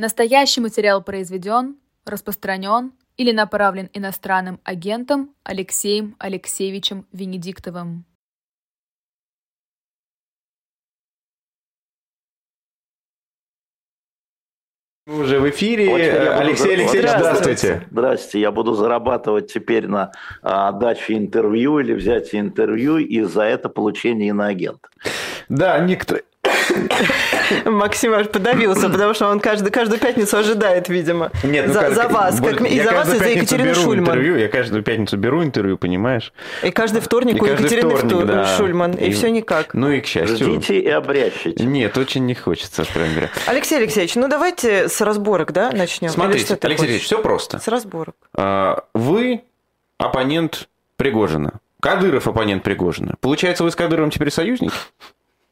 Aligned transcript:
Настоящий 0.00 0.60
материал 0.60 1.02
произведен, 1.02 1.74
распространен 2.06 2.92
или 3.16 3.32
направлен 3.32 3.90
иностранным 3.92 4.60
агентом 4.62 5.34
Алексеем 5.42 6.14
Алексеевичем 6.20 7.04
Венедиктовым. 7.10 8.04
Мы 15.06 15.18
уже 15.18 15.40
в 15.40 15.50
эфире. 15.50 15.92
Алексей 15.92 16.74
Алексеевич, 16.74 17.10
здравствуйте. 17.10 17.88
Здравствуйте. 17.90 18.40
Я 18.40 18.52
буду 18.52 18.74
зарабатывать 18.74 19.52
теперь 19.52 19.88
на 19.88 20.12
а, 20.42 20.70
даче 20.70 21.14
интервью 21.14 21.80
или 21.80 21.92
взятие 21.92 22.40
интервью 22.42 22.98
и 22.98 23.22
за 23.22 23.42
это 23.42 23.68
получение 23.68 24.28
иноагента. 24.28 24.90
Да, 25.48 25.80
никто, 25.80 26.18
Максим 27.64 28.12
аж 28.14 28.28
подавился, 28.28 28.88
потому 28.90 29.14
что 29.14 29.28
он 29.28 29.40
каждый, 29.40 29.70
каждую 29.70 30.00
пятницу 30.00 30.36
ожидает, 30.36 30.88
видимо, 30.88 31.30
Нет, 31.42 31.66
ну, 31.68 31.72
за, 31.72 31.80
как, 31.80 31.94
за 31.94 32.08
вас. 32.08 32.40
Как, 32.40 32.60
и 32.60 32.80
за 32.80 32.92
вас, 32.92 33.12
и 33.12 33.18
за 33.18 33.28
Екатерину 33.28 33.74
Шульман. 33.74 34.00
Интервью, 34.00 34.36
я 34.36 34.48
каждую 34.48 34.82
пятницу 34.82 35.16
беру 35.16 35.42
интервью, 35.42 35.78
понимаешь? 35.78 36.32
И 36.62 36.70
каждый 36.70 37.00
вторник 37.00 37.36
и 37.36 37.40
у 37.40 37.44
каждый 37.44 37.60
Екатерины 37.64 37.96
вторник, 37.96 38.26
да. 38.26 38.56
Шульман. 38.56 38.92
И, 38.92 39.06
и 39.06 39.10
все 39.12 39.30
никак. 39.30 39.74
Ну 39.74 39.90
и 39.90 40.00
к 40.00 40.06
счастью. 40.06 40.36
Ждите 40.36 40.80
и 40.80 40.88
обрящите. 40.88 41.64
Нет, 41.64 41.96
очень 41.96 42.26
не 42.26 42.34
хочется, 42.34 42.82
откровенно 42.82 43.14
говоря. 43.14 43.30
Алексей 43.46 43.78
Алексеевич, 43.78 44.14
ну 44.14 44.28
давайте 44.28 44.88
с 44.88 45.00
разборок, 45.00 45.52
да, 45.52 45.70
начнем. 45.72 46.10
Смотрите, 46.10 46.54
Алексей 46.54 46.54
хочешь? 46.54 46.80
Алексеевич, 46.80 47.04
все 47.04 47.18
просто. 47.22 47.58
С 47.58 47.68
разборок. 47.68 48.14
А, 48.34 48.84
вы 48.94 49.42
оппонент 49.98 50.68
Пригожина. 50.96 51.60
Кадыров 51.80 52.26
оппонент 52.26 52.64
Пригожина. 52.64 53.14
Получается, 53.20 53.62
вы 53.62 53.70
с 53.70 53.76
Кадыровым 53.76 54.10
теперь 54.10 54.30
союзник? 54.30 54.72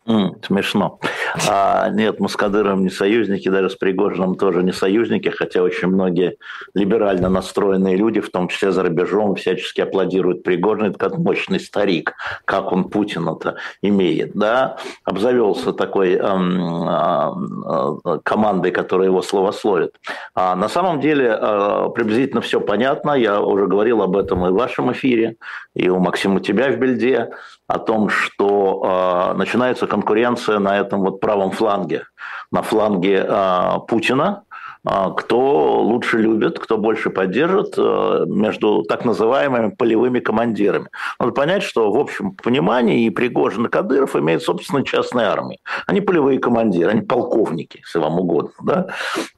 Mm, 0.06 0.46
смешно. 0.46 1.00
А, 1.48 1.88
нет, 1.88 2.20
мы 2.20 2.28
с 2.28 2.36
Кадыровым 2.36 2.84
не 2.84 2.90
союзники, 2.90 3.48
даже 3.48 3.70
с 3.70 3.74
Пригожиным 3.74 4.36
тоже 4.36 4.62
не 4.62 4.72
союзники, 4.72 5.30
хотя 5.30 5.62
очень 5.62 5.88
многие 5.88 6.36
либерально 6.74 7.28
настроенные 7.28 7.96
люди, 7.96 8.20
в 8.20 8.30
том 8.30 8.46
числе 8.46 8.70
за 8.70 8.84
рубежом, 8.84 9.34
всячески 9.34 9.80
аплодируют 9.80 10.44
Пригожин, 10.44 10.86
это 10.86 10.98
как 10.98 11.18
мощный 11.18 11.58
старик, 11.58 12.14
как 12.44 12.70
он 12.70 12.88
Путина-то 12.88 13.56
имеет, 13.82 14.32
да, 14.34 14.76
обзавелся 15.04 15.72
такой 15.72 16.14
эм, 16.14 16.88
э, 16.88 18.20
командой, 18.22 18.70
которая 18.70 19.08
его 19.08 19.22
словословит. 19.22 19.96
А 20.36 20.54
на 20.54 20.68
самом 20.68 21.00
деле 21.00 21.36
э, 21.36 21.88
приблизительно 21.96 22.42
все 22.42 22.60
понятно, 22.60 23.10
я 23.12 23.40
уже 23.40 23.66
говорил 23.66 24.02
об 24.02 24.16
этом 24.16 24.46
и 24.46 24.50
в 24.50 24.54
вашем 24.54 24.92
эфире, 24.92 25.34
и 25.74 25.88
у 25.88 25.98
Максима 25.98 26.40
тебя 26.40 26.70
в 26.70 26.76
Бельде, 26.76 27.30
о 27.68 27.78
том, 27.78 28.08
что 28.08 29.32
э, 29.34 29.36
начинается 29.36 29.86
конкуренция 29.86 30.58
на 30.58 30.78
этом 30.78 31.00
вот 31.00 31.20
правом 31.20 31.50
фланге, 31.50 32.04
на 32.52 32.62
фланге 32.62 33.26
э, 33.28 33.72
Путина, 33.88 34.44
кто 34.86 35.80
лучше 35.82 36.18
любит, 36.18 36.58
кто 36.60 36.78
больше 36.78 37.10
поддержит 37.10 37.74
э, 37.76 38.24
между 38.26 38.84
так 38.84 39.04
называемыми 39.04 39.70
полевыми 39.70 40.20
командирами. 40.20 40.88
Надо 41.18 41.32
понять, 41.32 41.64
что 41.64 41.90
в 41.90 41.98
общем 41.98 42.32
понимании 42.32 43.06
и 43.06 43.10
Пригожин 43.10 43.66
и 43.66 43.68
Кадыров 43.68 44.14
имеют 44.14 44.44
собственно 44.44 44.84
частные 44.84 45.26
армии. 45.26 45.58
Они 45.86 46.00
полевые 46.00 46.38
командиры, 46.38 46.92
они 46.92 47.02
полковники, 47.02 47.78
если 47.78 47.98
вам 47.98 48.20
угодно. 48.20 48.52
Да? 48.62 48.86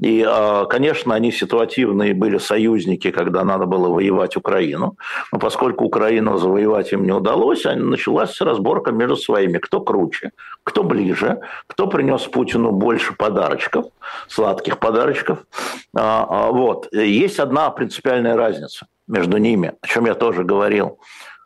И, 0.01 0.23
а, 0.27 0.67
конечно, 0.67 1.15
они 1.15 1.33
ситуативные 1.33 2.13
были 2.13 2.37
союзники, 2.37 3.11
когда 3.11 3.43
надо 3.43 3.65
было 3.65 3.89
воевать 3.89 4.37
Украину. 4.37 4.97
Но 5.33 5.39
поскольку 5.39 5.87
Украину 5.87 6.37
завоевать 6.37 6.93
им 6.93 7.05
не 7.05 7.13
удалось, 7.13 7.65
началась 7.65 8.39
разборка 8.43 8.93
между 8.93 9.17
своими. 9.17 9.57
Кто 9.57 9.81
круче, 9.81 10.33
кто 10.69 10.85
ближе, 10.85 11.41
кто 11.67 11.87
принес 11.87 12.23
Путину 12.25 12.73
больше 12.73 13.15
подарочков, 13.15 13.87
сладких 14.29 14.79
подарочков, 14.79 15.39
а, 15.97 16.27
а, 16.29 16.53
вот. 16.53 16.93
Есть 16.93 17.39
одна 17.39 17.71
принципиальная 17.71 18.37
разница 18.37 18.87
между 19.07 19.39
ними, 19.39 19.73
о 19.81 19.87
чем 19.87 20.05
я 20.05 20.15
тоже 20.15 20.45
говорил. 20.45 20.99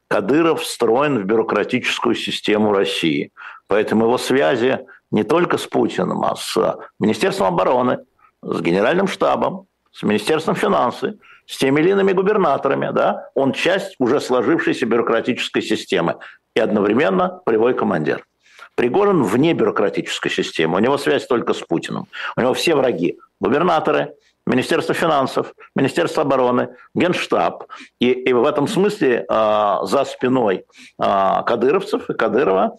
Кадыров 0.08 0.62
встроен 0.62 1.20
в 1.20 1.24
бюрократическую 1.24 2.16
систему 2.16 2.72
России. 2.72 3.30
Поэтому 3.68 4.06
его 4.06 4.18
связи 4.18 4.80
не 5.12 5.22
только 5.22 5.56
с 5.56 5.66
Путиным, 5.66 6.24
а 6.24 6.34
с 6.34 6.76
Министерством 6.98 7.46
обороны, 7.46 8.00
с 8.42 8.60
Генеральным 8.60 9.06
штабом, 9.06 9.66
с 9.92 10.02
Министерством 10.02 10.56
финансов, 10.56 11.14
с 11.46 11.56
теми 11.58 11.80
или 11.80 11.90
иными 11.90 12.12
губернаторами. 12.12 12.90
Да? 12.92 13.28
Он 13.34 13.52
часть 13.52 13.94
уже 14.00 14.20
сложившейся 14.20 14.84
бюрократической 14.84 15.62
системы 15.62 16.16
и 16.56 16.60
одновременно 16.60 17.40
полевой 17.44 17.74
командир. 17.74 18.26
Пригожин 18.74 19.22
вне 19.22 19.52
бюрократической 19.52 20.30
системы. 20.30 20.76
У 20.76 20.80
него 20.80 20.98
связь 20.98 21.26
только 21.26 21.52
с 21.52 21.60
Путиным. 21.60 22.06
У 22.36 22.40
него 22.40 22.54
все 22.54 22.74
враги 22.74 23.18
губернаторы, 23.40 24.14
Министерство 24.46 24.94
финансов, 24.94 25.52
Министерство 25.76 26.22
обороны, 26.22 26.70
Генштаб. 26.94 27.64
И, 28.00 28.10
и 28.10 28.32
в 28.32 28.44
этом 28.44 28.66
смысле 28.66 29.24
э, 29.28 29.76
за 29.82 30.04
спиной 30.04 30.64
э, 31.00 31.42
кадыровцев 31.46 32.10
и 32.10 32.14
Кадырова 32.14 32.76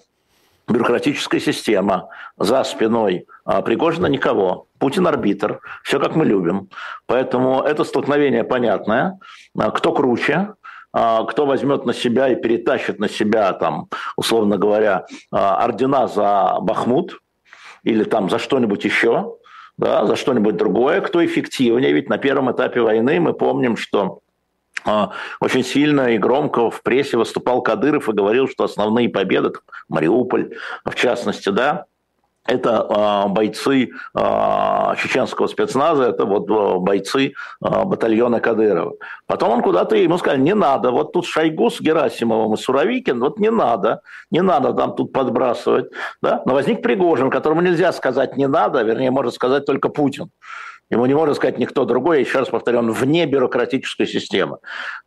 бюрократическая 0.67 1.39
система. 1.39 2.09
За 2.37 2.63
спиной 2.63 3.25
э, 3.45 3.61
Пригожина 3.61 4.07
никого. 4.07 4.67
Путин 4.77 5.07
арбитр. 5.07 5.61
Все 5.83 5.99
как 5.99 6.15
мы 6.15 6.25
любим. 6.25 6.69
Поэтому 7.05 7.61
это 7.61 7.85
столкновение 7.85 8.43
понятное. 8.43 9.19
Кто 9.55 9.93
круче, 9.93 10.55
кто 10.93 11.45
возьмет 11.47 11.85
на 11.85 11.93
себя 11.93 12.29
и 12.29 12.35
перетащит 12.35 12.99
на 12.99 13.09
себя, 13.09 13.51
там, 13.53 13.89
условно 14.15 14.57
говоря, 14.57 15.07
ордена 15.31 16.07
за 16.07 16.57
Бахмут 16.61 17.19
или 17.83 18.03
там 18.03 18.29
за 18.29 18.37
что-нибудь 18.37 18.85
еще, 18.85 19.37
да, 19.77 20.05
за 20.05 20.15
что-нибудь 20.15 20.55
другое, 20.55 21.01
кто 21.01 21.25
эффективнее. 21.25 21.93
Ведь 21.93 22.09
на 22.09 22.17
первом 22.17 22.51
этапе 22.51 22.81
войны 22.81 23.19
мы 23.19 23.33
помним, 23.33 23.75
что 23.75 24.19
а, 24.85 25.11
очень 25.39 25.63
сильно 25.63 26.13
и 26.13 26.17
громко 26.17 26.69
в 26.69 26.81
прессе 26.83 27.17
выступал 27.17 27.61
Кадыров 27.61 28.09
и 28.09 28.13
говорил, 28.13 28.47
что 28.47 28.63
основные 28.65 29.09
победы, 29.09 29.51
Мариуполь 29.87 30.55
в 30.85 30.95
частности, 30.95 31.49
да, 31.49 31.85
это 32.45 33.25
э, 33.25 33.29
бойцы 33.29 33.89
э, 34.15 34.95
чеченского 35.01 35.47
спецназа, 35.47 36.03
это 36.03 36.25
вот 36.25 36.49
э, 36.49 36.79
бойцы 36.79 37.33
батальона 37.61 38.39
Кадырова. 38.39 38.93
Потом 39.27 39.51
он 39.51 39.61
куда-то 39.61 39.95
ему 39.95 40.17
сказал, 40.17 40.39
не 40.39 40.53
надо, 40.53 40.91
вот 40.91 41.13
тут 41.13 41.25
Шойгу 41.25 41.69
с 41.69 41.79
Герасимовым 41.79 42.53
и 42.53 42.57
Суровикин, 42.57 43.19
вот 43.19 43.39
не 43.39 43.49
надо, 43.49 44.01
не 44.29 44.41
надо 44.41 44.73
там 44.73 44.95
тут 44.95 45.13
подбрасывать. 45.13 45.91
Да? 46.21 46.41
Но 46.45 46.53
возник 46.53 46.81
Пригожин, 46.81 47.29
которому 47.29 47.61
нельзя 47.61 47.93
сказать 47.93 48.35
не 48.35 48.47
надо, 48.47 48.81
вернее, 48.83 49.11
может 49.11 49.33
сказать 49.33 49.65
только 49.65 49.89
Путин. 49.89 50.29
Ему 50.89 51.05
не 51.05 51.15
может 51.15 51.37
сказать 51.37 51.57
никто 51.57 51.85
другой, 51.85 52.19
еще 52.19 52.39
раз 52.39 52.49
повторю, 52.49 52.79
он 52.79 52.91
вне 52.91 53.25
бюрократической 53.25 54.05
системы. 54.05 54.57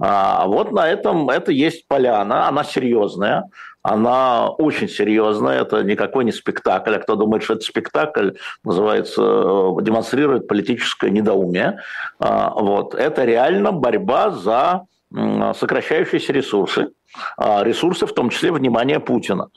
А 0.00 0.46
вот 0.46 0.72
на 0.72 0.88
этом 0.88 1.30
это 1.30 1.52
есть 1.52 1.86
поляна, 1.86 2.48
она 2.48 2.64
серьезная, 2.64 3.44
она 3.88 4.48
очень 4.48 4.88
серьезная, 4.88 5.62
это 5.62 5.84
никакой 5.84 6.24
не 6.24 6.32
спектакль. 6.32 6.96
А 6.96 6.98
кто 6.98 7.14
думает, 7.14 7.44
что 7.44 7.54
это 7.54 7.62
спектакль, 7.62 8.30
называется, 8.64 9.22
э, 9.22 9.82
демонстрирует 9.82 10.48
политическое 10.48 11.08
недоумие. 11.10 11.78
А, 12.18 12.50
вот. 12.50 12.96
Это 12.96 13.24
реально 13.24 13.70
борьба 13.70 14.30
за 14.30 14.86
сокращающиеся 15.12 16.32
ресурсы, 16.32 16.88
а, 17.36 17.62
ресурсы 17.62 18.06
в 18.06 18.12
том 18.12 18.28
числе 18.30 18.50
внимание 18.50 18.98
Путина. 18.98 19.50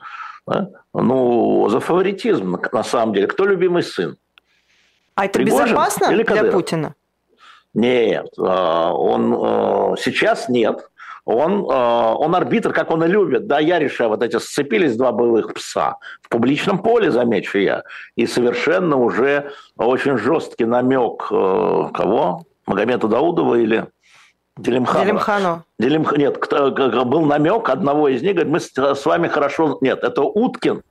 Ну, 0.94 1.68
за 1.70 1.80
фаворитизм, 1.80 2.60
на 2.72 2.84
самом 2.84 3.14
деле. 3.14 3.26
Кто 3.26 3.46
любимый 3.46 3.82
сын? 3.82 4.16
А 5.16 5.26
это 5.26 5.40
Пригожин 5.40 5.66
безопасно 5.66 6.08
для 6.10 6.52
Путина? 6.52 6.94
Нет, 7.74 8.28
а, 8.38 8.94
он 8.94 9.98
сейчас 9.98 10.50
нет 10.50 10.88
он, 11.26 11.66
э, 11.70 12.14
он 12.18 12.36
арбитр, 12.36 12.74
как 12.74 12.92
он 12.92 13.04
и 13.04 13.08
любит. 13.08 13.48
Да, 13.48 13.60
я 13.60 13.80
решаю, 13.80 14.10
вот 14.10 14.24
эти 14.24 14.38
сцепились 14.38 14.96
два 14.98 15.12
боевых 15.12 15.54
пса 15.54 15.98
в 16.22 16.30
публичном 16.30 16.80
поле, 16.80 17.12
замечу 17.12 17.58
я, 17.58 17.84
и 18.16 18.26
совершенно 18.26 18.98
уже 18.98 19.52
очень 19.78 20.18
жесткий 20.18 20.66
намек 20.66 21.28
э, 21.32 21.90
кого? 21.94 22.44
Магомеда 22.66 23.08
Даудова 23.08 23.56
или 23.56 23.88
Делимханова. 24.58 25.06
Делимхану. 25.06 25.64
Делим... 25.80 26.06
Нет, 26.18 27.08
был 27.08 27.26
намек 27.26 27.70
одного 27.70 28.10
из 28.10 28.22
них, 28.22 28.36
говорит, 28.36 28.52
мы 28.52 28.60
с 28.60 29.06
вами 29.06 29.28
хорошо... 29.28 29.78
Нет, 29.82 30.04
это 30.04 30.22
Уткин 30.22 30.84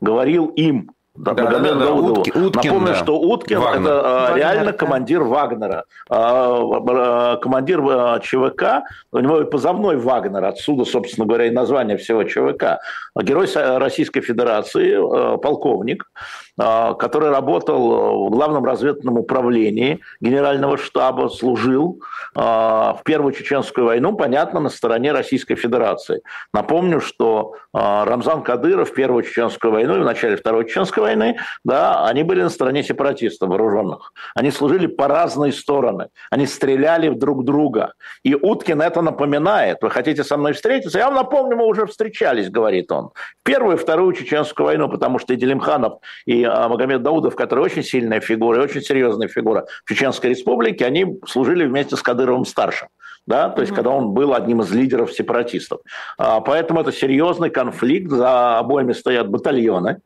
говорил 0.00 0.46
им, 0.46 0.90
да, 1.20 1.34
да, 1.34 1.58
да, 1.58 1.74
да, 1.74 1.92
Утки, 1.92 2.30
Уткин, 2.30 2.72
Напомню, 2.72 2.92
да. 2.92 2.94
что 2.94 3.18
Уткин 3.18 3.60
Вагнер. 3.60 3.80
это 3.80 4.02
Вагнер, 4.02 4.36
герояльно 4.38 4.64
да. 4.64 4.72
командир 4.72 5.22
Вагнера, 5.22 5.84
а, 6.08 7.36
командир 7.36 7.80
а, 7.82 8.20
ЧВК, 8.20 8.82
у 9.12 9.18
него 9.18 9.42
и 9.42 9.44
позывной 9.44 9.96
Вагнер, 9.96 10.44
отсюда, 10.44 10.84
собственно 10.84 11.26
говоря, 11.26 11.46
и 11.46 11.50
название 11.50 11.98
всего 11.98 12.24
ЧВК. 12.24 12.78
Герой 13.20 13.46
Российской 13.54 14.22
Федерации, 14.22 14.94
а, 14.96 15.36
полковник, 15.36 16.04
а, 16.14 16.20
который 16.60 17.30
работал 17.30 18.26
в 18.26 18.30
главном 18.30 18.64
разведном 18.64 19.16
управлении 19.18 20.00
генерального 20.20 20.76
штаба, 20.76 21.28
служил 21.28 22.02
а, 22.34 22.94
в 22.94 23.02
Первую 23.02 23.32
Чеченскую 23.32 23.86
войну, 23.86 24.14
понятно, 24.14 24.60
на 24.60 24.68
стороне 24.68 25.12
Российской 25.12 25.54
Федерации. 25.54 26.20
Напомню, 26.52 27.00
что 27.00 27.54
Рамзан 27.72 28.42
Кадыров 28.42 28.90
в 28.90 28.94
Первую 28.94 29.22
Чеченскую 29.22 29.72
войну 29.72 29.96
и 29.96 30.00
в 30.00 30.04
начале 30.04 30.36
Второй 30.36 30.66
Чеченской 30.68 31.02
войны, 31.02 31.38
да, 31.64 32.06
они 32.06 32.24
были 32.24 32.42
на 32.42 32.50
стороне 32.50 32.82
сепаратистов 32.82 33.48
вооруженных. 33.48 34.12
Они 34.34 34.50
служили 34.50 34.86
по 34.86 35.08
разные 35.08 35.52
стороны. 35.52 36.08
Они 36.30 36.46
стреляли 36.46 37.08
в 37.08 37.18
друг 37.18 37.44
друга. 37.44 37.94
И 38.22 38.34
Уткин 38.34 38.82
это 38.82 39.02
напоминает. 39.02 39.78
Вы 39.80 39.90
хотите 39.90 40.24
со 40.24 40.36
мной 40.36 40.52
встретиться? 40.52 40.98
Я 40.98 41.06
вам 41.06 41.14
напомню, 41.14 41.56
мы 41.56 41.66
уже 41.66 41.86
встречались, 41.86 42.50
говорит 42.50 42.92
он. 42.92 43.10
Первую 43.44 43.76
и 43.76 43.78
Вторую 43.78 44.12
Чеченскую 44.12 44.66
войну, 44.66 44.88
потому 44.88 45.18
что 45.18 45.32
и 45.32 45.36
Делимханов, 45.36 46.00
и 46.26 46.49
Магомед 46.68 47.02
Даудов, 47.02 47.36
который 47.36 47.64
очень 47.64 47.82
сильная 47.82 48.20
фигура 48.20 48.58
и 48.60 48.64
очень 48.64 48.80
серьезная 48.80 49.28
фигура 49.28 49.66
в 49.84 49.88
Чеченской 49.88 50.30
республике, 50.30 50.86
они 50.86 51.18
служили 51.26 51.64
вместе 51.64 51.96
с 51.96 52.02
Кадыровым-старшим. 52.02 52.88
Да, 53.26 53.50
то 53.50 53.60
есть, 53.60 53.72
mm-hmm. 53.72 53.76
когда 53.76 53.90
он 53.90 54.10
был 54.12 54.34
одним 54.34 54.62
из 54.62 54.72
лидеров 54.72 55.12
сепаратистов. 55.12 55.80
А, 56.16 56.40
поэтому 56.40 56.80
это 56.80 56.90
серьезный 56.90 57.50
конфликт, 57.50 58.10
за 58.10 58.58
обоими 58.58 58.92
стоят 58.92 59.28
батальоны, 59.28 60.00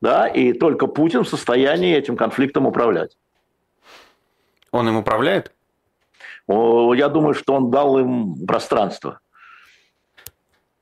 да, 0.00 0.28
и 0.28 0.52
только 0.52 0.86
Путин 0.86 1.24
в 1.24 1.28
состоянии 1.28 1.96
этим 1.96 2.16
конфликтом 2.16 2.66
управлять. 2.66 3.16
Он 4.70 4.86
им 4.88 4.96
управляет? 4.96 5.52
Я 6.48 7.08
думаю, 7.08 7.34
что 7.34 7.54
он 7.54 7.70
дал 7.70 7.98
им 7.98 8.46
пространство 8.46 9.18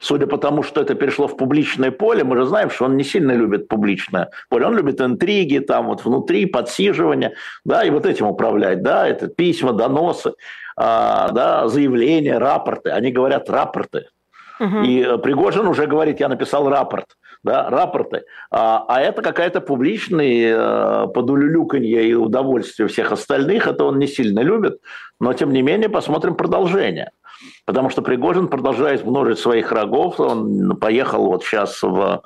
судя 0.04 0.26
по 0.26 0.36
тому, 0.36 0.62
что 0.62 0.82
это 0.82 0.94
перешло 0.94 1.26
в 1.26 1.36
публичное 1.36 1.90
поле, 1.90 2.24
мы 2.24 2.36
же 2.36 2.44
знаем, 2.44 2.70
что 2.70 2.84
он 2.84 2.96
не 2.96 3.04
сильно 3.04 3.32
любит 3.32 3.68
публичное 3.68 4.28
поле. 4.50 4.66
Он 4.66 4.76
любит 4.76 5.00
интриги, 5.00 5.58
там 5.58 5.86
вот 5.86 6.04
внутри, 6.04 6.46
подсиживание, 6.46 7.32
да, 7.64 7.84
и 7.84 7.90
вот 7.90 8.04
этим 8.04 8.26
управлять, 8.26 8.82
да, 8.82 9.08
это 9.08 9.28
письма, 9.28 9.72
доносы, 9.72 10.34
а, 10.76 11.30
да, 11.30 11.68
заявления, 11.68 12.38
рапорты. 12.38 12.90
Они 12.90 13.10
говорят 13.10 13.48
рапорты. 13.48 14.08
Угу. 14.60 14.78
И 14.84 15.18
Пригожин 15.22 15.66
уже 15.66 15.86
говорит, 15.86 16.20
я 16.20 16.28
написал 16.28 16.68
рапорт, 16.68 17.16
да, 17.42 17.70
рапорты. 17.70 18.24
А, 18.50 18.84
а 18.86 19.00
это 19.00 19.22
какая-то 19.22 19.62
публичная 19.62 21.06
э, 21.06 21.06
подулюлюканье 21.14 22.08
и 22.08 22.14
удовольствие 22.14 22.88
всех 22.88 23.10
остальных, 23.10 23.66
это 23.66 23.84
он 23.84 23.98
не 23.98 24.06
сильно 24.06 24.40
любит, 24.40 24.80
но 25.18 25.32
тем 25.32 25.52
не 25.52 25.62
менее 25.62 25.88
посмотрим 25.88 26.34
продолжение. 26.34 27.10
Потому 27.66 27.88
что 27.88 28.02
Пригожин 28.02 28.48
продолжает 28.48 29.04
множить 29.04 29.38
своих 29.38 29.70
врагов. 29.70 30.20
Он 30.20 30.76
поехал 30.76 31.26
вот 31.26 31.44
сейчас 31.44 31.82
в 31.82 32.22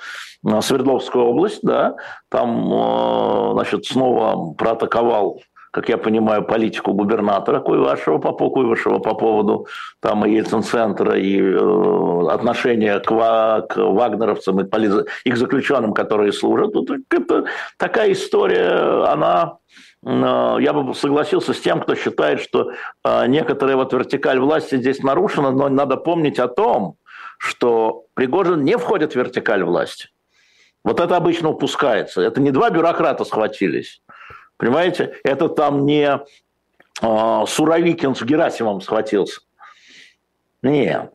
Свердловскую 0.61 1.25
область, 1.25 1.61
да, 1.63 1.97
там, 2.29 2.73
э, 2.73 3.53
значит, 3.55 3.87
снова 3.87 4.55
проатаковал 4.55 5.41
как 5.71 5.91
я 5.91 5.99
понимаю, 5.99 6.45
политику 6.45 6.93
губернатора 6.93 7.61
Куйвашева 7.61 8.19
по, 8.19 8.33
Куйвашева 8.33 8.99
по 8.99 9.15
поводу 9.15 9.67
там 10.01 10.25
и 10.25 10.33
Ельцин-центра, 10.33 11.17
и 11.17 11.39
э, 11.41 12.29
отношения 12.31 12.99
к, 12.99 13.67
к 13.69 13.77
вагнеровцам 13.77 14.61
и, 14.61 14.65
и 15.25 15.31
к 15.31 15.37
заключенным, 15.37 15.93
которые 15.93 16.33
служат. 16.33 16.75
Вот 16.75 16.91
это 17.11 17.45
такая 17.77 18.13
история, 18.13 19.05
она 19.07 19.59
Э, 19.69 19.88
я 20.05 20.73
бы 20.73 20.95
согласился 20.95 21.53
с 21.53 21.61
тем, 21.61 21.81
кто 21.81 21.95
считает, 21.95 22.41
что 22.41 22.73
э, 23.05 23.27
некоторая 23.27 23.77
вот 23.77 23.93
вертикаль 23.93 24.39
власти 24.39 24.77
здесь 24.77 25.03
нарушена, 25.03 25.51
но 25.51 25.69
надо 25.69 25.97
помнить 25.97 26.39
о 26.39 26.47
том, 26.47 26.97
что 27.39 28.05
Пригожин 28.15 28.63
не 28.63 28.79
входит 28.79 29.13
в 29.13 29.17
вертикаль 29.17 29.65
власти. 29.65 30.09
Вот 30.85 31.01
это 31.01 31.17
обычно 31.17 31.49
упускается. 31.49 32.23
Это 32.23 32.41
не 32.41 32.53
два 32.53 32.71
бюрократа 32.71 33.25
схватились. 33.25 34.01
Понимаете? 34.57 35.17
Это 35.25 35.49
там 35.49 35.85
не 35.85 36.21
э, 37.03 37.45
Суровикин 37.47 38.15
с 38.15 38.23
Герасимом 38.23 38.81
схватился. 38.81 39.41
Нет. 40.63 41.13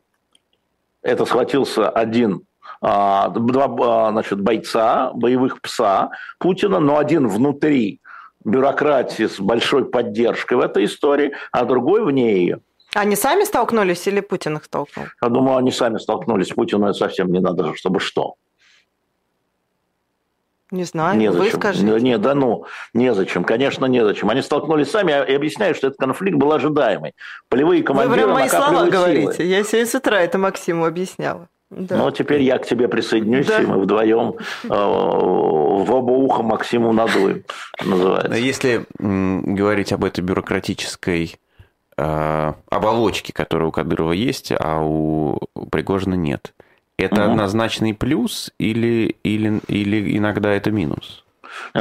Это 1.02 1.24
схватился 1.24 1.88
один 1.88 2.46
два 2.84 4.10
значит, 4.10 4.40
бойца, 4.40 5.10
боевых 5.14 5.62
пса 5.62 6.10
Путина, 6.38 6.80
но 6.80 6.98
один 6.98 7.28
внутри 7.28 8.00
бюрократии 8.44 9.26
с 9.26 9.40
большой 9.40 9.84
поддержкой 9.84 10.54
в 10.54 10.60
этой 10.60 10.84
истории, 10.84 11.34
а 11.52 11.64
другой 11.64 12.04
вне 12.04 12.36
ее. 12.36 12.60
Они 12.94 13.16
сами 13.16 13.44
столкнулись 13.44 14.06
или 14.06 14.20
Путин 14.20 14.56
их 14.56 14.64
столкнул? 14.64 15.06
Я 15.20 15.28
думаю, 15.28 15.56
они 15.56 15.72
сами 15.72 15.98
столкнулись. 15.98 16.50
Путину 16.50 16.86
это 16.86 16.94
совсем 16.94 17.32
не 17.32 17.40
надо, 17.40 17.74
чтобы 17.74 17.98
что. 17.98 18.36
Не 20.70 20.84
знаю, 20.84 21.18
незачем. 21.18 21.44
вы 21.44 21.50
скажите. 21.50 22.00
Не, 22.00 22.18
да 22.18 22.34
ну, 22.34 22.66
незачем. 22.94 23.44
Конечно, 23.44 23.86
незачем. 23.86 24.30
Они 24.30 24.42
столкнулись 24.42 24.90
сами 24.90 25.10
и 25.10 25.34
объясняют, 25.34 25.76
что 25.76 25.88
этот 25.88 25.98
конфликт 25.98 26.36
был 26.36 26.52
ожидаемый. 26.52 27.14
Полевые 27.48 27.82
командиры 27.82 28.22
Вы 28.22 28.22
прям 28.22 28.30
мои 28.32 28.48
слова 28.48 28.80
силы. 28.80 28.90
говорите. 28.90 29.46
Я 29.46 29.62
сегодня 29.62 29.86
с 29.86 29.94
утра 29.94 30.20
это 30.20 30.38
Максиму 30.38 30.86
объясняла. 30.86 31.48
Да. 31.70 31.96
Ну, 31.96 32.10
теперь 32.10 32.42
я 32.42 32.58
к 32.58 32.66
тебе 32.66 32.88
присоединюсь, 32.88 33.46
да. 33.46 33.60
и 33.60 33.66
мы 33.66 33.80
вдвоем 33.80 34.34
э, 34.64 34.68
в 34.68 35.92
оба 35.92 36.12
уха 36.12 36.42
Максиму 36.42 36.92
надуем, 36.92 37.44
называется. 37.84 38.38
Если 38.38 38.84
говорить 38.98 39.92
об 39.92 40.04
этой 40.04 40.20
бюрократической 40.20 41.36
э, 41.96 42.52
оболочке, 42.70 43.32
которая 43.32 43.68
у 43.68 43.72
Кадырова 43.72 44.12
есть, 44.12 44.52
а 44.56 44.80
у 44.82 45.40
Пригожина 45.70 46.14
нет, 46.14 46.54
это 46.96 47.24
угу. 47.24 47.32
однозначный 47.32 47.94
плюс 47.94 48.52
или, 48.58 49.16
или, 49.24 49.60
или 49.66 50.16
иногда 50.16 50.52
это 50.52 50.70
минус? 50.70 51.23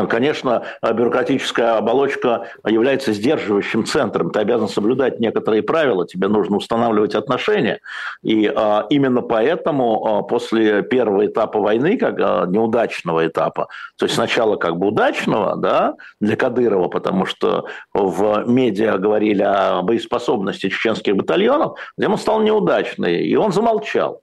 Конечно, 0.09 0.63
бюрократическая 0.81 1.77
оболочка 1.77 2.47
является 2.65 3.13
сдерживающим 3.13 3.85
центром. 3.85 4.31
Ты 4.31 4.39
обязан 4.39 4.67
соблюдать 4.67 5.19
некоторые 5.19 5.63
правила, 5.63 6.07
тебе 6.07 6.27
нужно 6.27 6.57
устанавливать 6.57 7.15
отношения. 7.15 7.79
И 8.21 8.51
а, 8.53 8.85
именно 8.89 9.21
поэтому 9.21 10.05
а, 10.05 10.21
после 10.23 10.83
первого 10.83 11.25
этапа 11.25 11.59
войны, 11.59 11.97
как 11.97 12.17
неудачного 12.49 13.27
этапа, 13.27 13.67
то 13.97 14.05
есть 14.05 14.15
сначала 14.15 14.55
как 14.55 14.77
бы 14.77 14.87
удачного 14.87 15.55
да, 15.55 15.95
для 16.19 16.35
Кадырова, 16.35 16.87
потому 16.87 17.25
что 17.25 17.65
в 17.93 18.43
медиа 18.47 18.97
говорили 18.97 19.43
о 19.43 19.81
боеспособности 19.81 20.69
чеченских 20.69 21.15
батальонов, 21.15 21.77
затем 21.97 22.13
он 22.13 22.17
стал 22.17 22.41
неудачный, 22.41 23.23
и 23.23 23.35
он 23.35 23.51
замолчал 23.51 24.21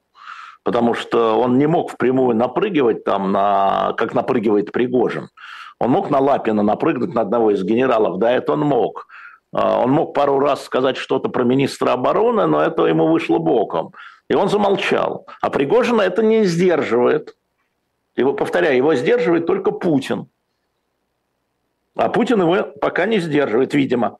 потому 0.62 0.94
что 0.94 1.38
он 1.38 1.58
не 1.58 1.66
мог 1.66 1.90
впрямую 1.90 2.36
напрыгивать 2.36 3.04
там, 3.04 3.32
на, 3.32 3.94
как 3.96 4.14
напрыгивает 4.14 4.72
Пригожин. 4.72 5.30
Он 5.78 5.90
мог 5.90 6.10
на 6.10 6.18
Лапина 6.18 6.62
напрыгнуть 6.62 7.14
на 7.14 7.22
одного 7.22 7.50
из 7.52 7.62
генералов, 7.64 8.18
да, 8.18 8.32
это 8.32 8.52
он 8.52 8.60
мог. 8.60 9.06
А, 9.52 9.80
он 9.80 9.90
мог 9.90 10.14
пару 10.14 10.38
раз 10.38 10.64
сказать 10.64 10.96
что-то 10.96 11.30
про 11.30 11.44
министра 11.44 11.92
обороны, 11.92 12.46
но 12.46 12.62
это 12.62 12.84
ему 12.84 13.08
вышло 13.08 13.38
боком. 13.38 13.92
И 14.28 14.34
он 14.34 14.48
замолчал. 14.48 15.26
А 15.40 15.50
Пригожина 15.50 16.02
это 16.02 16.22
не 16.22 16.44
сдерживает. 16.44 17.36
Его, 18.16 18.34
повторяю, 18.34 18.76
его 18.76 18.94
сдерживает 18.94 19.46
только 19.46 19.70
Путин. 19.70 20.28
А 21.96 22.08
Путин 22.10 22.42
его 22.42 22.70
пока 22.80 23.06
не 23.06 23.18
сдерживает, 23.18 23.74
видимо. 23.74 24.18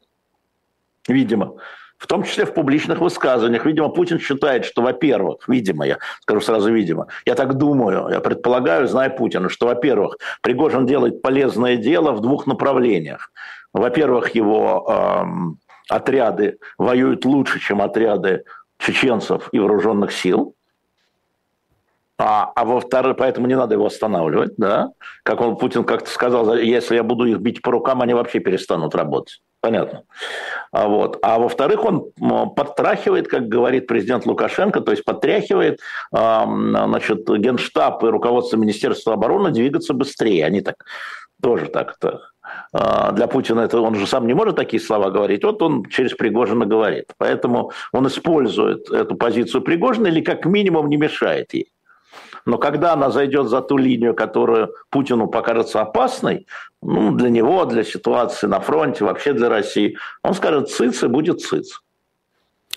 Видимо 1.07 1.57
в 2.01 2.07
том 2.07 2.23
числе 2.23 2.47
в 2.47 2.55
публичных 2.55 2.99
высказываниях. 3.01 3.67
Видимо, 3.67 3.91
Путин 3.91 4.19
считает, 4.19 4.65
что, 4.65 4.81
во-первых, 4.81 5.47
видимо, 5.49 5.87
я 5.87 5.99
скажу 6.23 6.41
сразу 6.41 6.73
видимо, 6.73 7.09
я 7.27 7.35
так 7.35 7.55
думаю, 7.55 8.09
я 8.11 8.21
предполагаю, 8.21 8.89
зная 8.89 9.11
Путина, 9.11 9.51
что, 9.51 9.67
во-первых, 9.67 10.17
Пригожин 10.41 10.87
делает 10.87 11.21
полезное 11.21 11.77
дело 11.77 12.13
в 12.13 12.21
двух 12.21 12.47
направлениях. 12.47 13.31
Во-первых, 13.75 14.35
его 14.35 14.87
эм, 14.89 15.59
отряды 15.91 16.57
воюют 16.79 17.27
лучше, 17.27 17.61
чем 17.61 17.83
отряды 17.83 18.45
чеченцев 18.79 19.51
и 19.53 19.59
вооруженных 19.59 20.11
сил. 20.11 20.55
А, 22.17 22.51
а 22.55 22.65
во-вторых, 22.65 23.19
поэтому 23.19 23.47
не 23.47 23.57
надо 23.57 23.75
его 23.75 23.87
останавливать, 23.87 24.55
да. 24.57 24.89
Как 25.23 25.43
он, 25.43 25.57
Путин 25.57 25.85
как-то 25.85 26.11
сказал, 26.11 26.55
если 26.57 26.95
я 26.95 27.03
буду 27.03 27.27
их 27.27 27.39
бить 27.41 27.61
по 27.61 27.71
рукам, 27.71 28.01
они 28.01 28.15
вообще 28.15 28.41
перестанут 28.41 28.95
работать. 28.95 29.43
Понятно. 29.61 30.05
А, 30.73 30.89
вот. 30.89 31.19
а 31.23 31.39
во-вторых, 31.39 31.85
он 31.85 32.13
подтрахивает, 32.57 33.29
как 33.29 33.49
говорит 33.49 33.87
президент 33.87 34.25
Лукашенко, 34.25 34.81
то 34.81 34.91
есть 34.91 35.05
подтряхивает 35.05 35.81
значит, 36.11 37.29
генштаб 37.29 38.03
и 38.05 38.07
руководство 38.07 38.57
Министерства 38.57 39.13
обороны 39.15 39.51
двигаться 39.51 39.93
быстрее. 39.93 40.47
Они 40.47 40.63
так 40.63 40.85
тоже 41.43 41.67
так-то 41.67 42.23
а, 42.73 43.13
для 43.13 43.27
Путина 43.27 43.61
это 43.61 43.81
он 43.81 43.95
же 43.95 44.07
сам 44.07 44.27
не 44.27 44.35
может 44.35 44.57
такие 44.57 44.81
слова 44.81 45.11
говорить, 45.11 45.45
вот 45.45 45.63
он 45.63 45.85
через 45.87 46.13
Пригожина 46.13 46.67
говорит. 46.67 47.07
Поэтому 47.19 47.73
он 47.93 48.07
использует 48.07 48.91
эту 48.91 49.15
позицию 49.17 49.63
Пригожина 49.63 50.09
или 50.09 50.21
как 50.21 50.47
минимум 50.47 50.89
не 50.89 50.97
мешает 50.97 51.53
ей. 51.53 51.73
Но 52.47 52.59
когда 52.59 52.93
она 52.93 53.11
зайдет 53.11 53.49
за 53.49 53.61
ту 53.61 53.77
линию, 53.77 54.15
которую 54.15 54.75
Путину 54.91 55.29
покажется 55.29 55.81
опасной, 55.81 56.47
ну, 56.83 57.13
для 57.13 57.31
него, 57.31 57.65
для 57.65 57.85
ситуации 57.85 58.47
на 58.47 58.61
фронте, 58.61 59.05
вообще 59.05 59.33
для 59.33 59.49
России, 59.49 59.97
он 60.23 60.35
скажет 60.35 60.71
«цыц» 60.71 61.03
и 61.03 61.09
будет 61.09 61.41
«цыц». 61.41 61.81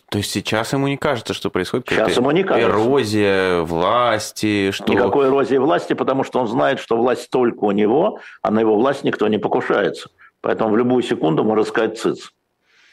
То 0.09 0.19
есть 0.19 0.29
сейчас 0.29 0.73
ему 0.73 0.87
не 0.87 0.97
кажется, 0.97 1.33
что 1.33 1.49
происходит 1.49 1.89
сейчас 1.89 2.15
ему 2.17 2.29
не 2.29 2.43
кажется. 2.43 2.69
эрозия 2.69 3.61
власти? 3.61 4.69
Что... 4.69 4.93
Никакой 4.93 5.27
эрозии 5.27 5.57
власти, 5.57 5.93
потому 5.93 6.23
что 6.23 6.39
он 6.39 6.47
знает, 6.47 6.79
что 6.79 6.97
власть 6.97 7.31
только 7.31 7.63
у 7.63 7.71
него, 7.71 8.19
а 8.43 8.51
на 8.51 8.59
его 8.59 8.75
власть 8.75 9.03
никто 9.03 9.27
не 9.27 9.39
покушается. 9.39 10.11
Поэтому 10.41 10.69
в 10.71 10.77
любую 10.77 11.01
секунду 11.01 11.43
можно 11.43 11.63
сказать 11.63 11.97
«цыц». 11.97 12.31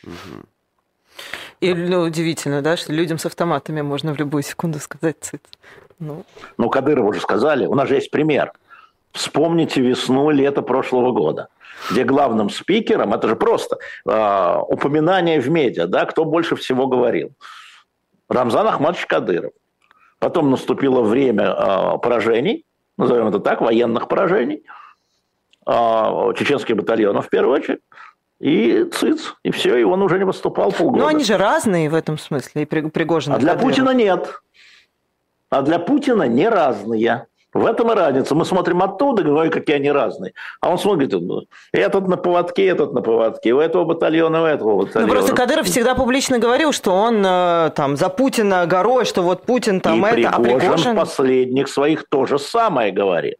Угу. 0.04 0.44
И 1.60 1.74
ну, 1.74 2.00
удивительно, 2.00 2.62
да, 2.62 2.78
что 2.78 2.92
людям 2.92 3.18
с 3.18 3.26
автоматами 3.26 3.82
можно 3.82 4.14
в 4.14 4.18
любую 4.18 4.42
секунду 4.42 4.78
сказать 4.78 5.16
«цыц». 5.20 5.40
Ну, 6.00 6.24
ну 6.58 6.68
Кадырову 6.68 7.10
уже 7.10 7.20
сказали. 7.20 7.66
У 7.66 7.74
нас 7.74 7.88
же 7.88 7.94
есть 7.94 8.10
пример. 8.10 8.52
Вспомните 9.12 9.80
весну, 9.80 10.30
лето 10.30 10.62
прошлого 10.62 11.12
года 11.12 11.48
где 11.90 12.04
главным 12.04 12.50
спикером, 12.50 13.14
это 13.14 13.28
же 13.28 13.36
просто 13.36 13.78
э, 14.06 14.56
упоминание 14.68 15.40
в 15.40 15.48
медиа, 15.48 15.86
да, 15.86 16.04
кто 16.04 16.24
больше 16.24 16.56
всего 16.56 16.86
говорил. 16.86 17.32
Рамзан 18.28 18.66
Ахмадович 18.66 19.06
Кадыров. 19.06 19.52
Потом 20.18 20.50
наступило 20.50 21.00
время 21.00 21.44
э, 21.44 21.98
поражений, 21.98 22.64
назовем 22.96 23.28
это 23.28 23.40
так, 23.40 23.60
военных 23.60 24.08
поражений, 24.08 24.62
э, 25.66 25.72
чеченских 26.36 26.76
батальонов 26.76 27.26
в 27.26 27.30
первую 27.30 27.56
очередь, 27.56 27.80
и 28.38 28.84
циц, 28.92 29.34
и 29.42 29.50
все, 29.50 29.76
и 29.76 29.82
он 29.82 30.02
уже 30.02 30.18
не 30.18 30.24
выступал 30.24 30.72
полгода. 30.72 31.04
Но 31.04 31.08
они 31.08 31.24
же 31.24 31.36
разные 31.36 31.90
в 31.90 31.94
этом 31.94 32.18
смысле, 32.18 32.62
и 32.62 32.64
Пригожин. 32.64 33.34
А 33.34 33.38
для 33.38 33.54
Путина 33.54 33.90
нет. 33.90 34.40
А 35.50 35.62
для 35.62 35.78
Путина 35.80 36.22
не 36.28 36.48
разные. 36.48 37.26
В 37.52 37.66
этом 37.66 37.90
и 37.90 37.94
разница. 37.96 38.36
Мы 38.36 38.44
смотрим 38.44 38.80
оттуда, 38.80 39.24
говорим, 39.24 39.50
какие 39.50 39.76
они 39.76 39.90
разные. 39.90 40.34
А 40.60 40.70
он 40.70 40.78
смотрит, 40.78 41.12
этот 41.72 42.06
на 42.06 42.16
поводке, 42.16 42.66
этот 42.66 42.92
на 42.92 43.02
поводке, 43.02 43.52
у 43.52 43.58
этого 43.58 43.84
батальона, 43.84 44.42
у 44.42 44.46
этого 44.46 44.76
батальона. 44.76 45.08
Ну, 45.08 45.12
просто 45.12 45.34
Кадыров 45.34 45.66
всегда 45.66 45.96
публично 45.96 46.38
говорил, 46.38 46.70
что 46.70 46.92
он 46.92 47.24
э, 47.26 47.72
там 47.74 47.96
за 47.96 48.08
Путина 48.08 48.66
горой, 48.66 49.04
что 49.04 49.22
вот 49.22 49.42
Путин 49.42 49.80
там 49.80 50.06
и 50.06 50.08
это, 50.08 50.14
Пригожин, 50.14 50.54
а 50.54 50.58
Пригожин... 50.60 50.96
последних 50.96 51.68
своих 51.68 52.08
то 52.08 52.24
же 52.24 52.38
самое 52.38 52.92
говорит. 52.92 53.38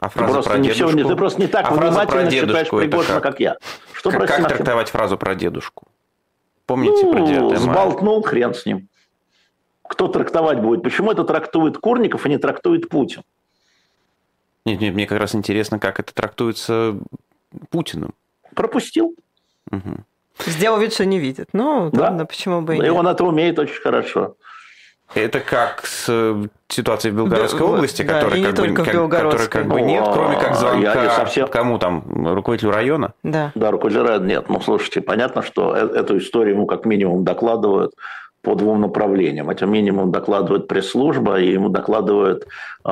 А 0.00 0.08
фраза 0.08 0.26
ты 0.26 0.32
просто 0.32 0.50
про 0.50 0.58
не 0.58 0.68
дедушку... 0.70 0.98
все, 0.98 1.08
ты 1.08 1.16
просто 1.16 1.40
не 1.40 1.46
так 1.46 1.70
а 1.70 1.74
внимательно 1.74 2.30
читаешь 2.30 2.68
Пригожина, 2.68 3.20
как? 3.20 3.22
как 3.22 3.40
я. 3.40 3.56
Что 3.92 4.10
как, 4.10 4.26
как 4.26 4.48
трактовать 4.48 4.88
фразу 4.88 5.16
про 5.16 5.36
дедушку? 5.36 5.86
Помните 6.66 7.04
ну, 7.04 7.12
про 7.12 7.20
деда? 7.20 7.56
Сболтнул, 7.58 8.22
хрен 8.22 8.52
с 8.52 8.66
ним 8.66 8.88
кто 9.88 10.08
трактовать 10.08 10.60
будет? 10.60 10.82
Почему 10.82 11.12
это 11.12 11.24
трактует 11.24 11.78
Курников, 11.78 12.26
а 12.26 12.28
не 12.28 12.38
трактует 12.38 12.88
Путин? 12.88 13.22
Нет, 14.64 14.80
нет, 14.80 14.94
мне 14.94 15.06
как 15.06 15.20
раз 15.20 15.34
интересно, 15.34 15.78
как 15.78 16.00
это 16.00 16.12
трактуется 16.12 16.96
Путиным. 17.70 18.14
Пропустил. 18.54 19.14
Угу. 19.70 20.04
Сделал 20.46 20.78
вид, 20.78 20.92
что 20.92 21.04
не 21.04 21.18
видит. 21.18 21.48
Ну, 21.52 21.90
да. 21.92 22.02
ладно, 22.02 22.26
почему 22.26 22.62
бы 22.62 22.74
и 22.74 22.78
нет. 22.78 22.86
И 22.86 22.90
он 22.90 23.06
это 23.06 23.24
умеет 23.24 23.58
очень 23.58 23.80
хорошо. 23.80 24.36
Это 25.14 25.40
как 25.40 25.86
с 25.86 26.06
э, 26.08 26.48
ситуацией 26.68 27.12
в 27.12 27.16
Белгородской 27.16 27.60
да, 27.60 27.66
области, 27.66 28.02
да, 28.02 28.14
которая, 28.14 28.42
как 28.42 28.56
бы, 28.56 28.74
как, 28.74 28.86
которой 28.86 29.48
как 29.48 29.68
бы 29.68 29.80
нет, 29.80 30.04
кроме 30.12 30.36
как 30.36 30.56
звонка 30.56 31.04
я 31.04 31.10
совсем... 31.10 31.46
кому 31.46 31.78
там, 31.78 32.02
руководителю 32.34 32.72
района? 32.72 33.14
Да. 33.22 33.52
Да, 33.54 33.70
руководителю 33.70 34.04
района 34.04 34.26
нет. 34.26 34.48
Ну, 34.48 34.60
слушайте, 34.60 35.00
понятно, 35.00 35.42
что 35.42 35.76
э, 35.76 35.86
эту 35.96 36.18
историю 36.18 36.56
ему 36.56 36.66
как 36.66 36.84
минимум 36.86 37.24
докладывают 37.24 37.94
по 38.46 38.54
двум 38.54 38.80
направлениям. 38.80 39.50
Это 39.50 39.66
минимум 39.66 40.12
докладывает 40.12 40.68
пресс-служба, 40.68 41.40
и 41.40 41.52
ему 41.52 41.68
докладывают 41.68 42.44
э, 42.44 42.90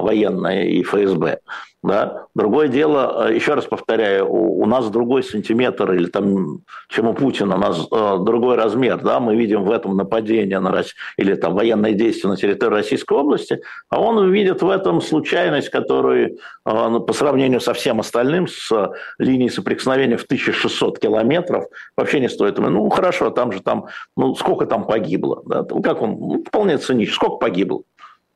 военные 0.00 0.70
и 0.70 0.84
ФСБ. 0.84 1.40
Да? 1.82 2.26
Другое 2.36 2.68
дело, 2.68 3.26
э, 3.28 3.34
еще 3.34 3.54
раз 3.54 3.64
повторяю, 3.64 4.30
у, 4.32 4.62
у 4.62 4.66
нас 4.66 4.88
другой 4.88 5.24
сантиметр, 5.24 5.92
или 5.92 6.06
там, 6.06 6.60
чем 6.88 7.08
у 7.08 7.14
Путина, 7.14 7.56
у 7.56 7.58
нас 7.58 7.88
э, 7.90 8.16
другой 8.20 8.56
размер. 8.56 8.98
Да? 8.98 9.18
Мы 9.18 9.34
видим 9.34 9.64
в 9.64 9.70
этом 9.72 9.96
нападение 9.96 10.60
на 10.60 10.70
Россию, 10.70 10.94
или 11.16 11.34
там 11.34 11.54
военные 11.54 11.94
действия 11.94 12.30
на 12.30 12.36
территории 12.36 12.74
Российской 12.74 13.14
области, 13.14 13.60
а 13.88 14.00
он 14.00 14.30
видит 14.30 14.62
в 14.62 14.70
этом 14.70 15.00
случайность, 15.00 15.70
которую 15.70 16.28
э, 16.28 16.34
ну, 16.64 17.00
по 17.00 17.12
сравнению 17.12 17.60
со 17.60 17.74
всем 17.74 17.98
остальным, 17.98 18.46
с 18.46 18.70
линией 19.18 19.50
соприкосновения 19.50 20.16
в 20.16 20.24
1600 20.24 21.00
километров, 21.00 21.64
вообще 21.96 22.20
не 22.20 22.28
стоит. 22.28 22.58
Ну, 22.58 22.88
хорошо, 22.90 23.30
там 23.30 23.50
же 23.50 23.60
там, 23.60 23.86
ну, 24.16 24.36
сколько 24.36 24.66
там 24.66 24.86
погибло? 24.86 25.42
Да? 25.46 25.64
Как 25.82 26.00
он? 26.00 26.10
Ну, 26.12 26.44
вполне 26.46 26.78
цинично. 26.78 27.16
Сколько 27.16 27.36
погибло? 27.38 27.82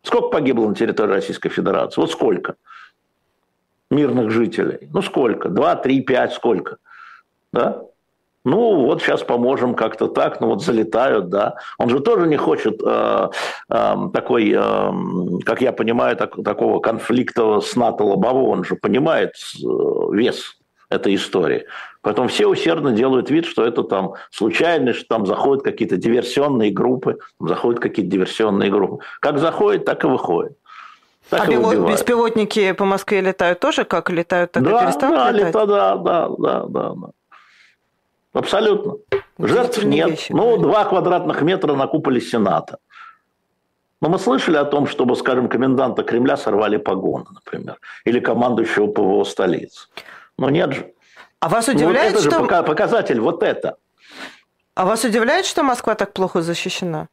Сколько 0.03 0.29
погибло 0.29 0.69
на 0.69 0.75
территории 0.75 1.13
Российской 1.13 1.49
Федерации? 1.49 2.01
Вот 2.01 2.11
сколько? 2.11 2.57
Мирных 3.91 4.31
жителей. 4.31 4.89
Ну 4.93 5.03
сколько? 5.03 5.49
Два, 5.49 5.77
три, 5.77 6.01
пять, 6.01 6.33
сколько? 6.33 6.79
Да? 7.53 7.83
Ну 8.47 8.85
вот 8.85 9.03
сейчас 9.03 9.25
поможем 9.25 9.75
как-то 9.75 10.07
так, 10.07 10.41
ну 10.41 10.47
вот 10.47 10.63
залетают, 10.63 11.31
да. 11.31 11.57
Он 11.79 11.91
же 11.91 11.99
тоже 11.99 12.29
не 12.29 12.37
хочет 12.37 12.81
э, 12.81 13.29
э, 13.69 13.95
такой, 14.15 14.53
э, 14.57 14.93
как 15.45 15.61
я 15.63 15.73
понимаю, 15.73 16.17
так, 16.17 16.37
такого 16.45 16.79
конфликта 16.79 17.61
с 17.61 17.75
НАТО 17.75 18.05
лобового. 18.05 18.51
Он 18.51 18.63
же 18.63 18.77
понимает 18.77 19.33
э, 19.33 19.67
вес 20.13 20.59
этой 20.89 21.17
истории. 21.17 21.67
Поэтому 22.03 22.29
все 22.29 22.47
усердно 22.47 22.93
делают 22.93 23.31
вид, 23.31 23.47
что 23.47 23.65
это 23.65 23.83
там 23.83 24.13
случайность, 24.31 25.01
что 25.01 25.09
там 25.09 25.27
заходят 25.27 25.65
какие-то 25.65 25.97
диверсионные 25.97 26.71
группы, 26.71 27.19
заходят 27.41 27.81
какие-то 27.81 28.13
диверсионные 28.13 28.71
группы. 28.71 29.03
Как 29.19 29.41
заходит, 29.41 29.85
так 29.85 30.05
и 30.05 30.07
выходит. 30.07 30.57
Так 31.31 31.49
а 31.49 31.51
бело- 31.51 31.91
беспилотники 31.91 32.73
по 32.73 32.85
Москве 32.85 33.21
летают 33.21 33.61
тоже, 33.61 33.85
как 33.85 34.11
летают, 34.11 34.53
так 34.53 34.63
да, 34.63 34.83
и 34.83 34.85
перестают 34.85 35.17
да, 35.17 35.31
летать? 35.33 35.53
Да, 35.53 35.67
да, 35.67 35.97
да, 35.97 36.29
да, 36.39 36.65
да, 36.69 36.95
да. 36.95 37.09
Абсолютно. 38.33 38.97
Жертв 39.39 39.83
нет. 39.83 40.11
Вещи, 40.11 40.33
ну, 40.33 40.57
два 40.59 40.85
квадратных 40.85 41.43
метра 41.43 41.75
на 41.75 41.87
куполе 41.87 42.21
Сената. 42.21 42.79
Но 44.01 44.11
мы 44.11 44.19
слышали 44.19 44.57
о 44.57 44.65
том, 44.65 44.87
чтобы, 44.87 45.17
скажем, 45.17 45.49
коменданта 45.49 46.03
Кремля 46.03 46.37
сорвали 46.37 46.77
погоны, 46.77 47.25
например, 47.33 47.79
или 48.05 48.21
командующего 48.21 48.89
ПВО 48.89 49.25
столицы. 49.25 49.89
Но 50.39 50.51
нет 50.51 50.73
же. 50.75 50.93
А 51.41 51.49
вас 51.49 51.69
удивляет, 51.69 52.13
вот 52.13 52.21
это 52.21 52.31
что... 52.31 52.45
же 52.45 52.63
показатель, 52.63 53.21
вот 53.21 53.43
это. 53.43 53.77
А 54.75 54.85
вас 54.85 55.05
удивляет, 55.05 55.47
что 55.47 55.63
Москва 55.63 55.95
так 55.95 56.13
плохо 56.13 56.43
защищена? 56.43 57.09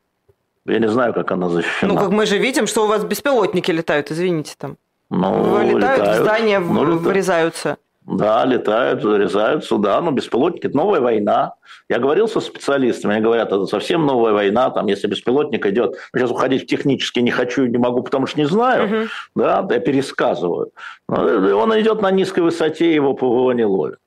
Я 0.65 0.79
не 0.79 0.87
знаю, 0.87 1.13
как 1.13 1.31
она 1.31 1.49
защищена. 1.49 1.93
Ну, 1.93 1.99
как 1.99 2.09
мы 2.09 2.25
же 2.25 2.37
видим, 2.37 2.67
что 2.67 2.85
у 2.85 2.87
вас 2.87 3.03
беспилотники 3.03 3.71
летают, 3.71 4.11
извините 4.11 4.55
там. 4.57 4.77
Ну, 5.09 5.61
летают, 5.61 5.99
летают 5.99 6.19
в 6.19 6.21
здания 6.23 6.59
ну, 6.59 6.97
врезаются. 6.97 7.77
Да, 8.05 8.43
летают, 8.43 9.03
врезаются, 9.03 9.77
да, 9.77 10.01
но 10.01 10.11
беспилотники– 10.11 10.67
это 10.67 10.75
новая 10.75 10.99
война. 10.99 11.53
Я 11.87 11.99
говорил 11.99 12.27
со 12.27 12.41
специалистами, 12.41 13.15
они 13.15 13.23
говорят, 13.23 13.47
это 13.47 13.65
совсем 13.65 14.05
новая 14.05 14.33
война, 14.33 14.71
там, 14.71 14.87
если 14.87 15.07
беспилотник 15.07 15.65
идет, 15.65 15.95
сейчас 16.13 16.31
уходить 16.31 16.67
технически 16.67 17.19
не 17.19 17.31
хочу, 17.31 17.65
не 17.65 17.77
могу, 17.77 18.01
потому 18.03 18.27
что 18.27 18.39
не 18.39 18.45
знаю, 18.45 18.85
угу. 18.85 19.09
да, 19.35 19.65
я 19.69 19.79
пересказываю. 19.79 20.71
Он 21.07 21.79
идет 21.79 22.01
на 22.01 22.11
низкой 22.11 22.41
высоте, 22.41 22.93
его 22.93 23.13
ПВО 23.13 23.51
не 23.51 23.65
ловит. 23.65 23.99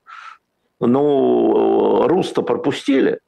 Ну, 0.79 2.07
Руста 2.07 2.43
пропустили, 2.43 3.19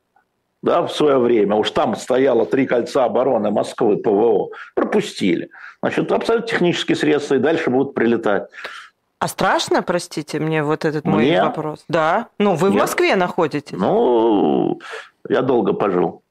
да, 0.62 0.86
в 0.86 0.92
свое 0.92 1.18
время, 1.18 1.56
уж 1.56 1.72
там 1.72 1.96
стояло 1.96 2.46
три 2.46 2.66
кольца 2.66 3.06
обороны 3.06 3.52
Москвы, 3.52 3.98
ПВО, 3.98 4.50
пропустили. 4.76 5.50
Значит, 5.82 6.12
абсолютно 6.12 6.48
технические 6.48 6.96
средства 6.96 7.36
и 7.36 7.40
дальше 7.40 7.70
будут 7.70 7.94
прилетать. 7.94 8.50
А 9.20 9.28
страшно, 9.28 9.82
простите 9.82 10.40
мне, 10.40 10.64
вот 10.64 10.86
этот 10.86 11.06
мой 11.06 11.24
мне? 11.24 11.42
вопрос? 11.42 11.84
Да. 11.88 12.28
Ну, 12.38 12.56
вы 12.56 12.70
Нет. 12.70 12.78
в 12.78 12.80
Москве 12.82 13.16
находитесь. 13.16 13.78
Ну, 13.78 14.80
я 15.28 15.42
долго 15.42 15.74
пожил. 15.74 16.24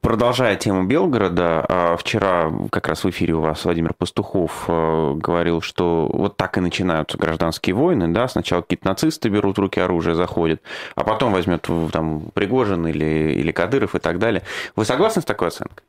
Продолжая 0.00 0.54
тему 0.54 0.84
Белгорода, 0.84 1.64
а, 1.68 1.96
вчера 1.96 2.52
как 2.70 2.86
раз 2.86 3.02
в 3.02 3.10
эфире 3.10 3.34
у 3.34 3.40
вас 3.40 3.64
Владимир 3.64 3.94
Пастухов 3.94 4.64
э, 4.68 5.14
говорил, 5.16 5.60
что 5.60 6.08
вот 6.12 6.36
так 6.36 6.56
и 6.56 6.60
начинаются 6.60 7.18
гражданские 7.18 7.74
войны, 7.74 8.06
да, 8.08 8.28
сначала 8.28 8.62
какие-то 8.62 8.86
нацисты 8.86 9.28
берут 9.28 9.56
в 9.56 9.60
руки 9.60 9.80
оружие, 9.80 10.14
заходят, 10.14 10.62
а 10.94 11.02
потом 11.02 11.32
возьмет 11.32 11.66
там 11.92 12.26
Пригожин 12.34 12.86
или, 12.86 13.32
или 13.32 13.50
Кадыров 13.50 13.96
и 13.96 13.98
так 13.98 14.20
далее. 14.20 14.42
Вы 14.76 14.84
согласны 14.84 15.22
с 15.22 15.24
такой 15.24 15.48
оценкой? 15.48 15.84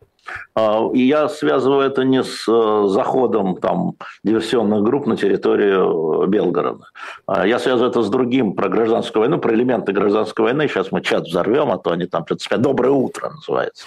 А, 0.56 0.90
и 0.94 1.02
я 1.02 1.30
связываю 1.30 1.82
это 1.82 2.04
не 2.04 2.24
с 2.24 2.48
э, 2.48 2.88
заходом 2.88 3.58
там, 3.58 3.94
диверсионных 4.24 4.82
групп 4.84 5.06
на 5.06 5.16
территорию 5.16 6.24
э, 6.24 6.28
Белгорода. 6.28 6.86
А, 7.26 7.46
я 7.46 7.60
связываю 7.60 7.92
это 7.92 8.02
с 8.02 8.10
другим, 8.10 8.54
про 8.54 8.70
гражданскую 8.70 9.22
войну, 9.22 9.38
про 9.40 9.54
элементы 9.54 9.92
гражданской 9.92 10.46
войны. 10.46 10.68
Сейчас 10.68 10.92
мы 10.92 11.02
чат 11.02 11.24
взорвем, 11.24 11.72
а 11.72 11.78
то 11.78 11.92
они 11.92 12.06
там 12.06 12.26
что-то 12.26 12.44
спят. 12.44 12.62
«Доброе 12.62 12.92
утро» 12.92 13.30
называется. 13.30 13.86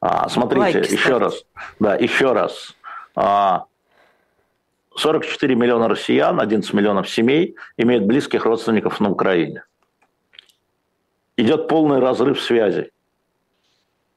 А, 0.00 0.28
смотрите, 0.28 0.78
Лайки, 0.78 0.92
еще 0.92 1.18
раз. 1.18 1.44
Да, 1.80 1.96
еще 1.96 2.32
раз. 2.32 2.74
44 4.94 5.54
миллиона 5.54 5.88
россиян, 5.88 6.40
11 6.40 6.72
миллионов 6.72 7.08
семей 7.08 7.56
имеют 7.76 8.04
близких 8.04 8.44
родственников 8.44 9.00
на 9.00 9.10
Украине. 9.10 9.64
Идет 11.36 11.68
полный 11.68 11.98
разрыв 11.98 12.40
связи. 12.40 12.90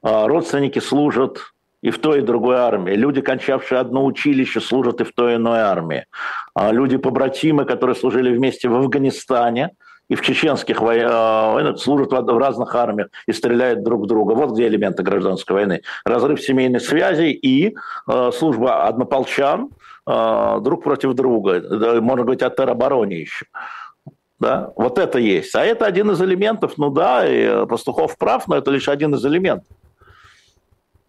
Родственники 0.02 0.78
служат 0.78 1.52
и 1.82 1.90
в 1.90 1.98
той, 1.98 2.18
и 2.18 2.22
другой 2.22 2.56
армии. 2.56 2.92
Люди, 2.92 3.20
кончавшие 3.20 3.78
одно 3.78 4.04
училище, 4.04 4.60
служат 4.60 5.00
и 5.00 5.04
в 5.04 5.12
той, 5.12 5.32
и 5.32 5.36
иной 5.36 5.60
армии. 5.60 6.06
А 6.54 6.72
люди-побратимы, 6.72 7.64
которые 7.64 7.94
служили 7.96 8.34
вместе 8.34 8.68
в 8.68 8.74
Афганистане, 8.74 9.70
и 10.08 10.14
в 10.14 10.22
чеченских 10.22 10.80
войнах 10.80 11.78
служат 11.78 12.12
в 12.12 12.38
разных 12.38 12.76
армиях 12.76 13.08
и 13.26 13.32
стреляют 13.32 13.82
друг 13.82 14.04
в 14.04 14.06
друга. 14.06 14.34
Вот 14.34 14.52
где 14.52 14.68
элементы 14.68 15.02
гражданской 15.02 15.56
войны. 15.56 15.82
Разрыв 16.04 16.40
семейных 16.40 16.82
связей 16.82 17.32
и 17.32 17.76
служба 18.32 18.84
однополчан 18.84 19.70
друг 20.06 20.84
против 20.84 21.14
друга. 21.14 22.00
Можно 22.00 22.22
говорить 22.22 22.42
о 22.42 22.50
теробороне 22.50 23.18
еще. 23.18 23.46
Да? 24.38 24.70
Вот 24.76 24.98
это 24.98 25.18
есть. 25.18 25.56
А 25.56 25.64
это 25.64 25.86
один 25.86 26.12
из 26.12 26.22
элементов, 26.22 26.74
ну 26.78 26.90
да, 26.90 27.26
и 27.28 27.66
Пастухов 27.66 28.16
прав, 28.16 28.46
но 28.46 28.56
это 28.56 28.70
лишь 28.70 28.88
один 28.88 29.12
из 29.14 29.26
элементов. 29.26 29.66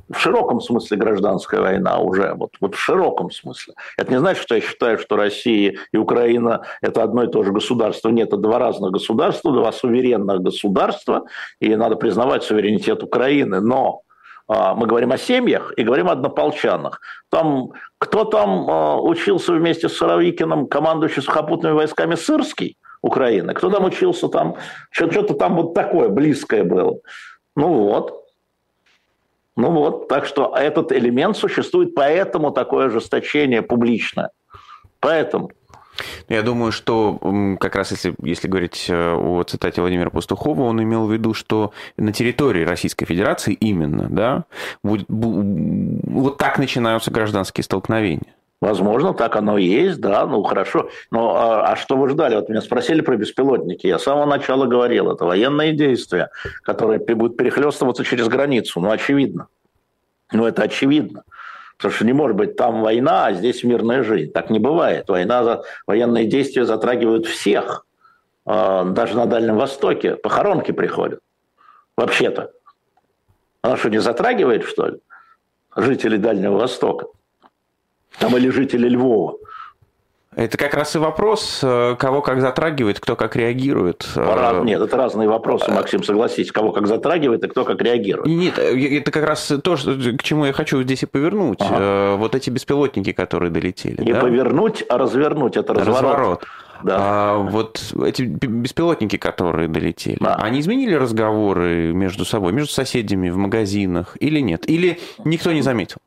В 0.10 0.20
широком 0.20 0.62
смысле 0.62 0.98
гражданская 0.98 1.62
война 1.62 2.00
уже, 2.00 2.34
вот, 2.34 2.52
вот 2.62 2.76
в 2.76 2.80
широком 2.80 3.32
смысле. 3.32 3.74
Это 3.98 4.12
не 4.12 4.20
значит, 4.20 4.42
что 4.42 4.56
я 4.56 4.62
считаю, 4.62 4.98
что 4.98 5.16
Россия 5.16 5.76
и 5.92 5.98
Украина– 5.98 6.62
это 6.82 7.04
одно 7.04 7.24
и 7.24 7.28
то 7.28 7.44
же 7.44 7.52
государство. 7.52 8.10
Нет, 8.10 8.30
это 8.30 8.38
два 8.38 8.60
разных 8.60 8.92
государства, 8.92 9.52
два 9.52 9.72
суверенных 9.72 10.42
государства, 10.42 11.26
и 11.60 11.76
надо 11.76 11.96
признавать 11.96 12.44
суверенитет 12.44 13.04
Украины. 13.04 13.60
Но 13.60 14.02
а, 14.48 14.76
мы 14.76 14.88
говорим 14.88 15.12
о 15.12 15.18
семьях 15.18 15.74
и 15.76 15.84
говорим 15.84 16.08
о 16.08 16.14
однополчанах. 16.14 17.02
Там, 17.30 17.72
кто 17.98 18.24
там 18.24 18.70
а, 18.70 19.02
учился 19.02 19.54
вместе 19.54 19.90
с 19.90 19.94
Суровикиным, 19.98 20.68
командующий 20.68 21.22
сухопутными 21.22 21.74
войсками 21.74 22.16
Сырский– 22.16 22.78
Украины. 23.02 23.54
Кто 23.54 23.70
там 23.70 23.86
учился, 23.86 24.28
там 24.28 24.56
что-то 24.92 25.34
там 25.34 25.56
вот 25.56 25.74
такое 25.74 26.10
близкое 26.10 26.64
было. 26.64 27.00
Ну 27.56 27.74
вот. 27.74 28.17
Ну 29.58 29.72
вот, 29.72 30.08
так 30.08 30.26
что 30.28 30.54
этот 30.56 30.92
элемент 30.92 31.36
существует, 31.36 31.96
поэтому 31.96 32.52
такое 32.52 32.86
ожесточение 32.86 33.64
публичное. 33.64 34.30
Поэтому. 35.00 35.52
Я 36.30 36.44
думаю, 36.44 36.72
что 36.72 37.20
как 37.60 37.76
раз 37.76 37.90
если, 37.90 38.14
если 38.22 38.48
говорить 38.48 38.86
э, 38.88 39.14
о 39.14 39.42
цитате 39.42 39.82
Владимира 39.82 40.12
Пастухова, 40.12 40.62
он 40.62 40.82
имел 40.84 41.08
в 41.08 41.12
виду, 41.12 41.34
что 41.34 41.74
на 41.98 42.14
территории 42.14 42.64
Российской 42.66 43.06
Федерации 43.06 43.54
именно, 43.54 44.08
да, 44.12 44.46
будет, 44.84 45.08
вот 45.10 46.38
так 46.38 46.60
начинаются 46.60 47.10
гражданские 47.10 47.64
столкновения. 47.64 48.37
Возможно, 48.60 49.14
так 49.14 49.36
оно 49.36 49.58
и 49.58 49.66
есть, 49.66 50.02
да, 50.02 50.26
ну 50.26 50.42
хорошо. 50.42 50.90
Но 51.12 51.36
а, 51.36 51.72
а 51.72 51.76
что 51.76 51.96
вы 51.96 52.10
ждали? 52.10 52.36
Вот 52.36 52.50
меня 52.50 52.62
спросили 52.62 53.02
про 53.02 53.16
беспилотники. 53.16 53.86
Я 53.86 54.00
с 54.00 54.04
самого 54.04 54.26
начала 54.26 54.66
говорил, 54.66 55.12
это 55.12 55.26
военные 55.26 55.74
действия, 55.74 56.32
которые 56.64 57.00
будут 57.00 57.38
перехлестываться 57.38 58.04
через 58.04 58.28
границу. 58.28 58.80
Ну, 58.82 58.90
очевидно. 58.90 59.48
Ну, 60.32 60.46
это 60.46 60.64
очевидно. 60.64 61.24
Потому 61.78 61.94
что 61.94 62.06
не 62.06 62.14
может 62.14 62.36
быть 62.36 62.56
там 62.56 62.82
война, 62.82 63.28
а 63.28 63.34
здесь 63.34 63.64
мирная 63.64 64.02
жизнь. 64.02 64.32
Так 64.32 64.50
не 64.50 64.58
бывает. 64.58 65.08
Война, 65.08 65.62
военные 65.86 66.26
действия 66.26 66.66
затрагивают 66.66 67.28
всех. 67.28 67.86
А, 68.44 68.86
даже 68.86 69.16
на 69.16 69.28
Дальнем 69.28 69.58
Востоке 69.58 70.16
похоронки 70.16 70.72
приходят. 70.72 71.20
Вообще-то. 71.96 72.52
Она 73.62 73.78
что, 73.78 73.90
не 73.90 74.00
затрагивает, 74.00 74.64
что 74.64 74.88
ли, 74.88 75.00
жителей 75.76 76.18
Дальнего 76.18 76.58
Востока? 76.58 77.08
Там 78.20 78.36
или 78.38 78.50
жители 78.50 78.90
Львова. 78.90 79.38
Это 80.38 80.56
как 80.56 80.76
раз 80.76 80.96
и 80.96 81.00
вопрос, 81.00 81.62
э, 81.64 81.96
кого 81.98 82.22
как 82.22 82.42
затрагивает, 82.42 83.00
кто 83.00 83.16
как 83.16 83.36
реагирует. 83.36 84.08
Э, 84.16 84.62
нет, 84.64 84.80
это 84.80 84.96
разные 84.96 85.28
вопросы, 85.28 85.72
Максим, 85.72 86.04
согласись, 86.04 86.52
кого 86.52 86.72
как 86.72 86.86
затрагивает 86.86 87.44
и 87.44 87.48
кто 87.48 87.66
как 87.66 87.82
реагирует. 87.82 88.28
Нет, 88.28 88.60
э, 88.60 89.00
это 89.00 89.10
как 89.10 89.26
раз 89.26 89.52
то, 89.64 89.76
к 89.76 90.22
чему 90.22 90.46
я 90.46 90.54
хочу 90.54 90.84
здесь 90.84 91.02
и 91.02 91.06
повернуть. 91.08 91.58
Ага. 91.60 92.18
Вот 92.18 92.36
эти 92.36 92.52
беспилотники, 92.52 93.14
которые 93.14 93.50
долетели. 93.50 94.04
Не 94.04 94.14
да? 94.14 94.20
повернуть, 94.20 94.86
а 94.88 95.00
развернуть, 95.00 95.58
это 95.58 95.74
разворот. 95.74 96.04
разворот. 96.04 96.44
Да. 96.84 96.98
А, 97.00 97.38
вот 97.40 97.82
эти 98.06 98.22
беспилотники, 98.22 99.18
которые 99.18 99.68
долетели, 99.68 100.18
да. 100.20 100.36
они 100.36 100.60
изменили 100.60 100.94
разговоры 100.94 101.94
между 101.94 102.26
собой, 102.26 102.54
между 102.54 102.72
соседями 102.72 103.32
в 103.32 103.38
магазинах 103.38 104.16
или 104.20 104.40
нет? 104.40 104.70
Или 104.70 105.00
никто 105.26 105.52
не 105.52 105.64
заметил? 105.64 105.98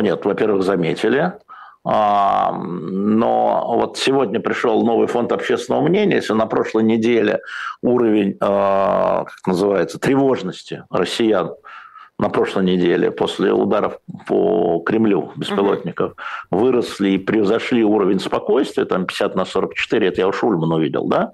Нет, 0.00 0.24
во-первых, 0.24 0.62
заметили. 0.62 1.32
А, 1.86 2.52
но 2.52 3.74
вот 3.76 3.98
сегодня 3.98 4.40
пришел 4.40 4.82
новый 4.84 5.06
фонд 5.06 5.32
общественного 5.32 5.82
мнения, 5.82 6.16
если 6.16 6.32
на 6.32 6.46
прошлой 6.46 6.82
неделе 6.82 7.40
уровень, 7.82 8.38
а, 8.40 9.24
как 9.24 9.46
называется, 9.46 9.98
тревожности 9.98 10.84
россиян 10.90 11.54
на 12.18 12.28
прошлой 12.28 12.64
неделе 12.64 13.10
после 13.10 13.52
ударов 13.52 13.98
по 14.26 14.80
Кремлю 14.86 15.32
беспилотников 15.36 16.12
угу. 16.12 16.60
выросли 16.60 17.10
и 17.10 17.18
превзошли 17.18 17.82
уровень 17.82 18.20
спокойствия, 18.20 18.84
там 18.84 19.06
50 19.06 19.34
на 19.34 19.44
44, 19.44 20.08
это 20.08 20.20
я 20.20 20.28
у 20.28 20.32
Шульмана 20.32 20.76
увидел, 20.76 21.06
да? 21.06 21.32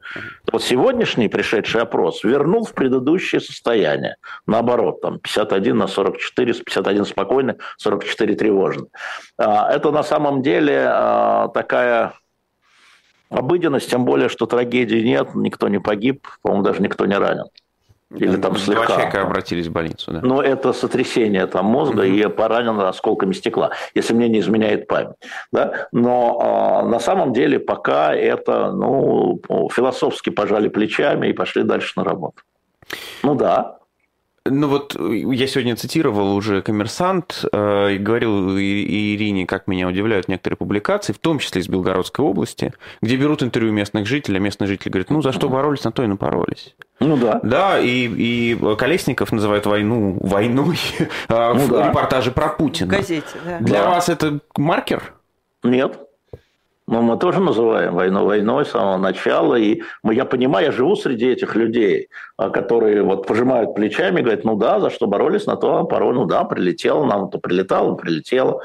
Вот 0.50 0.62
сегодняшний 0.62 1.28
пришедший 1.28 1.82
опрос 1.82 2.24
вернул 2.24 2.64
в 2.64 2.72
предыдущее 2.72 3.40
состояние. 3.40 4.16
Наоборот, 4.46 5.02
там 5.02 5.18
51 5.18 5.76
на 5.76 5.86
44, 5.86 6.54
51 6.54 7.04
спокойный, 7.04 7.54
44 7.76 8.34
тревожный. 8.34 8.88
А, 9.36 9.70
это 9.70 9.90
на 9.90 10.02
самом 10.02 10.40
деле 10.40 10.86
а, 10.88 11.48
такая 11.48 12.14
обыденность, 13.28 13.90
тем 13.90 14.04
более, 14.06 14.28
что 14.30 14.46
трагедии 14.46 15.02
нет, 15.02 15.34
никто 15.34 15.68
не 15.68 15.78
погиб, 15.78 16.26
по-моему, 16.42 16.64
даже 16.64 16.82
никто 16.82 17.04
не 17.04 17.16
ранен. 17.16 17.46
Или 18.16 18.36
там 18.36 18.56
слегка. 18.56 18.86
Два 18.86 18.94
человека 18.96 19.22
обратились 19.22 19.66
в 19.68 19.72
больницу, 19.72 20.10
да? 20.12 20.20
Но 20.22 20.42
это 20.42 20.72
сотрясение 20.72 21.46
там 21.46 21.66
мозга 21.66 22.00
угу. 22.00 22.06
и 22.08 22.28
поранено 22.28 22.88
осколками 22.88 23.32
стекла, 23.32 23.70
если 23.94 24.14
мне 24.14 24.28
не 24.28 24.40
изменяет 24.40 24.88
память. 24.88 25.16
Да? 25.52 25.88
Но 25.92 26.82
э, 26.82 26.88
на 26.88 26.98
самом 26.98 27.32
деле 27.32 27.60
пока 27.60 28.14
это, 28.14 28.72
ну, 28.72 29.40
философски 29.72 30.30
пожали 30.30 30.68
плечами 30.68 31.28
и 31.28 31.32
пошли 31.32 31.62
дальше 31.62 31.92
на 31.96 32.04
работу. 32.04 32.42
Ну 33.22 33.36
да, 33.36 33.79
ну 34.50 34.68
вот 34.68 34.94
я 34.94 35.46
сегодня 35.46 35.76
цитировал 35.76 36.34
уже 36.34 36.62
«Коммерсант» 36.62 37.44
э, 37.50 37.94
и 37.94 37.98
говорил 37.98 38.58
Ирине, 38.58 39.46
как 39.46 39.66
меня 39.66 39.88
удивляют 39.88 40.28
некоторые 40.28 40.56
публикации, 40.56 41.12
в 41.12 41.18
том 41.18 41.38
числе 41.38 41.62
из 41.62 41.68
Белгородской 41.68 42.24
области, 42.24 42.72
где 43.00 43.16
берут 43.16 43.42
интервью 43.42 43.72
местных 43.72 44.06
жителей, 44.06 44.38
а 44.38 44.40
местные 44.40 44.68
жители 44.68 44.90
говорят, 44.90 45.10
ну 45.10 45.22
за 45.22 45.32
что 45.32 45.48
боролись, 45.48 45.84
на 45.84 45.92
то 45.92 46.02
и 46.02 46.06
напоролись. 46.06 46.74
Ну 46.98 47.16
да. 47.16 47.40
Да, 47.42 47.78
и, 47.78 48.06
и 48.06 48.76
Колесников 48.76 49.32
называет 49.32 49.64
войну 49.64 50.18
войной 50.20 50.78
а, 51.28 51.54
ну, 51.54 51.60
в 51.60 51.68
да. 51.70 51.88
репортаже 51.88 52.30
про 52.30 52.48
Путина. 52.48 52.88
В 52.88 52.96
газете, 52.96 53.26
да. 53.44 53.58
Для 53.60 53.82
да. 53.84 53.90
вас 53.90 54.08
это 54.08 54.40
маркер? 54.56 55.14
Нет. 55.62 55.98
Но 56.90 57.02
мы 57.02 57.16
тоже 57.16 57.38
называем 57.38 57.94
войну 57.94 58.24
войной 58.24 58.66
с 58.66 58.70
самого 58.70 58.96
начала. 58.96 59.54
И 59.54 59.80
я 60.02 60.24
понимаю, 60.24 60.66
я 60.66 60.72
живу 60.72 60.96
среди 60.96 61.28
этих 61.28 61.54
людей, 61.54 62.08
а, 62.36 62.50
которые 62.50 63.02
вот 63.04 63.28
пожимают 63.28 63.76
плечами, 63.76 64.20
говорят, 64.20 64.42
ну 64.42 64.56
да, 64.56 64.80
за 64.80 64.90
что 64.90 65.06
боролись, 65.06 65.46
на 65.46 65.56
то 65.56 65.84
порой, 65.84 66.14
ну 66.14 66.24
да, 66.24 66.42
прилетело, 66.42 67.04
нам 67.06 67.30
то 67.30 67.38
прилетало, 67.38 67.94
прилетело. 67.94 68.62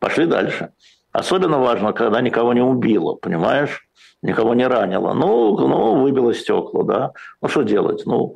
Пошли 0.00 0.26
дальше. 0.26 0.70
Особенно 1.12 1.60
важно, 1.60 1.92
когда 1.92 2.20
никого 2.20 2.52
не 2.52 2.62
убило, 2.62 3.14
понимаешь? 3.14 3.86
Никого 4.22 4.54
не 4.54 4.66
ранило. 4.66 5.12
Ну, 5.12 5.56
ну 5.56 6.02
выбило 6.02 6.34
стекла, 6.34 6.82
да. 6.82 7.12
Ну, 7.40 7.48
что 7.48 7.62
делать? 7.62 8.02
Ну, 8.06 8.34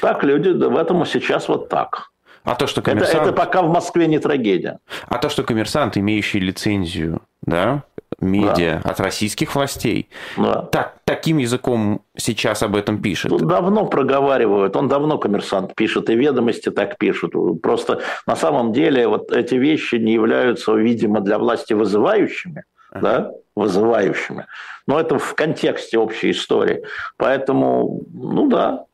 так 0.00 0.24
люди 0.24 0.48
в 0.48 0.76
этом 0.78 1.04
сейчас 1.04 1.48
вот 1.48 1.68
так. 1.68 2.10
А 2.44 2.54
то, 2.54 2.66
что 2.66 2.80
коммерсант... 2.80 3.14
это, 3.14 3.24
это 3.24 3.32
пока 3.34 3.60
в 3.60 3.68
Москве 3.68 4.06
не 4.06 4.18
трагедия. 4.18 4.78
А 5.08 5.18
то, 5.18 5.28
что 5.28 5.42
коммерсант, 5.42 5.98
имеющий 5.98 6.40
лицензию, 6.40 7.20
да, 7.42 7.82
медиа 8.20 8.80
да. 8.82 8.90
от 8.90 9.00
российских 9.00 9.54
властей. 9.54 10.08
Да. 10.36 10.62
Так, 10.62 10.96
таким 11.04 11.38
языком 11.38 12.02
сейчас 12.16 12.62
об 12.62 12.76
этом 12.76 13.02
пишет. 13.02 13.30
Ну, 13.30 13.38
давно 13.38 13.86
проговаривают, 13.86 14.76
он 14.76 14.88
давно 14.88 15.18
коммерсант 15.18 15.74
пишет, 15.74 16.10
и 16.10 16.14
ведомости 16.14 16.70
так 16.70 16.98
пишут. 16.98 17.34
Просто 17.62 18.00
на 18.26 18.36
самом 18.36 18.72
деле 18.72 19.06
вот 19.08 19.32
эти 19.32 19.54
вещи 19.54 19.96
не 19.96 20.12
являются, 20.12 20.72
видимо, 20.72 21.20
для 21.20 21.38
власти 21.38 21.74
вызывающими, 21.74 22.64
ага. 22.90 23.00
да, 23.00 23.30
вызывающими. 23.54 24.46
Но 24.86 25.00
это 25.00 25.18
в 25.18 25.34
контексте 25.34 25.98
общей 25.98 26.30
истории. 26.30 26.82
Поэтому, 27.16 28.02
ну 28.12 28.48
да, 28.48 28.84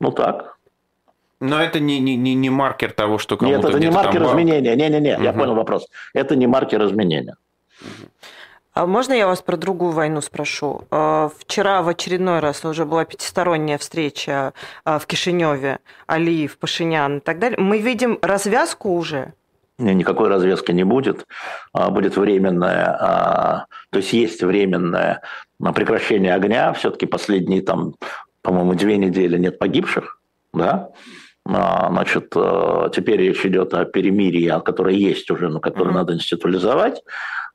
ну 0.00 0.12
так. 0.12 0.56
Но 1.38 1.60
это 1.60 1.80
не, 1.80 2.00
не, 2.00 2.16
не, 2.16 2.34
не 2.34 2.48
маркер 2.48 2.92
того, 2.92 3.18
что 3.18 3.36
кому-то 3.36 3.58
Нет, 3.58 3.68
это 3.68 3.78
не 3.78 3.90
маркер 3.90 4.22
там... 4.22 4.30
изменения. 4.30 4.74
Не-не-не, 4.74 5.16
угу. 5.16 5.22
я 5.22 5.32
понял 5.32 5.54
вопрос. 5.54 5.86
Это 6.14 6.34
не 6.34 6.46
маркер 6.46 6.82
изменения. 6.84 7.36
А 8.76 8.86
можно 8.86 9.14
я 9.14 9.26
вас 9.26 9.40
про 9.40 9.56
другую 9.56 9.92
войну 9.92 10.20
спрошу? 10.20 10.82
А, 10.90 11.30
вчера 11.38 11.80
в 11.80 11.88
очередной 11.88 12.40
раз 12.40 12.62
уже 12.62 12.84
была 12.84 13.06
пятисторонняя 13.06 13.78
встреча 13.78 14.52
а, 14.84 14.98
в 14.98 15.06
Кишиневе, 15.06 15.78
Алиев, 16.06 16.58
Пашинян 16.58 17.16
и 17.16 17.20
так 17.20 17.38
далее. 17.38 17.58
Мы 17.58 17.78
видим 17.78 18.18
развязку 18.20 18.94
уже? 18.94 19.32
Никакой 19.78 20.28
развязки 20.28 20.72
не 20.72 20.84
будет. 20.84 21.26
Будет 21.72 22.18
временное, 22.18 23.66
то 23.90 23.98
есть 23.98 24.12
есть 24.12 24.42
временное 24.42 25.22
прекращение 25.74 26.34
огня. 26.34 26.72
Все-таки 26.74 27.06
последние 27.06 27.62
там, 27.62 27.94
по-моему, 28.42 28.74
две 28.74 28.98
недели 28.98 29.38
нет 29.38 29.58
погибших. 29.58 30.20
Да? 30.54 30.90
Значит, 31.44 32.30
теперь 32.30 33.20
речь 33.20 33.44
идет 33.44 33.74
о 33.74 33.84
перемирии, 33.84 34.52
которое 34.64 34.94
есть 34.94 35.30
уже, 35.30 35.48
но 35.48 35.60
которое 35.60 35.90
mm-hmm. 35.90 35.94
надо 35.94 36.14
институализовать. 36.14 37.02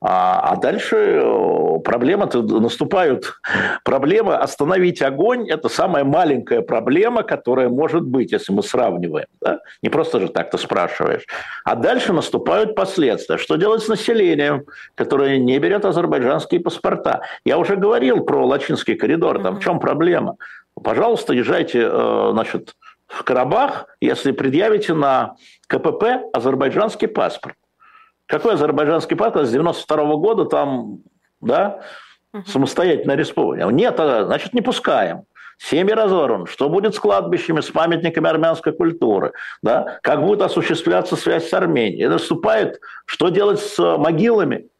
А, 0.04 0.40
а 0.54 0.56
дальше 0.56 0.96
э, 0.96 1.80
проблема 1.84 2.28
наступают 2.34 3.40
проблемы 3.84 4.36
остановить 4.36 5.00
огонь. 5.04 5.48
Это 5.48 5.70
самая 5.70 6.04
маленькая 6.04 6.62
проблема, 6.62 7.22
которая 7.22 7.70
может 7.70 8.04
быть, 8.04 8.32
если 8.32 8.52
мы 8.52 8.64
сравниваем. 8.64 9.28
Да? 9.40 9.60
Не 9.84 9.90
просто 9.90 10.20
же 10.20 10.30
так 10.30 10.50
ты 10.50 10.58
спрашиваешь. 10.58 11.28
А 11.64 11.76
дальше 11.76 12.14
наступают 12.14 12.74
последствия. 12.74 13.38
Что 13.38 13.58
делать 13.58 13.84
с 13.84 13.88
населением, 13.88 14.66
которое 14.96 15.38
не 15.38 15.60
берет 15.60 15.86
азербайджанские 15.86 16.62
паспорта? 16.62 17.22
Я 17.46 17.60
уже 17.60 17.76
говорил 17.76 18.26
про 18.26 18.44
Лачинский 18.44 18.96
коридор. 18.96 19.44
Там 19.44 19.58
в 19.58 19.64
чем 19.64 19.80
проблема? 19.80 20.38
Пожалуйста, 20.82 21.34
езжайте, 21.34 21.82
э, 21.84 22.30
значит, 22.32 22.76
в 23.06 23.24
Карабах, 23.24 23.86
если 24.00 24.32
предъявите 24.32 24.96
на 24.96 25.36
КПП 25.68 26.24
азербайджанский 26.34 27.08
паспорт. 27.08 27.56
Какой 28.26 28.54
азербайджанский 28.54 29.16
паспорт 29.16 29.48
с 29.48 29.52
92 29.52 30.16
года 30.16 30.46
там, 30.46 31.00
да, 31.42 31.82
самостоятельная 32.46 33.16
республика? 33.16 33.68
Нет, 33.68 34.00
а, 34.00 34.26
значит, 34.26 34.54
не 34.54 34.62
пускаем. 34.62 35.26
Семьи 35.58 35.94
разорван. 35.94 36.48
Что 36.48 36.70
будет 36.70 36.96
с 36.96 37.00
кладбищами, 37.00 37.62
с 37.62 37.70
памятниками 37.70 38.28
армянской 38.28 38.74
культуры? 38.74 39.34
Да? 39.62 40.00
Как 40.02 40.24
будет 40.24 40.42
осуществляться 40.42 41.16
связь 41.16 41.50
с 41.50 41.54
Арменией? 41.54 42.08
наступает, 42.08 42.80
что 43.06 43.30
делать 43.30 43.60
с 43.60 43.98
могилами? 43.98 44.72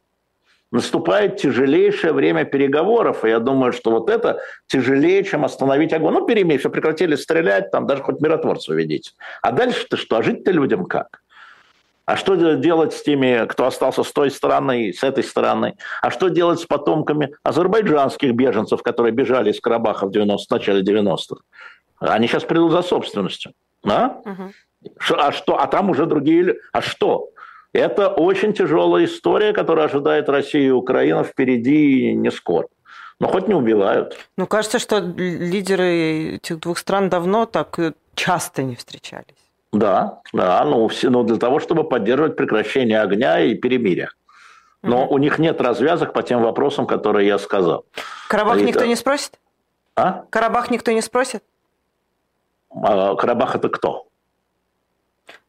наступает 0.72 1.36
тяжелейшее 1.36 2.12
время 2.12 2.44
переговоров, 2.44 3.24
и 3.24 3.28
я 3.28 3.38
думаю, 3.38 3.72
что 3.72 3.90
вот 3.90 4.10
это 4.10 4.40
тяжелее, 4.66 5.22
чем 5.22 5.44
остановить 5.44 5.92
огонь. 5.92 6.14
Ну, 6.14 6.26
перемей, 6.26 6.58
все 6.58 6.70
прекратили 6.70 7.14
стрелять, 7.14 7.70
там 7.70 7.86
даже 7.86 8.02
хоть 8.02 8.20
миротворцев 8.20 8.74
ведите. 8.74 9.12
А 9.42 9.52
дальше-то 9.52 9.96
что? 9.96 10.16
А 10.16 10.22
жить-то 10.22 10.50
людям 10.50 10.86
как? 10.86 11.22
А 12.12 12.16
что 12.16 12.34
делать 12.34 12.92
с 12.92 13.02
теми, 13.02 13.46
кто 13.46 13.64
остался 13.64 14.02
с 14.02 14.12
той 14.12 14.30
стороны, 14.30 14.92
с 14.92 15.02
этой 15.02 15.24
стороны? 15.24 15.76
А 16.02 16.10
что 16.10 16.28
делать 16.28 16.60
с 16.60 16.66
потомками 16.66 17.34
азербайджанских 17.42 18.34
беженцев, 18.34 18.82
которые 18.82 19.12
бежали 19.12 19.50
из 19.50 19.60
Карабаха 19.60 20.06
в, 20.06 20.10
90, 20.10 20.46
в 20.46 20.58
начале 20.58 20.82
90-х? 20.82 21.40
Они 22.00 22.28
сейчас 22.28 22.44
придут 22.44 22.72
за 22.72 22.82
собственностью. 22.82 23.52
А? 23.86 24.20
Угу. 24.26 25.14
А 25.16 25.32
что? 25.32 25.58
А 25.58 25.66
там 25.66 25.88
уже 25.88 26.04
другие... 26.04 26.56
А 26.74 26.82
что? 26.82 27.30
Это 27.72 28.08
очень 28.08 28.52
тяжелая 28.52 29.06
история, 29.06 29.54
которая 29.54 29.86
ожидает 29.86 30.28
Россию 30.28 30.66
и 30.66 30.70
Украину 30.72 31.24
впереди 31.24 32.12
не 32.12 32.30
скоро. 32.30 32.68
Но 33.20 33.28
хоть 33.28 33.48
не 33.48 33.54
убивают. 33.54 34.18
Ну, 34.36 34.46
кажется, 34.46 34.78
что 34.78 34.98
лидеры 34.98 36.34
этих 36.34 36.60
двух 36.60 36.76
стран 36.76 37.08
давно 37.08 37.46
так 37.46 37.94
часто 38.14 38.62
не 38.62 38.76
встречались. 38.76 39.41
Да, 39.72 40.20
да, 40.32 40.64
ну, 40.64 40.86
все, 40.88 41.08
ну 41.08 41.22
для 41.22 41.38
того, 41.38 41.58
чтобы 41.58 41.84
поддерживать 41.84 42.36
прекращение 42.36 43.00
огня 43.00 43.40
и 43.40 43.54
перемирие. 43.54 44.10
Но 44.82 45.04
угу. 45.04 45.14
у 45.14 45.18
них 45.18 45.38
нет 45.38 45.60
развязок 45.60 46.12
по 46.12 46.22
тем 46.22 46.42
вопросам, 46.42 46.86
которые 46.86 47.26
я 47.26 47.38
сказал. 47.38 47.86
Карабах 48.28 48.58
и 48.58 48.64
никто 48.64 48.80
это... 48.80 48.88
не 48.88 48.96
спросит? 48.96 49.38
А? 49.96 50.24
Карабах 50.30 50.70
никто 50.70 50.92
не 50.92 51.00
спросит? 51.00 51.42
А, 52.70 53.14
Карабах 53.14 53.54
это 53.54 53.68
кто? 53.68 54.06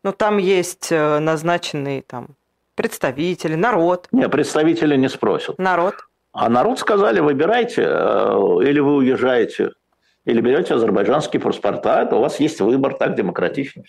Ну, 0.03 0.11
там 0.11 0.37
есть 0.37 0.91
э, 0.91 1.19
назначенные 1.19 2.01
там 2.01 2.27
представители, 2.75 3.55
народ. 3.55 4.07
Не, 4.11 4.27
представители 4.29 4.95
не 4.95 5.09
спросят. 5.09 5.57
Народ. 5.57 5.95
А 6.33 6.49
народ 6.49 6.79
сказали, 6.79 7.19
выбирайте, 7.19 7.83
э, 7.83 8.37
или 8.63 8.79
вы 8.79 8.95
уезжаете, 8.95 9.71
или 10.25 10.41
берете 10.41 10.73
азербайджанские 10.73 11.41
паспорта, 11.41 12.01
это 12.01 12.15
у 12.15 12.21
вас 12.21 12.39
есть 12.39 12.59
выбор, 12.59 12.95
так 12.95 13.15
демократично. 13.15 13.83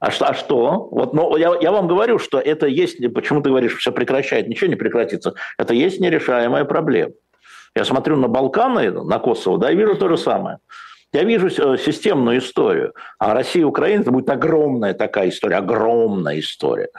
А 0.00 0.10
что? 0.10 0.26
А 0.26 0.34
что? 0.34 0.88
Вот, 0.90 1.12
ну, 1.12 1.36
я, 1.36 1.54
я 1.60 1.72
вам 1.72 1.88
говорю, 1.88 2.18
что 2.18 2.38
это 2.38 2.66
есть, 2.66 2.98
почему 3.12 3.42
ты 3.42 3.50
говоришь, 3.50 3.76
все 3.76 3.90
прекращает, 3.90 4.48
ничего 4.48 4.70
не 4.70 4.76
прекратится. 4.76 5.34
Это 5.58 5.74
есть 5.74 5.98
нерешаемая 6.00 6.64
проблема. 6.64 7.12
Я 7.74 7.84
смотрю 7.84 8.16
на 8.16 8.28
Балканы, 8.28 8.90
на 8.90 9.18
Косово, 9.18 9.58
да, 9.58 9.70
и 9.70 9.76
вижу 9.76 9.96
то 9.96 10.08
же 10.08 10.16
самое. 10.16 10.58
Я 11.12 11.24
вижу 11.24 11.48
э, 11.48 11.78
системную 11.78 12.38
историю. 12.38 12.94
А 13.18 13.34
Россия 13.34 13.62
и 13.62 13.64
Украина 13.64 14.02
это 14.02 14.10
будет 14.10 14.28
огромная 14.28 14.94
такая 14.94 15.30
история, 15.30 15.56
огромная 15.56 16.38
история. 16.38 16.90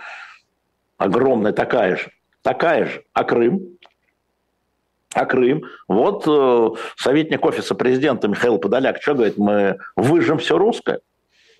Огромная 0.97 1.53
такая 1.53 1.95
же. 1.95 2.11
Такая 2.41 2.85
же. 2.85 3.03
А 3.13 3.23
Крым? 3.23 3.77
А 5.13 5.25
Крым? 5.25 5.63
Вот 5.87 6.23
э, 6.27 6.69
советник 6.97 7.45
офиса 7.45 7.75
президента 7.75 8.27
Михаил 8.27 8.57
Подоляк 8.57 9.01
что 9.01 9.13
говорит? 9.13 9.37
Мы 9.37 9.77
выжжем 9.95 10.39
все 10.39 10.57
русское. 10.57 11.01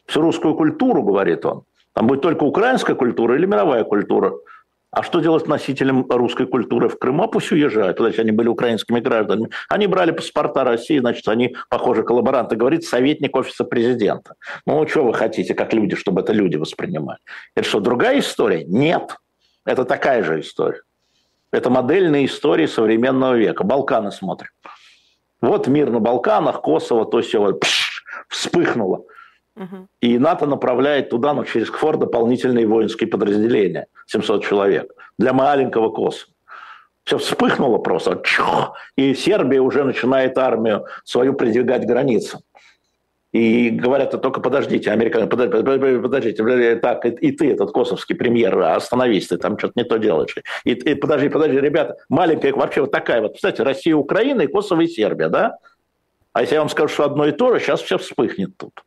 Всю 0.09 0.21
русскую 0.21 0.55
культуру, 0.55 1.03
говорит 1.03 1.45
он. 1.45 1.63
Там 1.93 2.07
будет 2.07 2.21
только 2.21 2.43
украинская 2.43 2.95
культура 2.95 3.35
или 3.35 3.45
мировая 3.45 3.83
культура. 3.83 4.33
А 4.89 5.03
что 5.03 5.19
делать 5.19 5.47
носителям 5.47 6.03
русской 6.09 6.47
культуры 6.47 6.89
в 6.89 6.97
Крыму? 6.97 7.23
А 7.23 7.27
пусть 7.27 7.51
уезжают. 7.51 7.99
Значит, 7.99 8.19
они 8.21 8.31
были 8.31 8.47
украинскими 8.47 8.99
гражданами. 9.01 9.51
Они 9.69 9.85
брали 9.85 10.09
паспорта 10.09 10.63
России, 10.63 10.97
значит, 10.97 11.27
они, 11.27 11.55
похоже, 11.69 12.01
коллаборанты. 12.01 12.55
Говорит 12.55 12.85
советник 12.85 13.35
офиса 13.35 13.65
президента. 13.65 14.33
Ну, 14.65 14.87
что 14.87 15.03
вы 15.03 15.13
хотите, 15.13 15.53
как 15.53 15.73
люди, 15.73 15.95
чтобы 15.95 16.21
это 16.21 16.33
люди 16.33 16.55
воспринимали? 16.55 17.19
Это 17.53 17.69
что, 17.69 17.79
другая 17.79 18.17
история? 18.17 18.63
Нет. 18.65 19.15
Это 19.63 19.85
такая 19.85 20.23
же 20.23 20.39
история. 20.39 20.81
Это 21.51 21.69
модельные 21.69 22.25
истории 22.25 22.65
современного 22.65 23.35
века. 23.35 23.63
Балканы 23.63 24.11
смотрим. 24.11 24.49
Вот 25.39 25.67
мир 25.67 25.91
на 25.91 25.99
Балканах, 25.99 26.61
Косово, 26.63 27.05
то 27.05 27.21
все 27.21 27.39
вот 27.39 27.63
И 30.01 30.17
НАТО 30.17 30.45
направляет 30.45 31.09
туда, 31.09 31.33
ну, 31.33 31.43
через 31.43 31.69
КФОР 31.69 31.97
дополнительные 31.97 32.67
воинские 32.67 33.09
подразделения, 33.09 33.87
700 34.07 34.43
человек, 34.43 34.91
для 35.17 35.33
маленького 35.33 35.89
Косово. 35.89 36.33
Все 37.03 37.17
вспыхнуло 37.17 37.79
просто, 37.79 38.21
и 38.95 39.15
Сербия 39.15 39.61
уже 39.61 39.83
начинает 39.83 40.37
армию 40.37 40.85
свою 41.03 41.33
придвигать 41.33 41.83
к 41.83 41.87
границам. 41.87 42.41
И 43.31 43.69
говорят, 43.69 44.19
только 44.21 44.41
подождите, 44.41 44.91
американцы, 44.91 45.27
подождите, 45.27 46.01
подождите, 46.01 46.75
так, 46.77 47.05
и, 47.05 47.09
и 47.09 47.31
ты, 47.31 47.51
этот 47.51 47.71
косовский 47.71 48.15
премьер, 48.15 48.59
остановись, 48.59 49.27
ты 49.27 49.37
там 49.37 49.57
что-то 49.57 49.73
не 49.75 49.83
то 49.83 49.97
делаешь. 49.97 50.35
И, 50.63 50.71
и 50.71 50.95
подожди, 50.95 51.29
подожди, 51.29 51.59
ребята, 51.59 51.95
маленькая 52.09 52.53
вообще 52.53 52.81
вот 52.81 52.91
такая 52.91 53.21
вот, 53.21 53.35
кстати, 53.35 53.61
Россия, 53.61 53.95
Украина 53.95 54.41
и 54.41 54.47
Косово 54.47 54.81
и 54.81 54.87
Сербия, 54.87 55.29
да? 55.29 55.57
А 56.33 56.41
если 56.41 56.55
я 56.55 56.61
вам 56.61 56.69
скажу, 56.69 56.93
что 56.93 57.05
одно 57.05 57.27
и 57.27 57.31
то 57.31 57.53
же, 57.53 57.59
сейчас 57.59 57.81
все 57.81 57.99
вспыхнет 57.99 58.57
тут. 58.57 58.83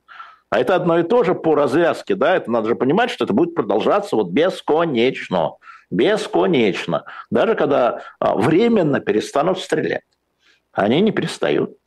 А 0.53 0.59
это 0.59 0.77
одно 0.77 0.99
и 0.99 1.03
то 1.03 1.25
же 1.25 1.35
по 1.35 1.55
развязке, 1.55 2.15
да, 2.15 2.37
это 2.37 2.51
надо 2.51 2.69
же 2.69 2.75
понимать, 2.75 3.11
что 3.11 3.25
это 3.25 3.33
будет 3.33 3.55
продолжаться 3.55 4.17
вот 4.17 4.33
бесконечно, 4.33 5.55
бесконечно, 5.91 7.07
даже 7.31 7.55
когда 7.55 8.03
а, 8.19 8.35
временно 8.35 9.01
перестанут 9.01 9.61
стрелять. 9.61 10.03
Они 10.73 11.01
не 11.01 11.11
перестают. 11.11 11.79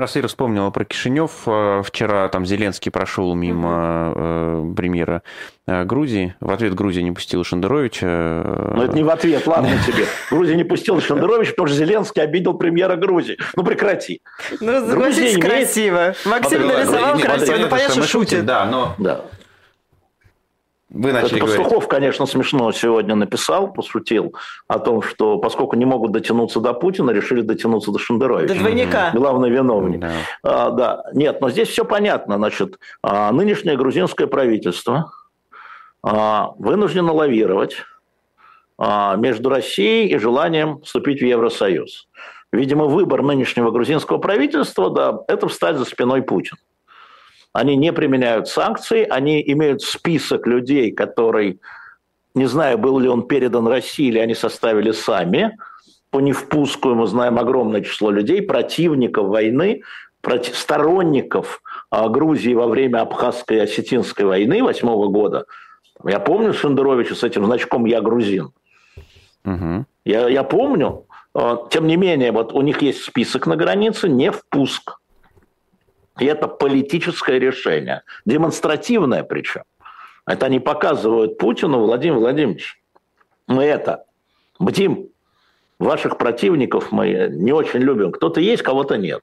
Раз 0.00 0.16
Ира 0.16 0.28
вспомнила 0.28 0.70
про 0.70 0.86
Кишинев, 0.86 1.42
э, 1.44 1.82
вчера 1.84 2.26
там 2.30 2.46
Зеленский 2.46 2.90
прошел 2.90 3.34
мимо 3.34 4.14
э, 4.16 4.72
премьера 4.74 5.22
э, 5.66 5.84
Грузии. 5.84 6.34
В 6.40 6.50
ответ 6.50 6.74
Грузия 6.74 7.02
не 7.02 7.12
пустила 7.12 7.44
Шендеровича. 7.44 8.72
Ну, 8.76 8.82
это 8.82 8.96
не 8.96 9.02
в 9.02 9.10
ответ, 9.10 9.46
ладно 9.46 9.72
тебе. 9.86 10.06
Грузия 10.30 10.56
не 10.56 10.64
пустила 10.64 11.02
Шендеровича, 11.02 11.50
потому 11.50 11.66
что 11.66 11.76
Зеленский 11.76 12.22
обидел 12.22 12.54
премьера 12.54 12.96
Грузии. 12.96 13.36
Ну, 13.54 13.62
прекрати. 13.62 14.22
Ну, 14.58 14.88
согласитесь, 14.88 15.38
красиво. 15.38 16.14
Максим 16.24 16.66
нарисовал 16.66 17.18
красиво. 17.18 17.56
Ну, 17.58 17.68
понятно, 17.68 17.94
что 17.96 18.06
шутит. 18.06 18.46
Да, 18.46 18.64
но... 18.64 18.96
Вы 20.90 21.12
начали 21.12 21.36
Это 21.36 21.46
Пастухов, 21.46 21.70
говорить. 21.70 21.88
конечно, 21.88 22.26
смешно 22.26 22.72
сегодня 22.72 23.14
написал, 23.14 23.72
пошутил 23.72 24.34
о 24.66 24.80
том, 24.80 25.02
что 25.02 25.38
поскольку 25.38 25.76
не 25.76 25.84
могут 25.84 26.10
дотянуться 26.10 26.58
до 26.58 26.74
Путина, 26.74 27.12
решили 27.12 27.42
дотянуться 27.42 27.92
до 27.92 28.00
Шендеровича. 28.00 28.54
До 28.54 28.60
двойника. 28.60 29.10
Главный 29.14 29.50
виновник. 29.50 30.00
Да. 30.00 30.12
А, 30.42 30.70
да. 30.70 31.04
Нет, 31.14 31.40
но 31.40 31.48
здесь 31.48 31.68
все 31.68 31.84
понятно. 31.84 32.36
Значит, 32.36 32.80
а, 33.02 33.30
нынешнее 33.30 33.76
грузинское 33.76 34.26
правительство 34.26 35.12
а, 36.02 36.54
вынуждено 36.58 37.12
лавировать 37.12 37.76
а, 38.76 39.14
между 39.14 39.48
Россией 39.48 40.08
и 40.08 40.18
желанием 40.18 40.80
вступить 40.80 41.20
в 41.20 41.24
Евросоюз. 41.24 42.08
Видимо, 42.52 42.86
выбор 42.86 43.22
нынешнего 43.22 43.70
грузинского 43.70 44.18
правительства, 44.18 44.90
да, 44.90 45.20
это 45.28 45.46
встать 45.46 45.76
за 45.76 45.84
спиной 45.84 46.22
Путина. 46.22 46.58
Они 47.52 47.76
не 47.76 47.92
применяют 47.92 48.48
санкции, 48.48 49.06
они 49.08 49.42
имеют 49.52 49.82
список 49.82 50.46
людей, 50.46 50.92
который, 50.92 51.60
не 52.34 52.46
знаю, 52.46 52.78
был 52.78 52.98
ли 52.98 53.08
он 53.08 53.26
передан 53.26 53.66
России 53.66 54.06
или 54.06 54.18
они 54.18 54.34
составили 54.34 54.92
сами. 54.92 55.56
По 56.10 56.20
невпуску 56.20 56.94
мы 56.94 57.06
знаем 57.06 57.38
огромное 57.38 57.82
число 57.82 58.10
людей, 58.10 58.42
противников 58.42 59.26
войны, 59.28 59.82
сторонников 60.52 61.62
а, 61.90 62.08
Грузии 62.08 62.54
во 62.54 62.66
время 62.66 63.00
Абхазской 63.00 63.56
и 63.56 63.60
Осетинской 63.60 64.26
войны 64.26 64.62
восьмого 64.62 65.08
года. 65.08 65.46
Я 66.04 66.20
помню 66.20 66.52
Шендеровича 66.52 67.14
с 67.14 67.24
этим 67.24 67.46
значком 67.46 67.84
«Я 67.84 68.00
грузин». 68.00 68.52
Угу. 69.44 69.86
Я, 70.04 70.28
я 70.28 70.44
помню. 70.44 71.04
А, 71.34 71.66
тем 71.70 71.86
не 71.86 71.96
менее, 71.96 72.32
вот 72.32 72.52
у 72.52 72.60
них 72.60 72.82
есть 72.82 73.02
список 73.02 73.46
на 73.46 73.56
границе, 73.56 74.08
не 74.08 74.30
впуск. 74.30 74.98
И 76.18 76.26
это 76.26 76.48
политическое 76.48 77.38
решение, 77.38 78.02
демонстративное 78.24 79.22
причем. 79.22 79.62
Это 80.26 80.46
они 80.46 80.60
показывают 80.60 81.38
Путину, 81.38 81.78
Владимир 81.78 82.18
Владимирович. 82.18 82.80
мы 83.46 83.64
это, 83.64 84.04
бдим, 84.58 85.08
ваших 85.78 86.18
противников 86.18 86.92
мы 86.92 87.28
не 87.30 87.52
очень 87.52 87.80
любим. 87.80 88.12
Кто-то 88.12 88.40
есть, 88.40 88.62
кого-то 88.62 88.96
нет. 88.96 89.22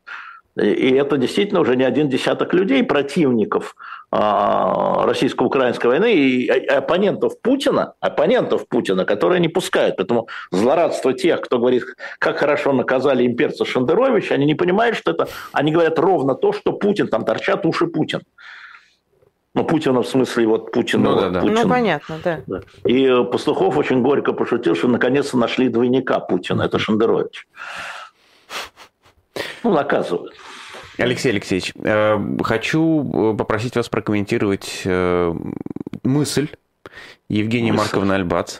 И 0.59 0.91
это 0.93 1.17
действительно 1.17 1.59
уже 1.59 1.75
не 1.75 1.83
один 1.83 2.09
десяток 2.09 2.53
людей, 2.53 2.83
противников 2.83 3.75
а, 4.09 5.05
российско-украинской 5.05 5.87
войны 5.87 6.13
и 6.15 6.47
оппонентов 6.47 7.39
Путина, 7.41 7.93
оппонентов 7.99 8.67
Путина, 8.67 9.05
которые 9.05 9.39
не 9.39 9.49
пускают. 9.49 9.97
Поэтому 9.97 10.27
злорадство 10.49 11.13
тех, 11.13 11.41
кто 11.41 11.59
говорит, 11.59 11.83
как 12.17 12.37
хорошо 12.37 12.73
наказали 12.73 13.25
имперца 13.25 13.65
Шендеровича, 13.65 14.35
они 14.35 14.45
не 14.45 14.55
понимают, 14.55 14.97
что 14.97 15.11
это... 15.11 15.27
Они 15.51 15.71
говорят 15.71 15.99
ровно 15.99 16.33
то, 16.33 16.53
что 16.53 16.71
Путин, 16.71 17.07
там 17.07 17.23
торчат 17.23 17.65
уши 17.65 17.85
Путин. 17.85 18.21
Ну, 19.53 19.63
Путина 19.63 20.01
в 20.01 20.07
смысле 20.07 20.47
вот 20.47 20.71
Путина. 20.71 21.03
Ну, 21.03 21.13
вот, 21.13 21.21
да, 21.21 21.29
да. 21.29 21.41
Путин. 21.41 21.55
ну 21.55 21.69
понятно, 21.69 22.15
да. 22.23 22.39
да. 22.47 22.61
И 22.85 23.07
Пастухов 23.31 23.77
очень 23.77 24.01
горько 24.01 24.33
пошутил, 24.33 24.75
что 24.75 24.87
наконец-то 24.87 25.37
нашли 25.37 25.69
двойника 25.69 26.19
Путина. 26.19 26.63
Это 26.63 26.79
Шендерович. 26.79 27.47
Ну, 29.63 29.73
наказывают. 29.73 30.33
Алексей 30.97 31.29
Алексеевич, 31.29 31.73
э, 31.75 32.17
хочу 32.43 33.33
э, 33.33 33.37
попросить 33.37 33.75
вас 33.75 33.89
прокомментировать 33.89 34.81
э, 34.85 35.33
мысль 36.03 36.49
Евгении 37.29 37.71
мысль. 37.71 37.83
Марковны 37.83 38.13
Альбац. 38.13 38.59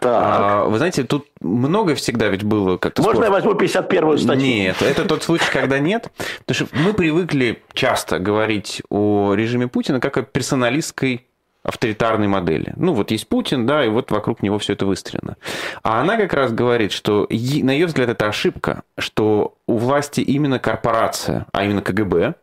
Так. 0.00 0.66
Вы 0.68 0.78
знаете, 0.78 1.04
тут 1.04 1.26
много 1.40 1.94
всегда 1.94 2.28
ведь 2.28 2.42
было 2.42 2.78
как-то... 2.78 3.02
Можно 3.02 3.24
спор... 3.24 3.24
я 3.24 3.30
возьму 3.30 3.52
51-ю 3.52 4.18
статью? 4.18 4.46
Нет, 4.46 4.80
это 4.80 5.04
тот 5.04 5.22
случай, 5.22 5.50
когда 5.52 5.78
нет. 5.78 6.10
Потому 6.46 6.66
что 6.66 6.78
мы 6.78 6.94
привыкли 6.94 7.62
часто 7.74 8.18
говорить 8.18 8.82
о 8.88 9.34
режиме 9.34 9.68
Путина 9.68 10.00
как 10.00 10.16
о 10.16 10.22
персоналистской 10.22 11.26
авторитарной 11.62 12.28
модели. 12.28 12.72
Ну, 12.76 12.92
вот 12.94 13.10
есть 13.10 13.28
Путин, 13.28 13.66
да, 13.66 13.84
и 13.84 13.88
вот 13.88 14.10
вокруг 14.10 14.42
него 14.42 14.58
все 14.58 14.72
это 14.72 14.86
выстроено. 14.86 15.36
А 15.82 16.00
она 16.00 16.16
как 16.16 16.32
раз 16.32 16.52
говорит, 16.52 16.92
что, 16.92 17.26
на 17.30 17.70
ее 17.70 17.86
взгляд, 17.86 18.08
это 18.08 18.26
ошибка, 18.26 18.82
что 18.96 19.54
у 19.66 19.76
власти 19.76 20.20
именно 20.20 20.58
корпорация, 20.58 21.46
а 21.52 21.64
именно 21.64 21.82
КГБ, 21.82 22.34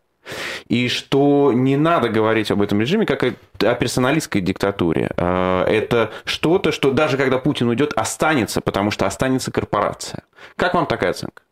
и 0.68 0.88
что 0.88 1.52
не 1.54 1.78
надо 1.78 2.10
говорить 2.10 2.52
об 2.52 2.62
этом 2.62 2.82
режиме 2.82 3.06
как 3.06 3.24
о 3.24 3.76
персоналистской 3.76 4.42
диктатуре. 4.42 5.12
А, 5.18 5.66
это 5.66 6.12
что-то, 6.24 6.72
что 6.72 6.92
даже 6.92 7.18
когда 7.18 7.38
Путин 7.38 7.68
уйдет, 7.68 7.94
останется, 7.96 8.62
потому 8.62 8.92
что 8.92 9.06
останется 9.06 9.52
корпорация. 9.52 10.24
Как 10.56 10.74
вам 10.74 10.88
такая 10.88 11.12
оценка? 11.12 11.44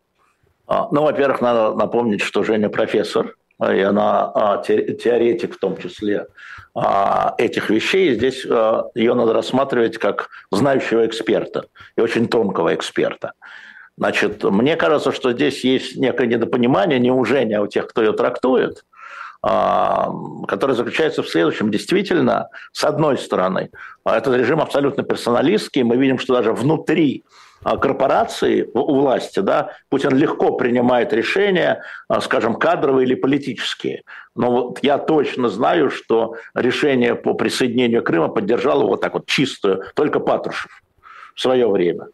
А, 0.65 0.87
ну, 0.91 1.03
во-первых, 1.03 1.41
надо 1.41 1.75
напомнить, 1.75 2.21
что 2.21 2.43
Женя 2.43 2.69
профессор, 2.69 3.35
и 3.61 3.79
она 3.81 4.31
а, 4.33 4.57
теоретик 4.63 5.55
в 5.55 5.59
том 5.59 5.77
числе 5.77 6.27
а, 6.73 7.35
этих 7.37 7.69
вещей. 7.69 8.13
Здесь 8.15 8.45
а, 8.49 8.89
ее 8.95 9.13
надо 9.13 9.33
рассматривать 9.33 9.97
как 9.97 10.29
знающего 10.51 11.05
эксперта 11.05 11.67
и 11.95 12.01
очень 12.01 12.27
тонкого 12.27 12.73
эксперта. 12.73 13.33
Значит, 13.97 14.43
мне 14.43 14.75
кажется, 14.75 15.11
что 15.11 15.31
здесь 15.33 15.63
есть 15.63 15.95
некое 15.97 16.25
недопонимание, 16.27 16.99
неужение 16.99 17.61
у 17.61 17.67
тех, 17.67 17.87
кто 17.87 18.01
ее 18.01 18.13
трактует, 18.13 18.83
которое 19.39 20.73
заключается 20.73 21.21
в 21.21 21.29
следующем. 21.29 21.69
Действительно, 21.69 22.47
с 22.71 22.83
одной 22.85 23.19
стороны, 23.19 23.69
этот 24.03 24.35
режим 24.35 24.61
абсолютно 24.61 25.03
персоналистский. 25.03 25.83
Мы 25.83 25.97
видим, 25.97 26.17
что 26.17 26.33
даже 26.33 26.53
внутри 26.53 27.23
а, 27.23 27.42
корпорации 27.63 28.69
у 28.73 28.95
власти, 29.01 29.39
да, 29.39 29.71
Путин 29.89 30.15
легко 30.15 30.51
принимает 30.57 31.13
решения, 31.13 31.83
а, 32.07 32.21
скажем, 32.21 32.55
кадровые 32.55 33.05
или 33.05 33.15
политические. 33.15 34.03
Но 34.35 34.51
вот 34.51 34.79
я 34.81 34.97
точно 34.97 35.49
знаю, 35.49 35.89
что 35.89 36.35
решение 36.53 37.15
по 37.15 37.33
присоединению 37.33 38.03
Крыма 38.03 38.27
поддержал 38.27 38.87
вот 38.87 39.01
так 39.01 39.13
вот 39.13 39.25
чистую 39.27 39.83
только 39.95 40.19
Патрушев 40.19 40.83
в 41.35 41.41
свое 41.41 41.67
время. 41.69 42.07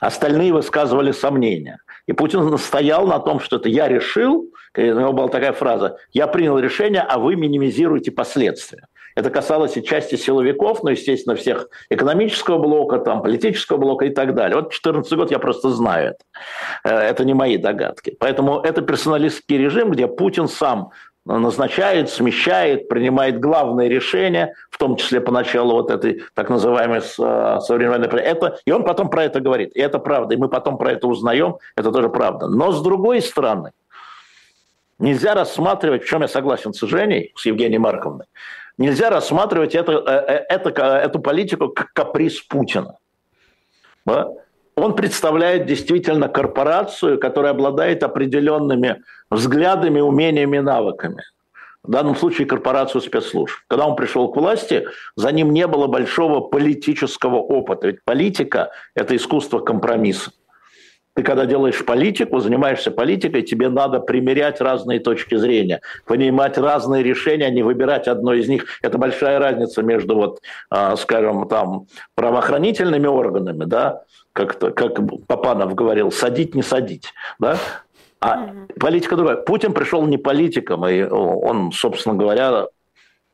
Остальные 0.00 0.52
высказывали 0.52 1.12
сомнения. 1.12 1.78
И 2.06 2.12
Путин 2.12 2.46
настоял 2.48 3.06
на 3.06 3.18
том, 3.18 3.40
что 3.40 3.56
это 3.56 3.68
я 3.68 3.88
решил, 3.88 4.50
у 4.76 4.80
него 4.80 5.12
была 5.12 5.28
такая 5.28 5.52
фраза, 5.52 5.98
я 6.12 6.26
принял 6.26 6.58
решение, 6.58 7.02
а 7.02 7.18
вы 7.18 7.36
минимизируете 7.36 8.10
последствия. 8.10 8.86
Это 9.20 9.28
касалось 9.28 9.76
и 9.76 9.82
части 9.82 10.16
силовиков, 10.16 10.82
но, 10.82 10.90
естественно, 10.90 11.36
всех 11.36 11.68
экономического 11.90 12.56
блока, 12.56 12.98
там, 12.98 13.20
политического 13.20 13.76
блока 13.76 14.06
и 14.06 14.10
так 14.10 14.34
далее. 14.34 14.56
Вот 14.56 14.70
2014 14.70 15.12
год 15.12 15.30
я 15.30 15.38
просто 15.38 15.68
знаю 15.68 16.14
это. 16.14 16.24
Э, 16.84 17.10
это 17.10 17.26
не 17.26 17.34
мои 17.34 17.58
догадки. 17.58 18.16
Поэтому 18.18 18.60
это 18.60 18.80
персоналистский 18.80 19.58
режим, 19.58 19.90
где 19.90 20.08
Путин 20.08 20.48
сам 20.48 20.92
назначает, 21.26 22.08
смещает, 22.08 22.88
принимает 22.88 23.40
главные 23.40 23.90
решения, 23.90 24.54
в 24.70 24.78
том 24.78 24.96
числе 24.96 25.20
поначалу 25.20 25.74
вот 25.74 25.90
этой 25.90 26.22
так 26.32 26.48
называемой 26.48 27.00
э, 27.00 27.58
современной... 27.60 28.08
Это, 28.22 28.58
и 28.64 28.72
он 28.72 28.84
потом 28.84 29.10
про 29.10 29.24
это 29.24 29.40
говорит. 29.40 29.76
И 29.76 29.80
это 29.80 29.98
правда. 29.98 30.34
И 30.34 30.38
мы 30.38 30.48
потом 30.48 30.78
про 30.78 30.92
это 30.92 31.06
узнаем. 31.06 31.58
Это 31.76 31.92
тоже 31.92 32.08
правда. 32.08 32.48
Но 32.48 32.72
с 32.72 32.82
другой 32.82 33.20
стороны, 33.20 33.72
нельзя 34.98 35.34
рассматривать, 35.34 36.04
в 36.04 36.06
чем 36.06 36.22
я 36.22 36.28
согласен 36.28 36.72
с 36.72 36.80
Женей, 36.86 37.34
с 37.36 37.44
Евгенией 37.44 37.78
Марковной, 37.78 38.24
Нельзя 38.80 39.10
рассматривать 39.10 39.74
это, 39.74 39.92
э, 39.92 40.10
э, 40.10 40.44
это, 40.48 40.70
эту 40.70 41.20
политику 41.20 41.68
как 41.68 41.92
каприз 41.92 42.40
Путина. 42.40 42.96
Да? 44.06 44.30
Он 44.74 44.96
представляет 44.96 45.66
действительно 45.66 46.30
корпорацию, 46.30 47.20
которая 47.20 47.52
обладает 47.52 48.02
определенными 48.02 49.02
взглядами, 49.30 50.00
умениями, 50.00 50.60
навыками. 50.60 51.22
В 51.82 51.90
данном 51.90 52.16
случае 52.16 52.46
корпорацию 52.46 53.02
спецслужб. 53.02 53.54
Когда 53.68 53.86
он 53.86 53.96
пришел 53.96 54.32
к 54.32 54.36
власти, 54.36 54.86
за 55.14 55.30
ним 55.30 55.52
не 55.52 55.66
было 55.66 55.86
большого 55.86 56.40
политического 56.40 57.36
опыта. 57.36 57.88
Ведь 57.88 58.02
политика– 58.06 58.70
это 58.94 59.14
искусство 59.14 59.58
компромисса. 59.58 60.30
Ты 61.20 61.24
когда 61.24 61.44
делаешь 61.44 61.84
политику, 61.84 62.40
занимаешься 62.40 62.90
политикой, 62.90 63.42
тебе 63.42 63.68
надо 63.68 64.00
примерять 64.00 64.58
разные 64.62 65.00
точки 65.00 65.34
зрения, 65.34 65.82
понимать 66.06 66.56
разные 66.56 67.02
решения, 67.02 67.44
а 67.44 67.50
не 67.50 67.62
выбирать 67.62 68.08
одно 68.08 68.32
из 68.32 68.48
них. 68.48 68.64
Это 68.80 68.96
большая 68.96 69.38
разница 69.38 69.82
между, 69.82 70.16
вот, 70.16 70.40
а, 70.70 70.96
скажем, 70.96 71.46
там, 71.46 71.88
правоохранительными 72.14 73.06
органами, 73.06 73.66
да, 73.66 74.04
как, 74.32 74.58
как 74.58 74.98
Папанов 75.26 75.74
говорил, 75.74 76.10
садить, 76.10 76.54
не 76.54 76.62
садить, 76.62 77.12
да, 77.38 77.58
а 78.22 78.54
политика 78.80 79.14
другая. 79.14 79.36
Путин 79.36 79.74
пришел 79.74 80.06
не 80.06 80.16
политиком, 80.16 80.88
и 80.88 81.02
он, 81.02 81.70
собственно 81.72 82.14
говоря, 82.14 82.68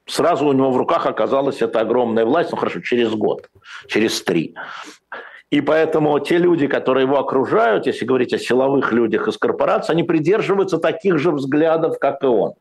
сразу 0.07 0.45
у 0.45 0.53
него 0.53 0.73
в 0.73 0.77
руках 0.77 1.07
оказалась 1.07 1.63
эта 1.63 1.79
огромная 1.79 2.25
власть, 2.25 2.51
ну 2.51 2.57
хорошо, 2.57 2.81
через 2.81 3.15
год, 3.15 3.49
через 3.87 4.21
три. 4.23 4.57
И 5.51 5.61
поэтому 5.61 6.19
те 6.19 6.39
люди, 6.39 6.67
которые 6.67 7.05
его 7.05 7.19
окружают, 7.19 7.87
если 7.87 8.05
говорить 8.05 8.35
о 8.35 8.39
силовых 8.39 8.93
людях 8.93 9.29
из 9.29 9.39
корпорации, 9.39 9.93
они 9.93 10.03
придерживаются 10.03 10.79
таких 10.79 11.19
же 11.19 11.31
взглядов, 11.31 11.99
как 12.01 12.23
и 12.25 12.27
он. 12.27 12.55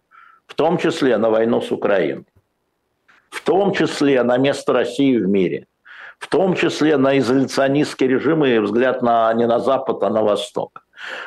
В 0.45 0.53
том 0.53 0.77
числе 0.77 1.17
на 1.17 1.29
войну 1.29 1.61
с 1.61 1.71
Украиной. 1.71 2.25
В 3.29 3.41
том 3.41 3.73
числе 3.73 4.21
на 4.23 4.37
место 4.37 4.73
России 4.73 5.17
в 5.17 5.27
мире. 5.27 5.65
В 6.19 6.27
том 6.27 6.55
числе 6.55 6.97
на 6.97 7.17
изоляционистский 7.17 8.07
режим 8.07 8.45
и 8.45 8.59
взгляд 8.59 9.01
на, 9.01 9.33
не 9.33 9.47
на 9.47 9.59
Запад, 9.59 10.03
а 10.03 10.09
на 10.09 10.21
Восток. 10.21 10.85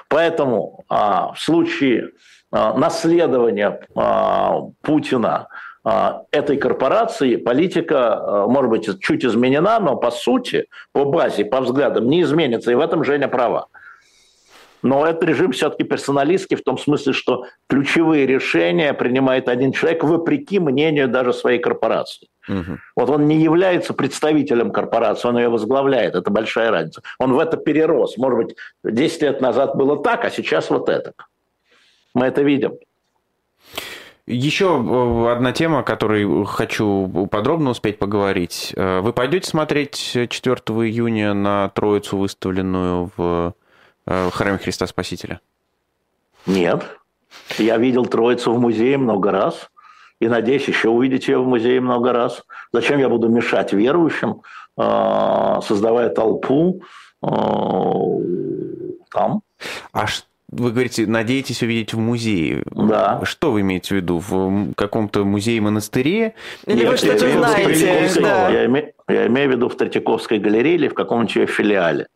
Поэтому 0.09 0.85
а, 0.89 1.33
в 1.33 1.41
случае 1.41 2.13
а, 2.51 2.73
наследования 2.79 3.81
а, 3.95 4.63
Путина 4.83 5.49
этой 6.31 6.57
корпорации 6.57 7.37
политика, 7.37 8.15
а, 8.17 8.47
может 8.47 8.71
быть, 8.71 9.01
чуть 9.01 9.25
изменена, 9.25 9.79
но 9.81 9.97
по 9.97 10.11
сути, 10.11 10.67
по 10.93 11.05
базе, 11.05 11.45
по 11.45 11.61
взглядам 11.61 12.09
не 12.09 12.23
изменится. 12.23 12.71
И 12.71 12.75
в 12.75 12.81
этом 12.81 13.05
Женя 13.05 13.29
права. 13.29 13.67
Но 14.83 15.07
этот 15.07 15.25
режим 15.25 15.53
все-таки 15.53 15.85
персоналистский 15.85 16.57
в 16.57 16.63
том 16.63 16.79
смысле, 16.79 17.13
что 17.13 17.45
ключевые 17.69 18.27
решения 18.27 18.95
принимает 18.95 19.49
один 19.49 19.73
человек 19.73 20.05
вопреки 20.05 20.59
мнению 20.59 21.09
даже 21.09 21.33
своей 21.33 21.59
корпорации. 21.59 22.29
Угу. 22.49 22.79
Вот 22.97 23.11
он 23.11 23.27
не 23.27 23.37
является 23.37 23.93
представителем 23.93 24.71
корпорации, 24.71 25.29
он 25.29 25.39
ее 25.39 25.49
возглавляет. 25.49 26.15
Это 26.15 26.31
большая 26.31 26.71
разница. 26.71 27.03
Он 27.19 27.33
в 27.33 27.39
это 27.39 27.57
перерос. 27.57 28.17
Может 28.17 28.39
быть, 28.39 28.57
10 28.85 29.23
лет 29.23 29.41
назад 29.41 29.77
было 29.77 30.03
так, 30.03 30.25
а 30.25 30.31
сейчас 30.31 30.71
вот 30.71 30.89
это. 30.89 31.13
Мы 32.15 32.27
это 32.27 32.43
видим. 32.43 32.79
Еще 34.31 34.67
э, 34.67 35.33
одна 35.33 35.53
тема, 35.53 35.79
о 35.79 35.83
которой 35.83 36.45
хочу 36.45 37.29
подробно 37.31 37.71
успеть 37.71 37.99
поговорить. 37.99 38.75
Э, 38.77 39.01
вы 39.01 39.15
пойдете 39.15 39.49
смотреть 39.49 39.97
4 39.97 40.57
июня 40.87 41.33
на 41.33 41.71
Троицу, 41.71 42.19
выставленную 42.19 43.11
в 43.17 43.55
э, 44.07 44.31
храме 44.31 44.59
Христа 44.59 44.87
Спасителя? 44.87 45.41
Нет. 46.45 46.85
Я 47.57 47.79
видел 47.79 48.05
Троицу 48.05 48.53
в 48.53 48.61
музее 48.61 48.99
много 48.99 49.31
раз. 49.31 49.71
И 50.21 50.29
надеюсь 50.29 50.69
еще 50.69 50.91
увидеть 50.91 51.29
ее 51.29 51.39
в 51.39 51.47
музее 51.47 51.81
много 51.81 52.13
раз. 52.13 52.43
Зачем 52.71 52.99
я 52.99 53.09
буду 53.09 53.31
мешать 53.31 53.73
верующим, 53.73 54.43
создавая 54.77 56.09
толпу 56.09 56.83
там? 57.21 59.43
А 59.93 60.07
вы 60.51 60.71
говорите, 60.71 61.07
надеетесь 61.07 61.63
увидеть 61.63 61.93
в 61.93 61.99
музее. 61.99 62.63
Да. 62.71 63.21
Что 63.25 63.53
вы 63.53 63.61
имеете 63.61 63.95
в 63.95 63.97
виду? 63.99 64.19
В 64.19 64.73
каком-то 64.75 65.25
музее-монастыре? 65.25 66.35
Или 66.67 66.87
вы 66.87 66.97
что-то 66.97 67.31
знаете? 67.31 68.21
Да. 68.21 68.49
Я, 68.49 68.65
име, 68.65 68.93
я 69.09 69.27
имею 69.27 69.51
в 69.51 69.53
виду 69.53 69.69
в 69.69 69.77
Третьяковской 69.77 70.39
галерее 70.39 70.77
или 70.77 70.89
в 70.89 70.95
каком-нибудь 70.95 71.37
ее 71.37 71.47
филиале. 71.47 72.09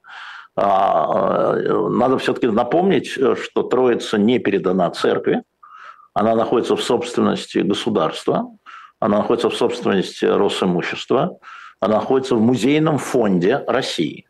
А, 0.56 1.54
э, 1.56 1.88
надо 1.90 2.18
все-таки 2.18 2.46
напомнить, 2.46 3.08
что 3.08 3.62
Троица 3.62 4.18
не 4.18 4.38
передана 4.38 4.90
церкви. 4.90 5.42
Она 6.14 6.34
находится 6.34 6.76
в 6.76 6.82
собственности 6.82 7.58
государства, 7.58 8.46
она 9.00 9.18
находится 9.18 9.48
в 9.48 9.56
собственности 9.56 10.26
Росимущества, 10.26 11.38
она 11.80 11.96
находится 11.96 12.36
в 12.36 12.40
музейном 12.40 12.98
фонде 12.98 13.64
России. 13.66 14.26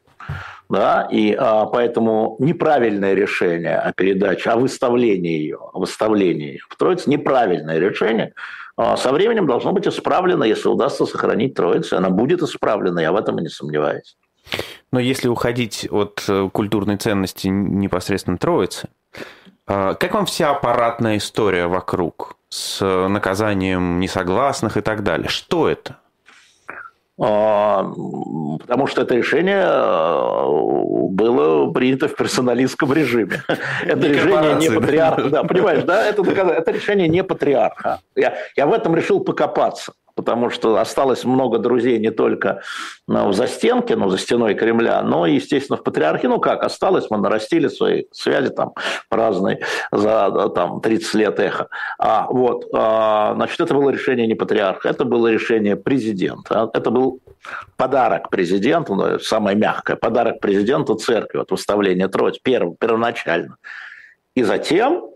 Да, 0.72 1.06
и 1.10 1.36
а, 1.38 1.66
поэтому 1.66 2.36
неправильное 2.38 3.12
решение 3.12 3.76
о 3.76 3.92
передаче, 3.92 4.48
о 4.48 4.56
выставлении 4.56 5.32
ее, 5.32 5.58
о 5.58 5.78
выставлении 5.78 6.62
в 6.66 6.76
Троице, 6.76 7.10
неправильное 7.10 7.78
решение, 7.78 8.32
а, 8.78 8.96
со 8.96 9.12
временем 9.12 9.46
должно 9.46 9.72
быть 9.72 9.86
исправлено, 9.86 10.44
если 10.44 10.70
удастся 10.70 11.04
сохранить 11.04 11.52
Троицу, 11.52 11.98
она 11.98 12.08
будет 12.08 12.40
исправлена, 12.40 13.00
я 13.00 13.12
в 13.12 13.16
этом 13.16 13.38
и 13.38 13.42
не 13.42 13.50
сомневаюсь. 13.50 14.16
Но 14.90 14.98
если 14.98 15.28
уходить 15.28 15.86
от 15.90 16.24
э, 16.26 16.48
культурной 16.50 16.96
ценности 16.96 17.48
непосредственно 17.48 18.38
Троицы, 18.38 18.88
а, 19.66 19.92
как 19.92 20.14
вам 20.14 20.24
вся 20.24 20.52
аппаратная 20.52 21.18
история 21.18 21.66
вокруг 21.66 22.38
с 22.48 22.80
наказанием 23.08 24.00
несогласных 24.00 24.78
и 24.78 24.80
так 24.80 25.02
далее? 25.02 25.28
Что 25.28 25.68
это? 25.68 25.98
А, 27.20 27.84
потому 28.60 28.86
что 28.86 29.02
это 29.02 29.14
решение 29.14 29.64
э, 29.64 31.08
было 31.10 31.70
принято 31.70 32.08
в 32.08 32.16
персоналистском 32.16 32.92
режиме. 32.92 33.42
Это 33.82 34.06
решение 34.06 34.54
не 34.54 34.70
патриарха. 34.70 35.28
Да, 35.28 35.44
понимаешь, 35.44 35.84
да, 35.84 36.06
это, 36.06 36.22
это 36.22 36.70
решение 36.70 37.08
не 37.08 37.22
патриарха. 37.22 38.00
Я, 38.16 38.34
я 38.56 38.66
в 38.66 38.72
этом 38.72 38.96
решил 38.96 39.20
покопаться 39.20 39.92
потому 40.14 40.50
что 40.50 40.76
осталось 40.76 41.24
много 41.24 41.58
друзей 41.58 41.98
не 41.98 42.10
только 42.10 42.62
ну, 43.06 43.28
в 43.28 43.34
застенке, 43.34 43.96
ну, 43.96 44.08
за 44.08 44.18
стеной 44.18 44.54
Кремля, 44.54 45.02
но, 45.02 45.26
естественно, 45.26 45.76
в 45.76 45.82
Патриархе. 45.82 46.28
Ну 46.28 46.38
как, 46.40 46.62
осталось, 46.62 47.10
мы 47.10 47.18
нарастили 47.18 47.68
свои 47.68 48.04
связи 48.12 48.50
там 48.50 48.72
разные 49.10 49.60
за 49.90 50.50
там, 50.54 50.80
30 50.80 51.14
лет 51.14 51.40
эхо. 51.40 51.68
А, 51.98 52.26
вот, 52.28 52.66
а, 52.74 53.34
значит, 53.34 53.60
это 53.60 53.74
было 53.74 53.90
решение 53.90 54.26
не 54.26 54.34
Патриарха, 54.34 54.88
это 54.88 55.04
было 55.04 55.28
решение 55.28 55.76
президента. 55.76 56.70
Это 56.72 56.90
был 56.90 57.20
подарок 57.76 58.30
президенту, 58.30 59.18
самое 59.20 59.56
мягкое, 59.56 59.96
подарок 59.96 60.40
президенту 60.40 60.94
церкви, 60.94 61.38
вот 61.38 61.50
выставление 61.50 62.08
Троиц, 62.08 62.38
перв, 62.38 62.76
первоначально. 62.78 63.56
И 64.34 64.42
затем 64.42 65.11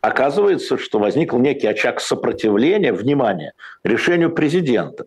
оказывается, 0.00 0.78
что 0.78 0.98
возник 0.98 1.32
некий 1.32 1.66
очаг 1.66 2.00
сопротивления, 2.00 2.92
внимания, 2.92 3.52
решению 3.84 4.30
президента. 4.30 5.04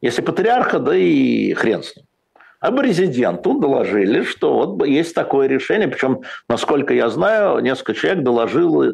Если 0.00 0.22
патриарха, 0.22 0.78
да 0.78 0.96
и 0.96 1.52
хрен 1.54 1.82
с 1.82 1.96
ним. 1.96 2.06
А 2.60 2.72
президенту 2.72 3.58
доложили, 3.58 4.22
что 4.22 4.54
вот 4.54 4.86
есть 4.86 5.14
такое 5.14 5.48
решение, 5.48 5.88
причем, 5.88 6.20
насколько 6.46 6.92
я 6.92 7.08
знаю, 7.08 7.60
несколько 7.60 7.94
человек 7.94 8.22
доложило 8.22 8.92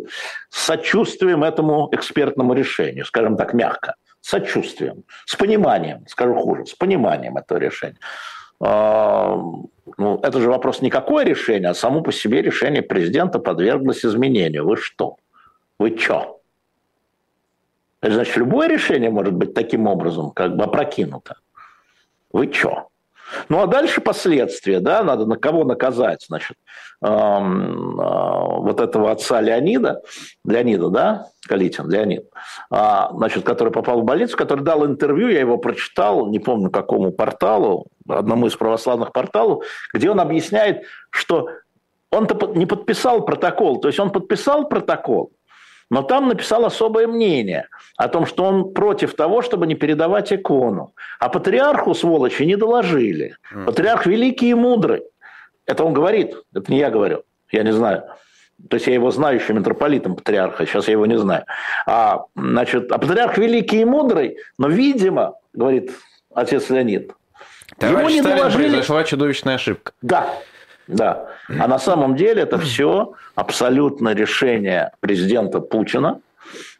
с 0.50 0.66
сочувствием 0.66 1.42
этому 1.42 1.88
экспертному 1.90 2.54
решению, 2.54 3.04
скажем 3.04 3.36
так, 3.36 3.54
мягко, 3.54 3.96
с 4.20 4.30
сочувствием, 4.30 5.02
с 5.24 5.34
пониманием, 5.34 6.06
скажу 6.06 6.34
хуже, 6.34 6.66
с 6.66 6.74
пониманием 6.74 7.36
этого 7.36 7.58
решения. 7.58 7.98
А, 8.60 9.36
ну, 9.98 10.20
это 10.22 10.40
же 10.40 10.48
вопрос 10.48 10.80
не 10.80 10.88
какое 10.88 11.24
решение, 11.24 11.70
а 11.70 11.74
само 11.74 12.02
по 12.02 12.12
себе 12.12 12.42
решение 12.42 12.82
президента 12.82 13.40
подверглось 13.40 14.04
изменению. 14.04 14.64
Вы 14.64 14.76
что? 14.76 15.16
Вы 15.78 15.90
чё? 15.96 16.40
Значит, 18.02 18.36
любое 18.36 18.68
решение 18.68 19.10
может 19.10 19.34
быть 19.34 19.54
таким 19.54 19.86
образом 19.86 20.30
как 20.30 20.56
бы 20.56 20.64
опрокинуто. 20.64 21.36
Вы 22.32 22.48
чё? 22.48 22.88
Ну 23.48 23.60
а 23.60 23.66
дальше 23.66 24.00
последствия, 24.00 24.80
да, 24.80 25.02
надо 25.02 25.26
на 25.26 25.36
кого 25.36 25.64
наказать, 25.64 26.24
значит, 26.28 26.56
эм, 27.02 28.00
э, 28.00 28.58
вот 28.60 28.80
этого 28.80 29.10
отца 29.10 29.40
Леонида, 29.40 30.02
Леонида, 30.44 30.88
да, 30.90 31.26
Калитин, 31.48 31.90
Леонид, 31.90 32.26
э, 32.72 32.76
значит, 33.12 33.44
который 33.44 33.72
попал 33.72 34.02
в 34.02 34.04
больницу, 34.04 34.36
который 34.36 34.62
дал 34.62 34.86
интервью, 34.86 35.28
я 35.28 35.40
его 35.40 35.58
прочитал, 35.58 36.28
не 36.28 36.38
помню 36.38 36.70
какому 36.70 37.10
порталу, 37.10 37.86
одному 38.08 38.46
из 38.46 38.54
православных 38.54 39.12
порталов, 39.12 39.64
где 39.92 40.08
он 40.08 40.20
объясняет, 40.20 40.84
что 41.10 41.48
он-то 42.10 42.46
не 42.54 42.66
подписал 42.66 43.24
протокол, 43.24 43.80
то 43.80 43.88
есть 43.88 43.98
он 43.98 44.10
подписал 44.10 44.68
протокол, 44.68 45.32
но 45.90 46.02
там 46.02 46.28
написал 46.28 46.64
особое 46.64 47.06
мнение 47.06 47.68
о 47.96 48.08
том, 48.08 48.26
что 48.26 48.44
он 48.44 48.72
против 48.72 49.14
того, 49.14 49.42
чтобы 49.42 49.66
не 49.66 49.74
передавать 49.74 50.32
икону. 50.32 50.94
А 51.18 51.28
патриарху, 51.28 51.94
сволочи, 51.94 52.42
не 52.42 52.56
доложили. 52.56 53.36
Патриарх 53.64 54.06
великий 54.06 54.50
и 54.50 54.54
мудрый. 54.54 55.02
Это 55.64 55.84
он 55.84 55.92
говорит, 55.92 56.34
это 56.54 56.70
не 56.70 56.78
я 56.78 56.90
говорю, 56.90 57.22
я 57.50 57.62
не 57.62 57.72
знаю. 57.72 58.04
То 58.70 58.76
есть 58.76 58.86
я 58.86 58.94
его 58.94 59.10
знаю 59.10 59.38
еще 59.38 59.52
митрополитом 59.52 60.16
патриарха, 60.16 60.64
сейчас 60.66 60.88
я 60.88 60.92
его 60.92 61.06
не 61.06 61.18
знаю. 61.18 61.44
А, 61.86 62.24
значит, 62.34 62.90
а 62.90 62.98
патриарх 62.98 63.36
великий 63.36 63.82
и 63.82 63.84
мудрый, 63.84 64.38
но, 64.58 64.68
видимо, 64.68 65.34
говорит 65.52 65.90
отец 66.34 66.70
Леонид, 66.70 67.12
Товарищ 67.78 67.98
ему 67.98 68.08
не 68.08 68.20
Сталин 68.20 68.38
доложили... 68.38 68.68
произошла 68.68 69.04
чудовищная 69.04 69.56
ошибка. 69.56 69.92
Да, 70.00 70.30
да. 70.86 71.28
А 71.48 71.66
на 71.68 71.78
самом 71.78 72.16
деле 72.16 72.42
это 72.42 72.58
все 72.58 73.12
абсолютно 73.34 74.14
решение 74.14 74.92
президента 75.00 75.60
Путина. 75.60 76.20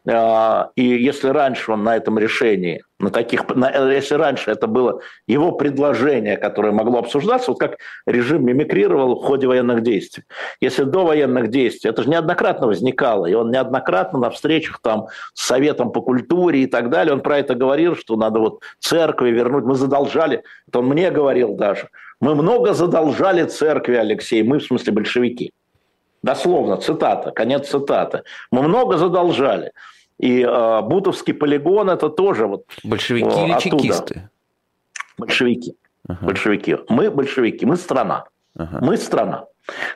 А, 0.08 0.70
и 0.76 0.84
если 0.84 1.28
раньше 1.28 1.72
он 1.72 1.82
на 1.82 1.96
этом 1.96 2.18
решении, 2.18 2.84
на 3.00 3.10
таких, 3.10 3.48
на, 3.54 3.68
если 3.92 4.14
раньше 4.14 4.52
это 4.52 4.68
было 4.68 5.00
его 5.26 5.52
предложение, 5.52 6.36
которое 6.36 6.72
могло 6.72 7.00
обсуждаться, 7.00 7.50
вот 7.50 7.58
как 7.58 7.78
режим 8.06 8.46
мимикрировал 8.46 9.20
в 9.20 9.24
ходе 9.24 9.48
военных 9.48 9.82
действий. 9.82 10.22
Если 10.60 10.84
до 10.84 11.04
военных 11.04 11.48
действий, 11.48 11.90
это 11.90 12.04
же 12.04 12.08
неоднократно 12.08 12.68
возникало, 12.68 13.26
и 13.26 13.34
он 13.34 13.50
неоднократно 13.50 14.20
на 14.20 14.30
встречах 14.30 14.80
там 14.80 15.08
с 15.34 15.44
Советом 15.44 15.90
по 15.90 16.00
культуре 16.00 16.62
и 16.62 16.66
так 16.66 16.88
далее, 16.88 17.12
он 17.12 17.20
про 17.20 17.38
это 17.38 17.56
говорил, 17.56 17.96
что 17.96 18.16
надо 18.16 18.38
вот 18.38 18.60
церкви 18.78 19.30
вернуть, 19.30 19.64
мы 19.64 19.74
задолжали, 19.74 20.44
это 20.68 20.78
он 20.78 20.86
мне 20.86 21.10
говорил 21.10 21.56
даже, 21.56 21.88
мы 22.20 22.34
много 22.34 22.74
задолжали 22.74 23.44
церкви, 23.44 23.96
Алексей, 23.96 24.42
мы 24.42 24.58
в 24.58 24.64
смысле 24.64 24.92
большевики. 24.92 25.52
Дословно, 26.22 26.76
цитата, 26.76 27.30
конец 27.30 27.68
цитаты. 27.68 28.22
Мы 28.50 28.62
много 28.62 28.96
задолжали. 28.96 29.72
И 30.18 30.40
э, 30.40 30.80
Бутовский 30.82 31.34
полигон 31.34 31.90
это 31.90 32.08
тоже 32.08 32.46
вот 32.46 32.64
большевики 32.82 33.28
э, 33.28 33.44
или 33.44 33.52
оттуда. 33.52 33.82
чекисты? 33.82 34.28
Большевики, 35.18 35.76
ага. 36.08 36.26
большевики. 36.26 36.76
Мы 36.88 37.10
большевики, 37.10 37.66
мы 37.66 37.76
страна, 37.76 38.24
ага. 38.56 38.78
мы 38.80 38.96
страна. 38.96 39.44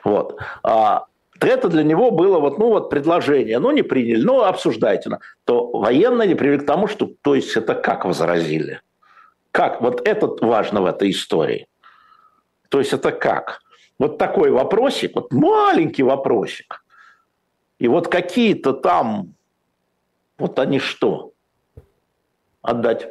Вот. 0.03 0.37
А, 0.63 1.05
это 1.39 1.69
для 1.69 1.83
него 1.83 2.11
было 2.11 2.39
вот, 2.39 2.59
ну 2.59 2.69
вот 2.69 2.89
предложение, 2.91 3.57
ну 3.59 3.71
не 3.71 3.81
приняли, 3.81 4.21
ну 4.21 4.43
обсуждайте. 4.43 5.09
То 5.45 5.71
военные 5.71 6.27
не 6.27 6.35
привели 6.35 6.59
к 6.59 6.65
тому, 6.65 6.87
что, 6.87 7.09
то 7.21 7.33
есть 7.33 7.57
это 7.57 7.73
как 7.73 8.05
возразили? 8.05 8.81
Как? 9.51 9.81
Вот 9.81 10.07
это 10.07 10.27
важно 10.45 10.81
в 10.81 10.85
этой 10.85 11.09
истории. 11.09 11.67
То 12.71 12.79
есть 12.79 12.93
это 12.93 13.11
как? 13.11 13.61
Вот 13.99 14.17
такой 14.17 14.49
вопросик, 14.49 15.15
вот 15.15 15.33
маленький 15.33 16.03
вопросик. 16.03 16.85
И 17.79 17.89
вот 17.89 18.07
какие-то 18.07 18.71
там, 18.71 19.33
вот 20.37 20.57
они 20.57 20.79
что? 20.79 21.33
Отдать. 22.61 23.09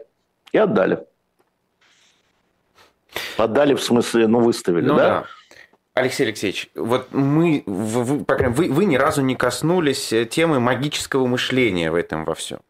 И 0.52 0.58
отдали. 0.58 1.04
Отдали 3.36 3.74
в 3.74 3.82
смысле, 3.82 4.26
ну 4.28 4.40
выставили, 4.40 4.86
ну, 4.86 4.96
да? 4.96 5.08
да. 5.08 5.26
Алексей 5.92 6.24
Алексеевич, 6.24 6.70
вот 6.74 7.12
мы, 7.12 7.62
вы, 7.66 8.24
вы, 8.24 8.72
вы 8.72 8.84
ни 8.86 8.96
разу 8.96 9.20
не 9.20 9.36
коснулись 9.36 10.14
темы 10.30 10.58
магического 10.58 11.26
мышления 11.26 11.90
в 11.90 11.96
этом 11.96 12.24
во 12.24 12.34
всем. 12.34 12.60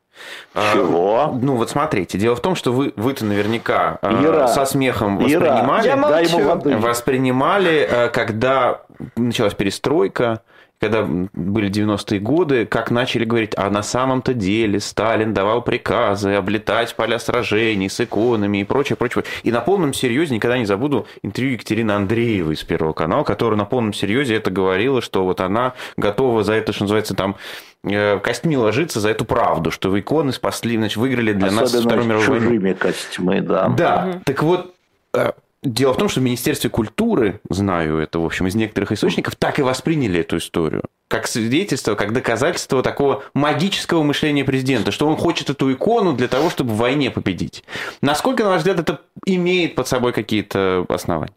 А, 0.55 0.75
Чего? 0.75 1.21
А, 1.21 1.33
ну 1.33 1.57
вот 1.57 1.71
смотрите, 1.71 2.19
дело 2.19 2.37
в 2.37 2.41
том, 2.41 2.55
что 2.55 2.73
вы, 2.73 2.93
вы-то 2.97 3.25
наверняка 3.25 3.99
Ира, 4.03 4.49
со 4.49 4.65
смехом 4.65 5.19
воспринимали, 5.19 5.89
Ира, 5.89 6.79
воспринимали, 6.79 7.89
э, 7.91 8.09
когда 8.09 8.83
началась 9.17 9.55
перестройка, 9.55 10.43
когда 10.81 11.03
были 11.05 11.71
90-е 11.71 12.21
годы, 12.21 12.65
как 12.65 12.91
начали 12.91 13.25
говорить, 13.25 13.53
а 13.57 13.69
на 13.69 13.83
самом-то 13.83 14.33
деле 14.33 14.81
Сталин 14.81 15.35
давал 15.35 15.61
приказы 15.61 16.33
облетать 16.33 16.97
поля 16.97 17.19
сражений 17.19 17.91
с 17.91 18.01
иконами 18.01 18.63
и 18.63 18.65
прочее, 18.65 18.97
прочее. 18.97 19.25
И 19.43 19.53
на 19.53 19.61
полном 19.61 19.93
серьезе 19.93 20.35
никогда 20.35 20.57
не 20.57 20.65
забуду 20.65 21.07
интервью 21.23 21.53
Екатерины 21.53 21.93
Андреевой 21.93 22.55
из 22.55 22.65
Первого 22.65 22.95
канала, 22.95 23.25
которая 23.25 23.59
на 23.59 23.67
полном 23.67 23.93
серьезе 23.93 24.37
это 24.37 24.51
говорила, 24.51 25.03
что 25.03 25.25
вот 25.25 25.41
она 25.43 25.75
готова 25.99 26.43
за 26.43 26.55
это, 26.55 26.73
что 26.73 26.85
называется, 26.85 27.15
там, 27.15 27.37
костьми 27.83 28.57
ложиться 28.57 29.01
за 29.01 29.11
эту 29.11 29.25
правду, 29.25 29.71
что 29.71 29.91
вы 29.91 30.01
иконы 30.01 30.33
спасли, 30.33 30.77
значит, 30.77 30.97
выиграли 30.97 31.33
для 31.33 31.49
Особенно 31.49 31.63
нас 31.63 31.75
Вторую 31.75 32.07
мировую 32.07 32.31
войну. 32.31 32.47
чужими 32.47 32.73
костьмы, 32.75 33.41
да. 33.41 33.69
Да, 33.69 34.09
угу. 34.09 34.21
так 34.25 34.43
вот, 34.43 34.75
э, 35.15 35.33
Дело 35.63 35.93
в 35.93 35.99
том, 35.99 36.09
что 36.09 36.21
в 36.21 36.23
Министерстве 36.23 36.71
культуры, 36.71 37.41
знаю 37.51 37.99
это, 37.99 38.19
в 38.19 38.25
общем, 38.25 38.47
из 38.47 38.55
некоторых 38.55 38.93
источников, 38.93 39.37
так 39.37 39.59
и 39.59 39.63
восприняли 39.63 40.21
эту 40.21 40.39
историю. 40.39 40.85
Как 41.07 41.27
свидетельство, 41.27 41.97
как 41.97 42.15
доказательство 42.15 42.83
такого 42.83 43.25
магического 43.35 44.03
мышления 44.03 44.43
президента, 44.43 44.91
что 44.91 45.07
он 45.07 45.17
хочет 45.17 45.51
эту 45.51 45.71
икону 45.71 46.15
для 46.15 46.29
того, 46.29 46.49
чтобы 46.49 46.71
в 46.71 46.77
войне 46.77 47.11
победить. 47.11 47.63
Насколько, 48.01 48.45
на 48.45 48.51
ваш 48.51 48.59
взгляд, 48.61 48.81
это 48.81 49.01
имеет 49.27 49.75
под 49.75 49.87
собой 49.87 50.15
какие-то 50.15 50.87
основания? 50.89 51.35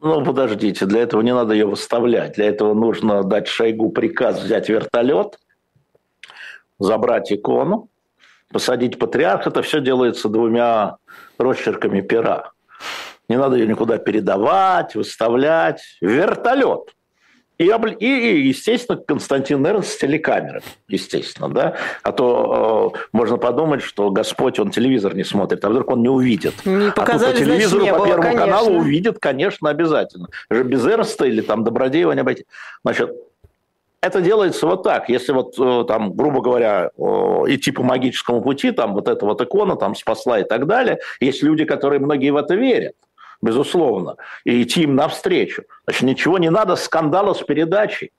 Ну, 0.00 0.24
подождите, 0.24 0.84
для 0.86 1.02
этого 1.02 1.22
не 1.22 1.32
надо 1.32 1.54
ее 1.54 1.66
выставлять. 1.66 2.34
Для 2.34 2.46
этого 2.46 2.74
нужно 2.74 3.22
дать 3.22 3.46
Шойгу 3.46 3.90
приказ 3.90 4.42
взять 4.42 4.68
вертолет, 4.68 5.38
забрать 6.82 7.32
икону, 7.32 7.88
посадить 8.52 8.98
патриарха. 8.98 9.50
Это 9.50 9.62
все 9.62 9.80
делается 9.80 10.28
двумя 10.28 10.96
росчерками 11.38 12.00
пера. 12.00 12.52
Не 13.28 13.36
надо 13.38 13.56
ее 13.56 13.66
никуда 13.66 13.98
передавать, 13.98 14.94
выставлять. 14.94 15.82
Вертолет. 16.00 16.94
И, 17.58 17.66
и, 17.66 18.48
естественно, 18.48 18.98
Константин 18.98 19.64
Эрнст 19.64 19.92
с 19.92 19.96
телекамерой, 19.96 20.62
естественно, 20.88 21.48
да. 21.48 21.76
А 22.02 22.10
то 22.10 22.92
э, 22.94 22.98
можно 23.12 23.36
подумать, 23.36 23.82
что 23.82 24.10
Господь, 24.10 24.58
он 24.58 24.70
телевизор 24.70 25.14
не 25.14 25.22
смотрит, 25.22 25.64
а 25.64 25.70
вдруг 25.70 25.90
он 25.90 26.02
не 26.02 26.08
увидит. 26.08 26.54
Не 26.64 26.90
показали, 26.90 27.30
а 27.30 27.32
тут 27.32 27.40
по 27.40 27.44
телевизору, 27.44 27.82
значит, 27.82 27.98
по 27.98 28.04
Первому 28.04 28.22
конечно. 28.22 28.46
каналу 28.46 28.78
увидит, 28.78 29.18
конечно, 29.20 29.70
обязательно. 29.70 30.28
Же 30.50 30.64
без 30.64 30.84
Эрнста 30.84 31.24
или 31.26 31.40
там 31.40 31.62
Добродеева 31.62 32.12
не 32.12 32.20
обойти. 32.20 32.46
Значит, 32.84 33.12
это 34.02 34.20
делается 34.20 34.66
вот 34.66 34.82
так. 34.82 35.08
Если 35.08 35.32
вот 35.32 35.54
э, 35.58 35.84
там, 35.86 36.12
грубо 36.12 36.42
говоря, 36.42 36.90
э, 36.96 37.02
идти 37.46 37.70
по 37.70 37.82
магическому 37.82 38.42
пути, 38.42 38.72
там 38.72 38.94
вот 38.94 39.08
эта 39.08 39.24
вот 39.24 39.40
икона 39.40 39.76
там 39.76 39.94
спасла 39.94 40.40
и 40.40 40.44
так 40.44 40.66
далее, 40.66 40.98
есть 41.20 41.42
люди, 41.42 41.64
которые 41.64 42.00
многие 42.00 42.30
в 42.30 42.36
это 42.36 42.54
верят 42.54 42.94
безусловно, 43.44 44.16
и 44.44 44.62
идти 44.62 44.82
им 44.82 44.94
навстречу. 44.94 45.64
Значит, 45.84 46.02
ничего 46.02 46.38
не 46.38 46.48
надо, 46.48 46.76
скандала 46.76 47.34
с 47.34 47.42
передачей. 47.42 48.12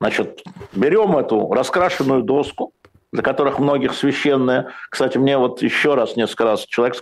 Значит, 0.00 0.42
берем 0.72 1.16
эту 1.16 1.52
раскрашенную 1.52 2.22
доску, 2.22 2.72
для 3.12 3.22
которых 3.22 3.58
многих 3.58 3.94
священная. 3.94 4.68
Кстати, 4.90 5.18
мне 5.18 5.36
вот 5.38 5.60
еще 5.62 5.94
раз 5.94 6.14
несколько 6.16 6.44
раз 6.44 6.66
человек, 6.66 6.94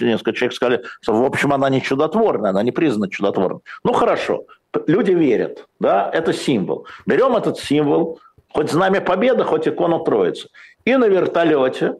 несколько 0.00 0.32
человек 0.32 0.54
сказали, 0.54 0.82
что 1.02 1.12
в 1.12 1.24
общем 1.24 1.52
она 1.52 1.68
не 1.68 1.82
чудотворная, 1.82 2.50
она 2.50 2.62
не 2.62 2.72
признана 2.72 3.10
чудотворной. 3.10 3.60
Ну 3.84 3.92
хорошо, 3.92 4.44
люди 4.86 5.12
верят, 5.12 5.66
да, 5.80 6.10
это 6.12 6.32
символ. 6.32 6.86
Берем 7.06 7.36
этот 7.36 7.58
символ, 7.58 8.20
хоть 8.52 8.70
знамя 8.70 9.00
победы, 9.00 9.44
хоть 9.44 9.68
икону 9.68 10.00
Троицы, 10.00 10.48
и 10.84 10.96
на 10.96 11.06
вертолете, 11.06 11.96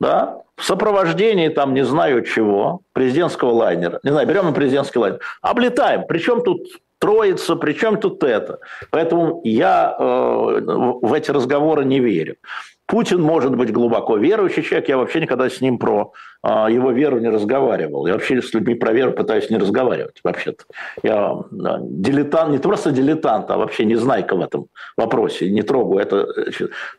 да, 0.00 0.42
в 0.56 0.64
сопровождении 0.64 1.48
там 1.48 1.74
не 1.74 1.84
знаю 1.84 2.24
чего, 2.24 2.80
президентского 2.92 3.50
лайнера, 3.50 4.00
не 4.02 4.10
знаю, 4.10 4.26
берем 4.26 4.52
президентский 4.54 4.98
лайнер, 4.98 5.20
облетаем. 5.40 6.04
Причем 6.08 6.42
тут 6.42 6.66
Троица, 6.98 7.54
причем 7.54 8.00
тут 8.00 8.24
это. 8.24 8.58
Поэтому 8.90 9.40
я 9.44 9.94
э, 9.96 10.02
в 10.02 11.12
эти 11.12 11.30
разговоры 11.30 11.84
не 11.84 12.00
верю. 12.00 12.36
Путин 12.86 13.20
может 13.22 13.54
быть 13.54 13.72
глубоко 13.72 14.16
верующий 14.16 14.62
человек. 14.62 14.88
Я 14.88 14.96
вообще 14.96 15.20
никогда 15.20 15.48
с 15.48 15.60
ним 15.60 15.78
про 15.78 16.12
его 16.44 16.92
веру 16.92 17.18
не 17.18 17.28
разговаривал. 17.28 18.06
Я 18.06 18.12
вообще 18.12 18.40
с 18.40 18.54
людьми 18.54 18.74
про 18.74 18.92
веру 18.92 19.12
пытаюсь 19.12 19.50
не 19.50 19.58
разговаривать 19.58 20.20
вообще-то. 20.22 20.64
Я 21.02 21.36
дилетант, 21.50 22.50
не 22.50 22.58
просто 22.58 22.92
дилетант, 22.92 23.50
а 23.50 23.58
вообще 23.58 23.84
не 23.84 23.96
знайка 23.96 24.36
в 24.36 24.40
этом 24.40 24.68
вопросе. 24.96 25.50
Не 25.50 25.62
трогаю 25.62 26.00
это. 26.00 26.28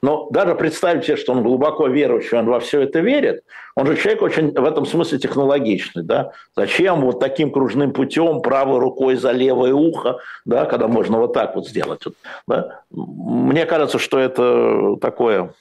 Но 0.02 0.30
даже 0.32 0.56
представить 0.56 1.06
себе, 1.06 1.16
что 1.16 1.32
он 1.32 1.44
глубоко 1.44 1.88
верующий, 1.88 2.38
он 2.38 2.48
во 2.48 2.60
все 2.60 2.82
это 2.82 3.00
верит, 3.00 3.44
он 3.76 3.88
же 3.88 3.96
человек 3.96 4.22
очень 4.22 4.52
в 4.52 4.66
этом 4.66 4.86
смысле 4.86 5.20
технологичный. 5.20 6.04
Да? 6.04 6.32
Зачем 6.56 7.00
вот 7.02 7.22
таким 7.22 7.50
кружным 7.52 7.94
путем 7.94 8.42
правой 8.42 8.80
рукой 8.80 9.16
за 9.16 9.32
левое 9.32 9.74
ухо, 9.74 10.20
да, 10.44 10.66
когда 10.66 10.90
можно 10.90 11.18
вот 11.18 11.34
так 11.34 11.56
вот 11.56 11.66
сделать? 11.66 12.04
Да? 12.46 12.82
Мне 12.92 13.66
кажется, 13.66 14.00
что 14.00 14.20
это 14.20 14.98
такое 15.00 15.54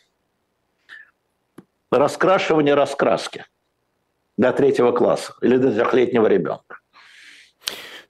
раскрашивание 1.93 2.74
раскраски 2.74 3.45
для 4.39 4.53
третьего 4.53 4.93
класса 4.93 5.34
или 5.43 5.59
для 5.59 5.72
трехлетнего 5.72 6.26
ребенка. 6.26 6.78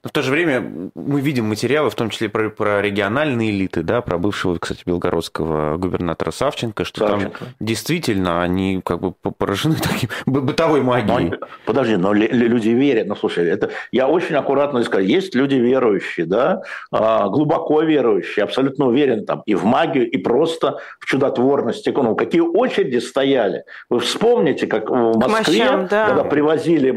Но 0.01 0.09
в 0.09 0.13
то 0.13 0.21
же 0.21 0.31
время 0.31 0.91
мы 0.95 1.19
видим 1.19 1.45
материалы, 1.45 1.89
в 1.89 1.95
том 1.95 2.09
числе 2.09 2.29
про, 2.29 2.49
про 2.49 2.81
региональные 2.81 3.51
элиты, 3.51 3.83
да, 3.83 4.01
про 4.01 4.17
бывшего, 4.17 4.57
кстати, 4.57 4.83
белгородского 4.85 5.75
губернатора 5.75 6.31
Савченко, 6.31 6.85
что 6.85 7.05
Савченко. 7.05 7.39
там 7.39 7.47
действительно 7.59 8.41
они 8.41 8.81
как 8.83 9.01
бы 9.01 9.11
поражены 9.11 9.75
таким 9.81 10.09
бытовой 10.25 10.81
магией. 10.81 11.31
Но, 11.31 11.37
подожди, 11.65 11.97
но 11.97 12.13
люди 12.13 12.69
верят. 12.69 13.07
Ну, 13.07 13.15
слушай, 13.15 13.45
это 13.45 13.71
я 13.91 14.07
очень 14.07 14.35
аккуратно 14.35 14.81
скажу. 14.83 15.05
Есть 15.05 15.35
люди 15.35 15.55
верующие, 15.55 16.25
да, 16.25 16.61
а, 16.91 17.27
глубоко 17.27 17.81
верующие, 17.81 18.43
абсолютно 18.43 18.85
уверены 18.85 19.25
там 19.25 19.43
и 19.45 19.53
в 19.53 19.65
магию, 19.65 20.09
и 20.09 20.15
просто 20.15 20.79
в 20.99 21.05
чудотворность 21.07 21.85
икону. 21.87 22.15
Какие 22.15 22.41
очереди 22.41 22.99
стояли. 22.99 23.65
Вы 23.89 23.99
вспомните, 23.99 24.65
как 24.65 24.89
в 24.89 25.17
Москве, 25.17 25.63
Мощам, 25.63 25.87
да. 25.87 26.07
когда 26.07 26.23
привозили 26.23 26.89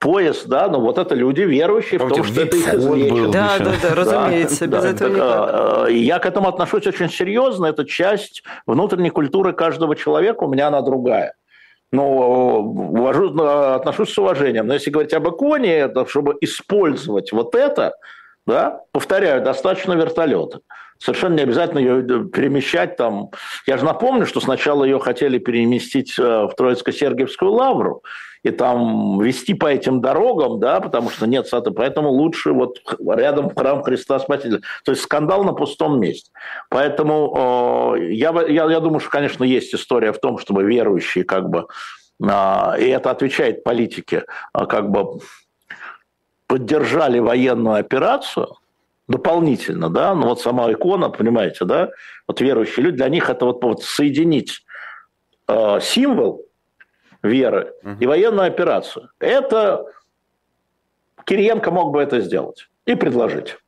поезд, 0.00 0.46
да, 0.48 0.68
но 0.68 0.80
вот 0.80 0.98
это 0.98 1.14
люди 1.14 1.42
верующие 1.42 2.00
Помните, 2.00 2.22
в 2.22 2.24
том, 2.24 2.34
что 2.34 2.42
это 2.42 2.56
их 2.56 2.74
излечит. 2.74 3.30
Да, 3.30 3.58
да, 3.58 3.72
да, 3.82 3.94
разумеется, 3.94 4.66
да, 4.66 4.76
без 4.78 4.82
да, 4.82 4.90
этого 4.90 5.10
так, 5.10 5.16
никак. 5.16 5.88
Э, 5.88 5.92
я 5.92 6.18
к 6.18 6.26
этому 6.26 6.48
отношусь 6.48 6.86
очень 6.86 7.10
серьезно, 7.10 7.66
это 7.66 7.84
часть 7.84 8.42
внутренней 8.66 9.10
культуры 9.10 9.52
каждого 9.52 9.94
человека, 9.94 10.44
у 10.44 10.48
меня 10.48 10.68
она 10.68 10.80
другая. 10.80 11.34
Но 11.92 12.60
увожу, 12.60 13.38
отношусь 13.40 14.12
с 14.12 14.18
уважением. 14.18 14.66
Но 14.66 14.74
если 14.74 14.90
говорить 14.90 15.12
об 15.12 15.28
иконе, 15.28 15.74
это 15.74 16.06
чтобы 16.06 16.36
использовать 16.40 17.32
вот 17.32 17.54
это, 17.54 17.94
да, 18.46 18.80
повторяю, 18.92 19.42
достаточно 19.42 19.92
вертолета. 19.92 20.60
Совершенно 21.00 21.36
не 21.36 21.42
обязательно 21.42 21.78
ее 21.78 22.24
перемещать 22.26 22.96
там. 22.96 23.30
Я 23.66 23.78
же 23.78 23.86
напомню, 23.86 24.26
что 24.26 24.38
сначала 24.40 24.84
ее 24.84 25.00
хотели 25.00 25.38
переместить 25.38 26.18
э, 26.18 26.22
в 26.22 26.52
Троицко-Сергиевскую 26.58 27.48
лавру 27.48 28.02
и 28.42 28.50
там 28.50 29.18
вести 29.20 29.54
по 29.54 29.66
этим 29.66 30.02
дорогам, 30.02 30.60
да, 30.60 30.80
потому 30.80 31.08
что 31.08 31.26
нет 31.26 31.46
сада, 31.46 31.70
поэтому 31.70 32.10
лучше 32.10 32.52
вот 32.52 32.82
рядом 33.00 33.54
храм 33.54 33.82
Христа 33.82 34.18
Спасителя. 34.18 34.60
То 34.84 34.92
есть 34.92 35.02
скандал 35.02 35.42
на 35.44 35.54
пустом 35.54 35.98
месте. 35.98 36.30
Поэтому 36.68 37.96
э, 37.96 38.12
я, 38.12 38.30
я, 38.46 38.70
я 38.70 38.80
думаю, 38.80 39.00
что, 39.00 39.08
конечно, 39.08 39.42
есть 39.42 39.74
история 39.74 40.12
в 40.12 40.20
том, 40.20 40.36
чтобы 40.36 40.64
верующие 40.64 41.24
как 41.24 41.48
бы, 41.48 41.66
э, 42.22 42.26
и 42.78 42.88
это 42.88 43.10
отвечает 43.10 43.64
политике, 43.64 44.24
э, 44.52 44.66
как 44.66 44.90
бы 44.90 45.20
поддержали 46.46 47.20
военную 47.20 47.76
операцию, 47.76 48.48
дополнительно, 49.10 49.90
да, 49.90 50.14
ну 50.14 50.28
вот 50.28 50.40
сама 50.40 50.70
икона, 50.70 51.10
понимаете, 51.10 51.64
да, 51.64 51.90
вот 52.28 52.40
верующие 52.40 52.84
люди, 52.84 52.98
для 52.98 53.08
них 53.08 53.28
это 53.28 53.44
вот, 53.44 53.62
вот 53.64 53.82
соединить 53.82 54.64
э, 55.48 55.80
символ 55.82 56.46
веры 57.22 57.72
угу. 57.82 57.96
и 57.98 58.06
военную 58.06 58.46
операцию. 58.46 59.10
Это 59.18 59.84
Кириенко 61.24 61.72
мог 61.72 61.92
бы 61.92 62.00
это 62.00 62.20
сделать 62.20 62.68
и 62.86 62.94
предложить. 62.94 63.58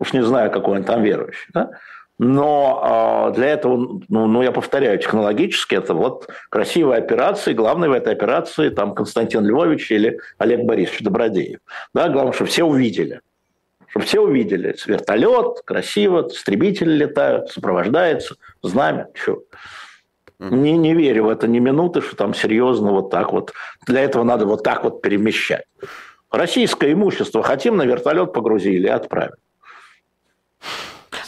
Уж 0.00 0.12
не 0.12 0.24
знаю, 0.24 0.50
какой 0.50 0.78
он 0.78 0.84
там 0.84 1.02
верующий, 1.02 1.48
да? 1.54 1.70
Но 2.18 3.30
э, 3.30 3.34
для 3.34 3.46
этого, 3.46 4.00
ну, 4.08 4.26
ну, 4.26 4.42
я 4.42 4.50
повторяю, 4.50 4.98
технологически 4.98 5.76
это 5.76 5.94
вот 5.94 6.28
красивая 6.50 6.98
операция, 6.98 7.52
и 7.52 7.56
главное 7.56 7.88
в 7.88 7.92
этой 7.92 8.12
операции 8.12 8.70
там 8.70 8.94
Константин 8.96 9.46
Львович 9.46 9.92
или 9.92 10.18
Олег 10.38 10.64
Борисович 10.64 11.02
Добродеев. 11.02 11.60
Да, 11.94 12.08
главное, 12.08 12.32
чтобы 12.32 12.50
все 12.50 12.64
увидели– 12.64 13.20
чтобы 13.92 14.06
все 14.06 14.20
увидели. 14.20 14.74
Вертолет, 14.86 15.60
красиво, 15.66 16.26
истребители 16.26 16.90
летают, 16.90 17.50
сопровождается, 17.50 18.36
знамя, 18.62 19.08
что. 19.12 19.42
Не, 20.38 20.78
не 20.78 20.94
верю 20.94 21.26
в 21.26 21.28
это 21.28 21.46
ни 21.46 21.58
минуты, 21.58 22.00
что 22.00 22.16
там 22.16 22.32
серьезно 22.32 22.90
вот 22.90 23.10
так 23.10 23.32
вот. 23.32 23.52
Для 23.86 24.00
этого 24.00 24.24
надо 24.24 24.46
вот 24.46 24.64
так 24.64 24.82
вот 24.82 25.02
перемещать. 25.02 25.64
Российское 26.30 26.94
имущество 26.94 27.42
хотим 27.42 27.76
на 27.76 27.82
вертолет 27.82 28.32
погрузили 28.32 28.86
и 28.86 28.90
отправили. 28.90 29.36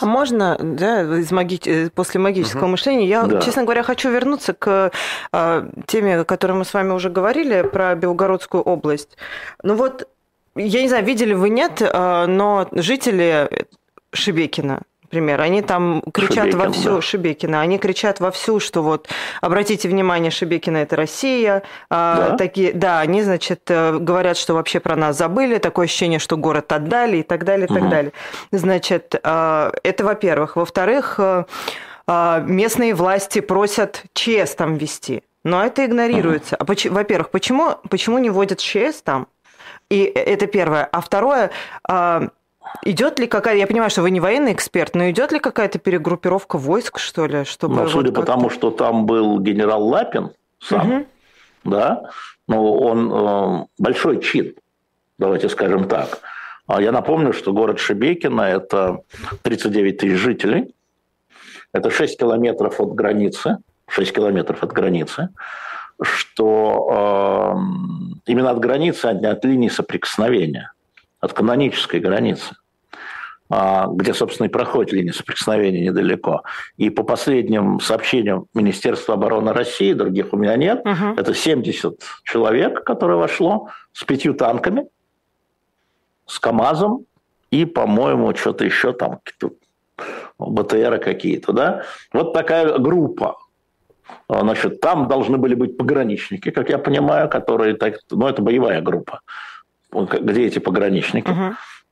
А 0.00 0.06
можно, 0.06 0.56
да, 0.58 1.02
из 1.18 1.30
маги... 1.30 1.60
Э, 1.66 1.90
после 1.90 2.18
магического 2.18 2.62
угу. 2.62 2.70
мышления, 2.70 3.06
я, 3.06 3.24
да. 3.24 3.40
честно 3.42 3.64
говоря, 3.64 3.82
хочу 3.82 4.10
вернуться 4.10 4.54
к 4.54 4.90
э, 5.32 5.70
теме, 5.86 6.20
о 6.20 6.24
которой 6.24 6.52
мы 6.52 6.64
с 6.64 6.72
вами 6.72 6.92
уже 6.92 7.10
говорили, 7.10 7.62
про 7.62 7.94
Белгородскую 7.94 8.62
область. 8.62 9.18
Ну 9.62 9.74
вот 9.74 10.08
я 10.56 10.82
не 10.82 10.88
знаю, 10.88 11.04
видели 11.04 11.34
вы 11.34 11.48
нет, 11.50 11.80
э, 11.80 12.26
но 12.26 12.68
жители 12.72 13.48
Шебекина, 14.12 14.82
например, 15.02 15.40
они 15.40 15.62
там 15.62 16.02
кричат 16.12 16.46
Шебекин, 16.46 16.58
вовсю, 16.58 16.94
да. 16.94 17.00
Шебекина, 17.00 17.60
они 17.60 17.78
кричат 17.78 18.20
вовсю, 18.20 18.60
что 18.60 18.82
вот, 18.82 19.08
обратите 19.40 19.88
внимание, 19.88 20.30
Шебекина– 20.30 20.76
это 20.78 20.96
Россия. 20.96 21.62
А, 21.90 22.30
да? 22.30 22.36
Такие, 22.36 22.72
да, 22.72 23.00
они, 23.00 23.22
значит, 23.22 23.62
э, 23.68 23.98
говорят, 23.98 24.36
что 24.36 24.54
вообще 24.54 24.80
про 24.80 24.96
нас 24.96 25.18
забыли, 25.18 25.58
такое 25.58 25.86
ощущение, 25.86 26.18
что 26.18 26.36
город 26.36 26.72
отдали 26.72 27.18
и 27.18 27.22
так 27.22 27.44
далее, 27.44 27.66
и 27.66 27.72
угу. 27.72 27.80
так 27.80 27.88
далее. 27.88 28.12
Значит, 28.52 29.14
э, 29.20 29.72
это 29.82 30.04
во-первых. 30.04 30.56
Во-вторых, 30.56 31.18
местные 32.06 32.94
власти 32.94 33.40
просят 33.40 34.02
ЧС 34.12 34.54
там 34.56 34.76
вести, 34.76 35.22
но 35.42 35.64
это 35.64 35.86
игнорируется. 35.86 36.56
Угу. 36.60 36.72
А, 36.72 36.90
во-первых, 36.90 37.30
почему, 37.30 37.76
почему 37.88 38.18
не 38.18 38.30
вводят 38.30 38.58
ЧС 38.58 39.00
там? 39.02 39.26
И 39.94 40.02
это 40.02 40.48
первое. 40.48 40.88
А 40.90 41.00
второе, 41.00 41.52
а, 41.88 42.28
Идет 42.82 43.20
ли 43.20 43.28
какая-то, 43.28 43.58
я 43.58 43.66
понимаю, 43.68 43.90
что 43.90 44.02
вы 44.02 44.10
не 44.10 44.18
военный 44.18 44.52
эксперт, 44.52 44.96
но 44.96 45.08
идет 45.08 45.30
ли 45.30 45.38
какая-то 45.38 45.78
перегруппировка 45.78 46.58
войск, 46.58 46.98
что 46.98 47.26
ли, 47.26 47.44
чтобы... 47.44 47.76
Ну, 47.76 47.88
судя 47.88 48.08
вот 48.08 48.16
по 48.16 48.22
тому, 48.24 48.50
что 48.50 48.70
там 48.72 49.06
был 49.06 49.38
генерал 49.38 49.86
Лапин 49.86 50.30
сам, 50.60 50.90
угу. 50.90 51.06
да, 51.62 52.10
ну, 52.48 52.74
он 52.74 53.12
э, 53.12 53.66
большой 53.78 54.20
чин, 54.20 54.54
давайте 55.18 55.48
скажем 55.48 55.86
так. 55.86 56.18
А 56.66 56.82
я 56.82 56.90
напомню, 56.90 57.32
что 57.32 57.52
город 57.52 57.78
Шебекино– 57.78 58.40
это 58.42 59.02
39 59.42 59.98
тысяч 59.98 60.18
жителей, 60.18 60.74
это 61.72 61.90
6 61.90 62.18
километров 62.18 62.80
от 62.80 62.94
границы, 62.94 63.58
6 63.88 64.12
километров 64.12 64.64
от 64.64 64.72
границы, 64.72 65.28
что 66.00 67.54
э, 67.56 68.30
именно 68.30 68.50
от 68.50 68.58
границы, 68.58 69.06
а 69.06 69.12
не 69.12 69.26
от 69.26 69.44
линии 69.44 69.68
соприкосновения, 69.68 70.72
от 71.20 71.32
канонической 71.32 72.00
границы. 72.00 72.54
А, 73.50 73.86
где, 73.88 74.14
собственно, 74.14 74.46
и 74.46 74.50
проходит 74.50 74.92
линия 74.92 75.12
соприкосновения 75.12 75.84
недалеко. 75.84 76.42
И 76.76 76.88
по 76.88 77.02
последним 77.02 77.78
сообщениям 77.78 78.46
Министерства 78.54 79.14
обороны 79.14 79.52
России, 79.52 79.92
других 79.92 80.32
у 80.32 80.36
меня 80.36 80.56
нет, 80.56 80.80
угу. 80.80 81.14
это 81.16 81.34
70 81.34 82.00
человек, 82.24 82.82
которое 82.84 83.16
вошло 83.16 83.68
с 83.92 84.02
пятью 84.04 84.34
танками, 84.34 84.86
с 86.26 86.38
КАМАЗом 86.38 87.04
и, 87.50 87.66
по-моему, 87.66 88.34
что-то 88.34 88.64
еще 88.64 88.92
там, 88.92 89.20
БТРы 90.38 90.98
какие-то, 90.98 91.52
да. 91.52 91.82
Вот 92.12 92.32
такая 92.32 92.78
группа. 92.78 93.36
А, 94.28 94.40
значит, 94.40 94.80
там 94.80 95.08
должны 95.08 95.38
были 95.38 95.54
быть 95.54 95.76
пограничники, 95.76 96.50
как 96.50 96.70
я 96.70 96.78
понимаю, 96.78 97.28
которые, 97.28 97.74
так, 97.74 97.98
ну, 98.10 98.26
это 98.26 98.42
боевая 98.42 98.80
группа. 98.80 99.20
Где 99.92 100.46
эти 100.46 100.58
пограничники? 100.58 101.30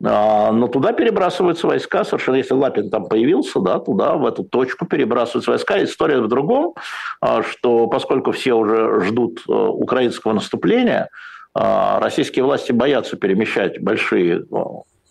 А, 0.04 0.50
но 0.50 0.66
туда 0.66 0.92
перебрасываются 0.92 1.66
войска, 1.66 2.04
совершенно, 2.04 2.36
если 2.36 2.54
Лапин 2.54 2.90
там 2.90 3.06
появился, 3.06 3.60
да, 3.60 3.78
туда, 3.78 4.14
в 4.14 4.26
эту 4.26 4.42
точку 4.42 4.86
перебрасываются 4.86 5.52
войска. 5.52 5.82
История 5.84 6.20
в 6.20 6.28
другом, 6.28 6.74
а, 7.20 7.42
что 7.42 7.86
поскольку 7.86 8.32
все 8.32 8.54
уже 8.54 9.00
ждут 9.02 9.42
э, 9.48 9.52
украинского 9.52 10.32
наступления, 10.32 11.08
российские 11.54 12.46
власти 12.46 12.72
боятся 12.72 13.16
перемещать 13.18 13.78
большие 13.78 14.42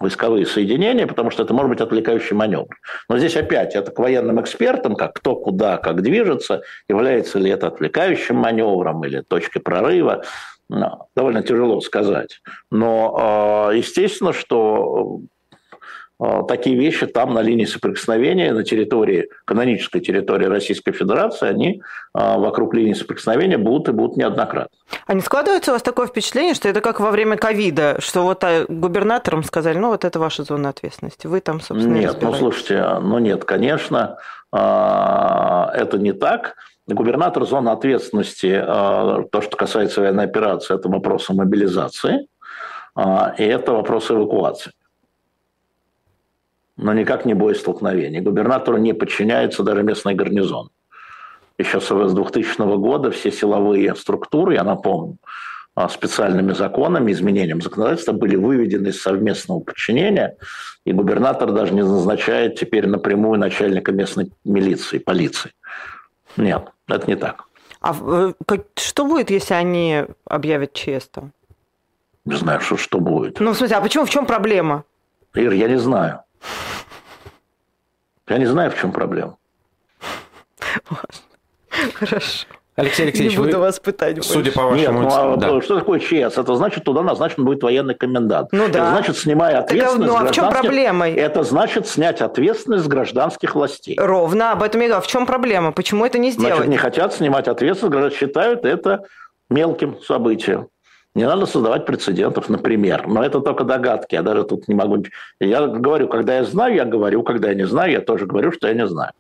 войсковые 0.02 0.46
соединения, 0.46 1.08
потому 1.08 1.32
что 1.32 1.44
это 1.44 1.54
может 1.54 1.70
быть 1.70 1.82
отвлекающий 1.82 2.36
маневр. 2.36 2.76
Но 3.10 3.18
здесь 3.18 3.36
опять 3.36 3.76
это 3.76 3.92
к 3.92 4.00
военным 4.00 4.42
экспертам, 4.42 4.96
как 4.96 5.14
кто 5.14 5.36
куда, 5.36 5.78
как 5.78 6.02
движется, 6.02 6.64
является 6.90 7.40
ли 7.40 7.50
это 7.50 7.68
отвлекающим 7.68 8.36
маневром 8.36 9.04
или 9.06 9.22
точкой 9.22 9.60
прорыва 9.60 10.24
довольно 11.16 11.44
тяжело 11.44 11.82
сказать. 11.82 12.42
Но 12.70 13.18
а, 13.20 13.72
естественно, 13.72 14.32
что 14.32 15.20
такие 16.48 16.76
вещи 16.76 17.08
там 17.08 17.34
на 17.34 17.42
линии 17.42 17.66
соприкосновения, 17.66 18.54
на 18.54 18.64
территории, 18.64 19.30
канонической 19.46 20.02
территории 20.02 20.46
Российской 20.46 20.92
Федерации, 20.92 21.48
они 21.48 21.82
а, 22.14 22.38
вокруг 22.38 22.76
линии 22.76 22.94
соприкосновения 22.94 23.58
будут 23.58 23.90
и 23.90 23.92
будут 23.92 24.18
неоднократно. 24.18 24.78
А 25.08 25.14
не 25.16 25.22
складывается 25.22 25.72
у 25.72 25.74
вас 25.74 25.82
такое 25.82 26.06
впечатление, 26.06 26.54
что 26.54 26.70
это 26.70 26.82
как 26.82 27.00
во 27.00 27.10
время 27.10 27.38
ковида, 27.38 27.96
что 28.00 28.22
вот 28.22 28.44
губернаторам 28.70 29.44
сказали, 29.44 29.80
ну 29.80 29.90
вот 29.90 30.06
это 30.06 30.20
ваша 30.20 30.44
зона 30.44 30.70
ответственности, 30.70 31.26
вы 31.26 31.40
там, 31.42 31.60
собственно, 31.60 31.96
Нет, 31.96 32.18
ну 32.22 32.34
слушайте, 32.34 32.86
ну 33.02 33.18
нет, 33.18 33.44
конечно, 33.44 34.18
это 34.52 35.98
не 35.98 36.14
так. 36.14 36.56
Губернатор 36.88 37.46
зоны 37.46 37.70
ответственности, 37.70 38.62
то, 38.64 39.42
что 39.42 39.58
касается 39.58 40.02
военной 40.02 40.26
операции, 40.26 40.76
это 40.76 40.90
вопросы 40.90 41.34
мобилизации, 41.34 42.28
и 42.96 43.44
это 43.44 43.72
вопросы 43.72 44.14
эвакуации. 44.14 44.72
Но 46.82 46.94
никак 46.94 47.26
не 47.26 47.36
боестолкновений. 47.36 48.22
Губернатору 48.22 48.78
не 48.78 48.94
подчиняется 48.94 49.62
даже 49.62 49.84
местный 49.84 50.16
гарнизон. 50.16 50.72
Еще 51.60 51.80
с 51.80 52.14
2000 52.14 52.78
года 52.78 53.12
все 53.12 53.32
силовые 53.32 53.96
структуры, 53.96 54.56
я 54.56 54.64
напомню, 54.64 55.18
э, 55.78 55.88
специальными 55.90 56.54
законами, 56.54 57.12
изменением 57.12 57.62
законодательства 57.62 58.14
были 58.14 58.36
выведены 58.36 58.88
из 58.88 59.00
совместного 59.00 59.60
подчинения, 59.60 60.38
и 60.84 60.92
губернатор 60.92 61.52
даже 61.52 61.76
не 61.76 61.84
назначает 61.84 62.56
теперь 62.56 62.88
напрямую 62.88 63.40
начальника 63.40 63.92
местной 63.92 64.32
милиции, 64.44 64.98
полиции. 64.98 65.52
Нет, 66.36 66.64
это 66.88 67.08
не 67.08 67.16
так. 67.16 67.46
А 67.80 67.96
э, 67.96 68.34
что 68.76 69.06
будет, 69.06 69.30
если 69.30 69.54
они 69.54 70.06
объявят 70.26 70.74
ЧС 70.74 71.10
там? 71.12 71.32
Не 72.26 72.36
знаю, 72.38 72.60
что, 72.62 72.76
что 72.76 73.00
будет. 73.00 73.40
Ну, 73.40 73.52
в 73.52 73.58
смысле, 73.58 73.78
а 73.78 73.82
почему, 73.82 74.06
в 74.06 74.10
чем 74.10 74.26
проблема? 74.26 74.84
Ир, 75.36 75.54
я 75.54 75.68
не 75.68 75.78
знаю. 75.78 76.24
Я 78.28 78.38
не 78.38 78.46
знаю, 78.46 78.72
в 78.72 78.80
чем 78.80 78.92
проблема. 78.92 79.38
Хорошо. 81.94 82.48
Алексей 82.76 83.04
Алексеевич, 83.04 83.34
не 83.34 83.38
буду 83.38 83.58
вы, 83.58 83.64
вас 83.64 83.80
пытать 83.80 84.24
судя 84.24 84.52
по 84.54 84.64
вашему... 84.64 85.02
Нет, 85.02 85.12
ну, 85.12 85.34
а 85.34 85.36
да. 85.36 85.62
что 85.62 85.80
такое 85.80 86.00
ЧС? 86.00 86.38
Это 86.38 86.56
значит, 86.56 86.86
туда 86.86 87.04
назначен 87.04 87.44
будет 87.44 87.62
военный 87.62 87.96
комендант. 87.96 88.50
Ну 88.54 88.70
да. 88.70 88.80
Это 88.80 88.90
значит, 88.92 89.18
снимая 89.18 89.60
ответственность 89.60 90.14
так, 90.14 90.22
ну, 90.22 90.28
а 90.28 90.32
в 90.32 90.34
чем 90.34 90.50
проблема? 90.50 91.10
Это 91.10 91.44
значит 91.44 91.88
снять 91.88 92.22
ответственность 92.22 92.86
с 92.86 92.88
гражданских 92.88 93.56
властей. 93.56 93.98
Ровно, 94.00 94.54
об 94.54 94.64
этом 94.64 94.80
я 94.82 94.88
говорю. 94.88 95.04
В 95.04 95.08
чем 95.08 95.26
проблема? 95.26 95.74
Почему 95.74 96.06
это 96.06 96.18
не 96.18 96.32
сделать? 96.32 96.56
Значит, 96.56 96.70
не 96.70 96.78
хотят 96.78 97.14
снимать 97.14 97.50
ответственность, 97.50 98.16
считают 98.16 98.64
это 98.66 99.04
мелким 99.50 100.02
событием. 100.02 100.70
Не 101.14 101.26
надо 101.26 101.46
создавать 101.46 101.86
прецедентов, 101.86 102.50
например. 102.50 103.08
Но 103.08 103.24
это 103.24 103.42
только 103.42 103.64
догадки. 103.64 104.16
Я 104.16 104.22
даже 104.24 104.44
тут 104.44 104.68
не 104.68 104.76
могу... 104.76 105.04
Я 105.40 105.68
говорю, 105.68 106.08
когда 106.08 106.38
я 106.38 106.44
знаю, 106.46 106.76
я 106.76 106.86
говорю. 106.86 107.24
Когда 107.24 107.50
я 107.50 107.56
не 107.56 107.68
знаю, 107.68 107.92
я 107.92 108.02
тоже 108.02 108.26
говорю, 108.26 108.52
что 108.52 108.68
я 108.68 108.74
не 108.74 108.88
знаю. 108.88 109.12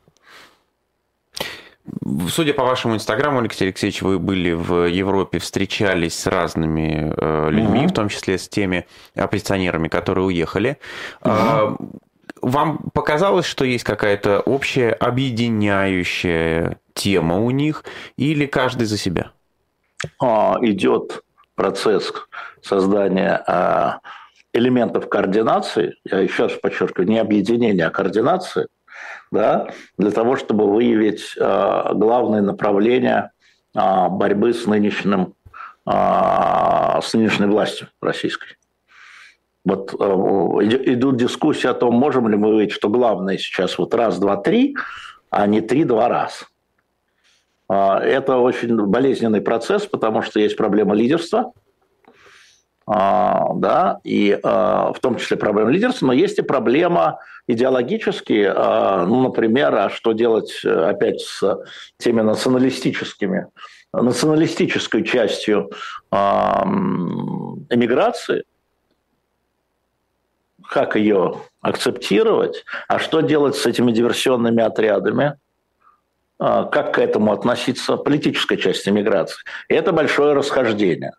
Судя 2.29 2.53
по 2.53 2.63
вашему 2.63 2.95
инстаграму, 2.95 3.39
Алексей 3.39 3.65
Алексеевич, 3.65 4.01
вы 4.01 4.19
были 4.19 4.53
в 4.53 4.87
Европе, 4.87 5.39
встречались 5.39 6.17
с 6.17 6.27
разными 6.27 7.13
э, 7.17 7.49
людьми, 7.49 7.81
угу. 7.81 7.89
в 7.89 7.93
том 7.93 8.07
числе 8.09 8.37
с 8.37 8.47
теми 8.47 8.85
оппозиционерами, 9.15 9.87
которые 9.87 10.25
уехали. 10.25 10.77
Угу. 11.23 11.89
Вам 12.41 12.77
показалось, 12.93 13.45
что 13.45 13.65
есть 13.65 13.83
какая-то 13.83 14.39
общая 14.39 14.91
объединяющая 14.93 16.79
тема 16.93 17.37
у 17.37 17.51
них, 17.51 17.83
или 18.17 18.45
каждый 18.45 18.85
за 18.85 18.97
себя? 18.97 19.31
А, 20.19 20.57
идет 20.61 21.23
процесс 21.61 22.11
создания 22.63 23.43
а, 23.45 23.99
элементов 24.51 25.07
координации, 25.07 25.95
я 26.09 26.17
еще 26.17 26.43
раз 26.43 26.53
подчеркиваю, 26.53 27.07
не 27.07 27.19
объединения, 27.19 27.85
а 27.85 27.91
координации– 27.91 28.65
да, 29.31 29.69
для 29.97 30.11
того, 30.11 30.35
чтобы 30.35 30.69
выявить 30.69 31.35
э, 31.37 31.91
главные 31.93 32.41
направления 32.41 33.31
э, 33.73 33.79
борьбы 34.09 34.53
с 34.53 34.65
нынешним 34.65 35.35
с 35.83 37.13
нынешней 37.13 37.47
властью 37.47 37.87
российской. 38.01 38.55
Вот 39.65 39.93
идут 39.95 41.17
дискуссии 41.17 41.65
о 41.65 41.73
том, 41.73 41.95
можем 41.95 42.27
ли 42.29 42.37
мы 42.37 42.49
выявить, 42.49 42.71
что 42.71 42.87
главное 42.87 43.39
сейчас 43.39 43.79
вот 43.79 43.95
раз, 43.95 44.19
два, 44.19 44.37
три, 44.37 44.75
а 45.31 45.47
не 45.47 45.59
три, 45.59 45.83
два 45.83 46.07
раз. 46.07 46.50
Это 47.73 48.37
очень 48.37 48.75
болезненный 48.85 49.39
процесс, 49.39 49.85
потому 49.85 50.21
что 50.21 50.39
есть 50.39 50.57
проблема 50.57 50.93
лидерства, 50.93 51.53
да, 52.85 53.99
и 54.03 54.37
в 54.43 54.95
том 55.01 55.15
числе 55.15 55.37
проблема 55.37 55.69
лидерства, 55.69 56.07
но 56.07 56.13
есть 56.13 56.39
и 56.39 56.41
проблема 56.41 57.19
идеологически, 57.47 58.51
а, 58.53 59.05
ну, 59.05 59.21
например, 59.23 59.75
а 59.75 59.89
что 59.89 60.13
делать 60.13 60.61
э, 60.63 60.69
опять 60.69 61.21
с 61.21 61.59
теми 61.97 62.21
националистическими, 62.21 63.47
националистической 63.93 65.03
частью 65.03 65.69
эмиграции, 67.69 68.43
как 70.69 70.95
ее 70.95 71.35
акцептировать, 71.59 72.63
а 72.87 72.99
что 72.99 73.19
делать 73.21 73.55
с 73.55 73.65
этими 73.65 73.91
диверсионными 73.91 74.63
отрядами, 74.63 75.25
а, 75.25 75.35
как 76.41 76.95
к 76.95 76.99
этому 76.99 77.31
относиться 77.31 77.97
политическая 77.97 78.57
часть 78.57 78.87
эмиграции. 78.87 79.37
И 79.69 79.75
это 79.75 79.91
большое 79.91 80.33
расхождение. 80.33 81.11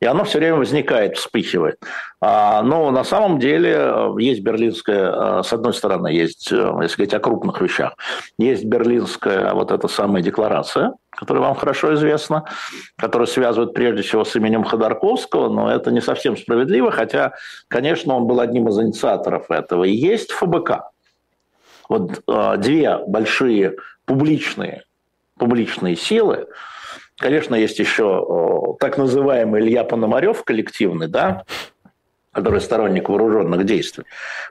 И 0.00 0.06
оно 0.06 0.24
все 0.24 0.38
время 0.38 0.56
возникает, 0.56 1.18
вспыхивает. 1.18 1.78
А, 2.22 2.62
но 2.62 2.90
на 2.90 3.04
самом 3.04 3.38
деле 3.38 3.74
э, 3.76 4.14
есть 4.18 4.40
берлинская, 4.40 5.40
э, 5.40 5.42
с 5.42 5.52
одной 5.52 5.74
стороны, 5.74 6.08
есть, 6.08 6.50
э, 6.50 6.56
если 6.80 6.96
говорить 6.96 7.14
о 7.14 7.20
крупных 7.20 7.60
вещах, 7.60 7.94
есть 8.38 8.64
берлинская 8.64 9.52
вот 9.52 9.70
эта 9.70 9.88
самая 9.88 10.22
декларация, 10.22 10.94
которая 11.10 11.44
вам 11.44 11.54
хорошо 11.54 11.92
известна, 11.94 12.46
которая 12.96 13.26
связывает 13.26 13.74
прежде 13.74 14.00
всего 14.00 14.24
с 14.24 14.34
именем 14.36 14.64
Ходорковского, 14.64 15.50
но 15.50 15.70
это 15.70 15.90
не 15.90 16.00
совсем 16.00 16.34
справедливо, 16.34 16.90
хотя, 16.90 17.34
конечно, 17.68 18.14
он 18.14 18.26
был 18.26 18.40
одним 18.40 18.68
из 18.68 18.78
инициаторов 18.80 19.50
этого. 19.50 19.84
И 19.84 19.92
есть 19.92 20.32
ФБК. 20.32 20.90
Вот 21.90 22.22
две 22.58 22.98
большие 23.06 23.74
публичные, 24.10 24.82
публичные 25.38 25.96
силы, 25.96 26.48
Конечно, 27.16 27.54
есть 27.54 27.78
еще 27.78 28.76
так 28.80 28.96
называемый 28.96 29.60
Илья 29.60 29.84
Пономарев 29.84 30.42
коллективный, 30.42 31.06
да, 31.06 31.44
который 32.32 32.62
сторонник 32.62 33.10
вооруженных 33.10 33.66
действий. 33.66 34.04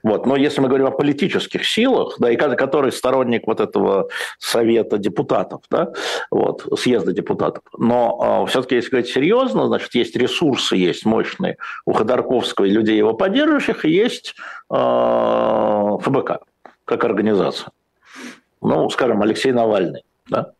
Вот. 0.03 0.28
Но 0.28 0.36
если 0.36 0.62
мы 0.62 0.68
говорим 0.68 0.86
о 0.86 0.91
политических 0.91 1.66
силах, 1.66 2.18
да, 2.20 2.30
и 2.30 2.36
который 2.36 2.91
сторонник 2.91 3.47
вот 3.47 3.60
этого 3.60 4.10
совета 4.38 4.99
депутатов, 4.99 5.62
да, 5.72 5.93
вот, 6.30 6.68
съезда 6.80 7.12
депутатов. 7.12 7.64
Но 7.76 8.43
э, 8.45 8.49
все-таки, 8.51 8.76
если 8.76 8.91
говорить 8.91 9.10
серьезно, 9.10 9.66
значит, 9.66 9.95
есть 9.95 10.16
ресурсы, 10.16 10.76
есть 10.76 11.05
мощные 11.05 11.57
у 11.86 11.93
Ходорковского 11.93 12.66
и 12.66 12.70
людей 12.70 12.97
его 12.97 13.16
поддерживающих, 13.16 13.84
и 13.84 13.89
есть 13.89 14.36
э, 14.70 14.76
ФБК 14.76 16.43
как 16.86 17.03
организация. 17.03 17.72
Ну, 18.62 18.89
скажем, 18.89 19.22
Алексей 19.22 19.51
Навальный. 19.51 20.03
Да? 20.30 20.51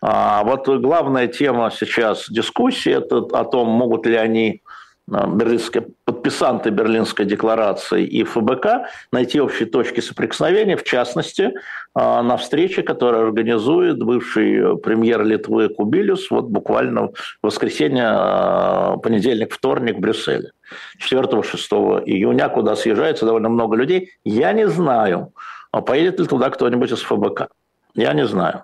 А 0.00 0.44
вот 0.44 0.68
главная 0.68 1.26
тема 1.26 1.70
сейчас 1.70 2.28
дискуссии– 2.28 2.92
это 2.96 3.18
о 3.18 3.44
том, 3.44 3.68
могут 3.68 4.06
ли 4.06 4.16
они 4.16 4.62
берлинские, 5.06 5.88
подписанты 6.06 6.70
Берлинской 6.70 7.26
декларации 7.26 8.06
и 8.06 8.24
ФБК 8.24 8.88
найти 9.12 9.40
общие 9.40 9.68
точки 9.68 10.00
соприкосновения, 10.00 10.76
в 10.76 10.84
частности, 10.84 11.52
а, 11.94 12.22
на 12.22 12.36
встрече, 12.38 12.82
которую 12.82 13.24
организует 13.26 14.02
бывший 14.02 14.78
премьер 14.78 15.22
Литвы 15.22 15.68
Кубилюс 15.68 16.30
вот 16.30 16.46
буквально 16.46 17.08
в 17.08 17.12
воскресенье, 17.42 18.04
а, 18.06 18.96
понедельник, 18.96 19.52
вторник 19.52 19.96
в 19.96 20.00
Брюсселе. 20.00 20.52
4-6 20.98 22.02
июня, 22.06 22.48
куда 22.48 22.74
съезжается 22.74 23.26
довольно 23.26 23.50
много 23.50 23.76
людей. 23.76 24.12
Я 24.24 24.52
не 24.52 24.66
знаю, 24.68 25.32
а 25.74 25.80
поедет 25.80 26.20
ли 26.20 26.26
туда 26.26 26.50
кто-нибудь 26.50 26.92
из 26.92 27.00
ФБК. 27.00 27.48
Я 27.96 28.12
не 28.12 28.24
знаю. 28.26 28.62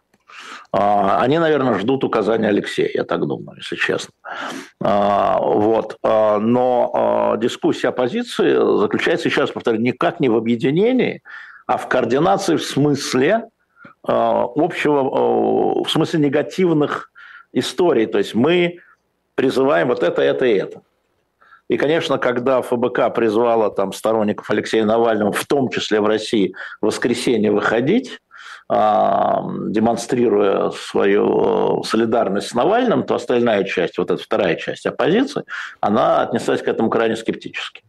А, 0.70 1.20
они, 1.20 1.40
наверное, 1.40 1.74
ждут 1.74 2.04
указания 2.04 2.46
Алексея, 2.46 2.88
я 2.94 3.02
так 3.02 3.26
думаю, 3.26 3.56
если 3.56 3.74
честно. 3.74 4.14
А, 4.80 5.40
вот. 5.40 5.96
А, 6.04 6.38
но 6.38 7.34
дискуссия 7.36 7.88
оппозиции 7.88 8.54
заключается, 8.78 9.26
еще 9.26 9.40
раз 9.40 9.50
повторю, 9.50 9.80
никак 9.80 10.20
не 10.20 10.28
в 10.28 10.36
объединении, 10.36 11.22
а 11.66 11.78
в 11.78 11.88
координации 11.88 12.54
в 12.54 12.62
смысле 12.62 13.48
общего, 14.04 15.82
в 15.82 15.90
смысле 15.90 16.20
негативных 16.20 17.10
историй. 17.52 18.06
То 18.06 18.18
есть 18.18 18.36
мы 18.36 18.78
призываем 19.34 19.88
вот 19.88 20.04
это, 20.04 20.22
это 20.22 20.46
и 20.46 20.54
это. 20.54 20.80
И, 21.70 21.76
конечно, 21.76 22.18
когда 22.18 22.62
ФБК 22.62 23.14
призвала 23.14 23.70
там 23.70 23.92
сторонников 23.92 24.50
Алексея 24.50 24.84
Навального, 24.84 25.30
в 25.30 25.46
том 25.46 25.68
числе 25.68 26.00
в 26.00 26.06
России, 26.06 26.52
в 26.80 26.86
воскресенье 26.86 27.52
выходить, 27.52 28.18
а, 28.68 29.44
демонстрируя 29.68 30.70
свою 30.70 31.80
э, 31.80 31.84
солидарность 31.84 32.48
с 32.48 32.54
Навальным, 32.54 33.04
то 33.04 33.14
остальная 33.14 33.62
часть, 33.62 33.98
вот 33.98 34.10
эта 34.10 34.20
вторая 34.20 34.56
часть 34.56 34.84
оппозиции, 34.84 35.44
она 35.80 36.22
отнеслась 36.22 36.60
к 36.60 36.66
этому 36.66 36.90
крайне 36.90 37.14
скептически. 37.14 37.82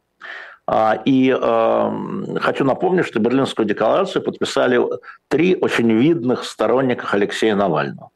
А, 0.67 1.01
и 1.03 1.35
э, 1.35 2.39
хочу 2.39 2.63
напомнить, 2.63 3.07
что 3.07 3.19
Берлинскую 3.19 3.65
декларацию 3.65 4.21
подписали 4.21 4.79
три 5.27 5.57
очень 5.59 5.91
видных 5.91 6.43
сторонника 6.43 7.07
Алексея 7.11 7.55
Навального. 7.55 8.11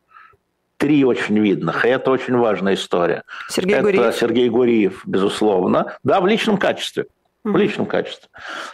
Три 0.78 1.06
очень 1.06 1.40
видных, 1.40 1.86
и 1.86 1.90
это 1.90 2.12
очень 2.12 2.36
важная 2.36 2.74
история. 2.74 3.24
Сергей 3.50 3.76
это 3.76 3.84
Гуриев. 3.84 4.16
Сергей 4.16 4.50
Гуриев, 4.50 5.02
безусловно. 5.06 5.98
Да, 6.04 6.20
в 6.20 6.28
личном 6.28 6.58
качестве. 6.58 7.06
В 7.44 7.56
личном 7.56 7.86
качестве. 7.86 8.28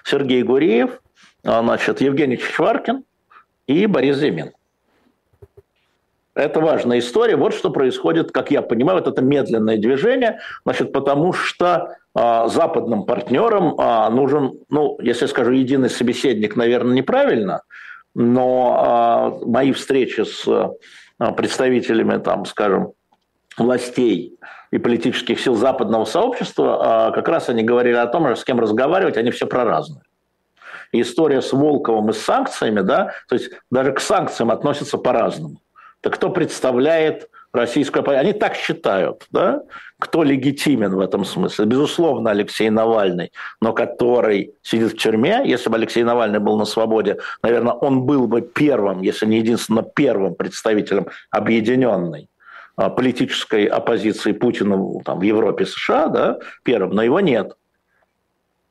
Сергей 0.03 0.41
Гуриев, 0.41 0.99
а, 1.43 1.61
значит, 1.61 2.01
Евгений 2.01 2.37
Чичваркин, 2.37 3.03
и 3.67 3.85
Борис 3.85 4.17
Зимин. 4.17 4.51
Это 6.33 6.61
важная 6.61 6.99
история. 6.99 7.35
Вот 7.35 7.53
что 7.53 7.69
происходит, 7.71 8.31
как 8.31 8.51
я 8.51 8.61
понимаю, 8.61 8.99
вот 8.99 9.07
это 9.07 9.21
медленное 9.21 9.77
движение, 9.77 10.39
значит, 10.63 10.93
потому 10.93 11.33
что 11.33 11.95
э, 12.15 12.47
западным 12.47 13.03
партнерам 13.03 13.75
э, 13.77 14.09
нужен, 14.09 14.53
ну, 14.69 14.97
если 15.01 15.25
я 15.25 15.27
скажу 15.27 15.51
единый 15.51 15.89
собеседник, 15.89 16.55
наверное, 16.55 16.93
неправильно, 16.93 17.63
но 18.15 19.41
э, 19.43 19.45
мои 19.45 19.73
встречи 19.73 20.21
с 20.21 20.71
представителями, 21.35 22.17
там, 22.17 22.45
скажем, 22.45 22.93
властей 23.57 24.37
и 24.71 24.77
политических 24.77 25.39
сил 25.39 25.55
западного 25.55 26.05
сообщества, 26.05 27.09
э, 27.09 27.15
как 27.15 27.27
раз 27.27 27.49
они 27.49 27.63
говорили 27.63 27.95
о 27.95 28.07
том, 28.07 28.27
с 28.35 28.43
кем 28.43 28.59
разговаривать, 28.59 29.17
они 29.17 29.31
все 29.31 29.45
про 29.45 29.65
разное 29.65 30.03
история 30.91 31.41
с 31.41 31.53
Волковым 31.53 32.09
и 32.09 32.13
с 32.13 32.21
санкциями, 32.21 32.81
да, 32.81 33.13
то 33.27 33.35
есть 33.35 33.51
даже 33.69 33.93
к 33.93 33.99
санкциям 33.99 34.51
относятся 34.51 34.97
по-разному. 34.97 35.61
Так 36.01 36.15
кто 36.15 36.29
представляет 36.29 37.29
российскую 37.53 38.01
оппозицию? 38.01 38.29
Они 38.29 38.33
так 38.33 38.55
считают, 38.55 39.25
да? 39.31 39.63
Кто 39.99 40.23
легитимен 40.23 40.95
в 40.95 40.99
этом 40.99 41.25
смысле? 41.25 41.65
Безусловно, 41.65 42.31
Алексей 42.31 42.69
Навальный, 42.69 43.31
но 43.61 43.73
который 43.73 44.53
сидит 44.61 44.93
в 44.93 44.97
тюрьме. 44.97 45.41
Если 45.45 45.69
бы 45.69 45.75
Алексей 45.75 46.03
Навальный 46.03 46.39
был 46.39 46.57
на 46.57 46.65
свободе, 46.65 47.17
наверное, 47.43 47.73
он 47.73 48.03
был 48.03 48.27
бы 48.27 48.41
первым, 48.41 49.01
если 49.01 49.25
не 49.25 49.37
единственно 49.37 49.83
первым 49.83 50.35
представителем 50.35 51.07
объединенной 51.29 52.29
а, 52.75 52.89
политической 52.89 53.65
оппозиции 53.65 54.31
Путина 54.31 55.01
там, 55.03 55.19
в 55.19 55.23
Европе 55.23 55.65
США, 55.65 56.07
да, 56.07 56.39
первым, 56.63 56.95
но 56.95 57.03
его 57.03 57.19
нет. 57.19 57.53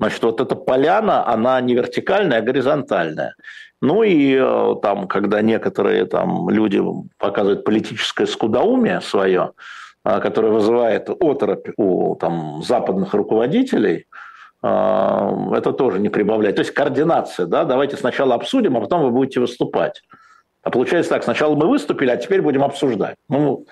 Значит, 0.01 0.23
вот 0.23 0.41
эта 0.41 0.57
поляна, 0.57 1.29
она 1.29 1.61
не 1.61 1.75
вертикальная, 1.75 2.39
а 2.39 2.41
горизонтальная. 2.41 3.35
Ну 3.83 4.03
и 4.03 4.35
э, 4.35 4.75
там, 4.81 5.07
когда 5.07 5.43
некоторые 5.43 6.07
там 6.07 6.49
люди 6.49 6.83
показывают 7.19 7.65
политическое 7.65 8.27
скудоумие 8.27 9.03
свое, 9.03 9.53
э, 10.07 10.21
которое 10.21 10.53
вызывает 10.53 11.11
оторопь 11.11 11.69
у 11.77 12.15
там, 12.15 12.63
западных 12.63 13.13
руководителей, 13.13 14.07
э, 14.63 14.69
это 15.53 15.73
тоже 15.75 15.99
не 15.99 16.09
прибавляет. 16.09 16.57
То 16.57 16.61
есть 16.61 16.73
координация, 16.73 17.45
да, 17.45 17.65
давайте 17.65 17.99
сначала 17.99 18.35
обсудим, 18.35 18.79
а 18.79 18.81
потом 18.81 19.03
вы 19.03 19.11
будете 19.11 19.41
выступать. 19.41 20.01
А 20.63 20.71
получается 20.71 21.11
так, 21.11 21.25
сначала 21.25 21.55
мы 21.57 21.69
выступили, 21.69 22.09
а 22.09 22.17
теперь 22.17 22.41
будем 22.41 22.65
обсуждать. 22.65 23.17
Ну, 23.29 23.67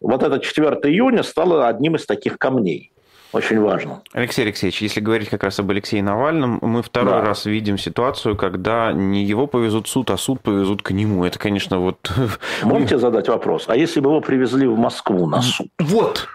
вот 0.00 0.22
это 0.22 0.38
4 0.38 0.66
июня 0.84 1.22
стало 1.22 1.68
одним 1.68 1.96
из 1.96 2.06
таких 2.06 2.38
камней 2.38 2.94
очень 3.36 3.60
важно. 3.60 4.02
Алексей 4.12 4.42
Алексеевич, 4.42 4.82
если 4.82 5.00
говорить 5.00 5.28
как 5.28 5.44
раз 5.44 5.58
об 5.60 5.70
Алексее 5.70 6.02
Навальном, 6.02 6.58
мы 6.62 6.82
второй 6.82 7.12
да. 7.12 7.20
раз 7.20 7.44
видим 7.46 7.78
ситуацию, 7.78 8.36
когда 8.36 8.92
не 8.92 9.24
его 9.24 9.46
повезут 9.46 9.86
в 9.86 9.90
суд, 9.90 10.10
а 10.10 10.16
суд 10.16 10.40
повезут 10.40 10.82
к 10.82 10.90
нему. 10.90 11.24
Это, 11.24 11.38
конечно, 11.38 11.78
вот... 11.78 12.10
Можете 12.62 12.98
задать 12.98 13.28
вопрос? 13.28 13.64
А 13.68 13.76
если 13.76 14.00
бы 14.00 14.10
его 14.10 14.20
привезли 14.20 14.66
в 14.66 14.78
Москву 14.78 15.26
на 15.26 15.42
суд? 15.42 15.68
Вот! 15.78 16.28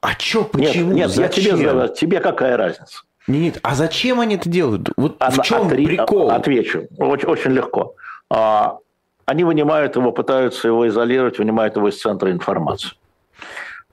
А 0.00 0.12
что, 0.18 0.44
почему, 0.44 0.92
Нет, 0.92 0.96
нет 0.96 1.10
зачем? 1.10 1.22
я 1.22 1.28
тебе 1.28 1.68
задаю, 1.68 1.94
тебе 1.94 2.20
какая 2.20 2.56
разница? 2.56 3.02
Нет, 3.26 3.58
а 3.62 3.74
зачем 3.74 4.20
они 4.20 4.36
это 4.36 4.48
делают? 4.48 4.90
Вот 4.96 5.16
а, 5.18 5.30
в 5.30 5.42
чем 5.42 5.66
отри... 5.66 5.86
прикол? 5.86 6.30
Отвечу. 6.30 6.86
Очень, 6.96 7.28
очень 7.28 7.50
легко. 7.52 7.94
А, 8.30 8.78
они 9.24 9.42
вынимают 9.44 9.96
его, 9.96 10.12
пытаются 10.12 10.68
его 10.68 10.86
изолировать, 10.86 11.38
вынимают 11.38 11.76
его 11.76 11.88
из 11.88 12.00
центра 12.00 12.30
информации. 12.30 12.92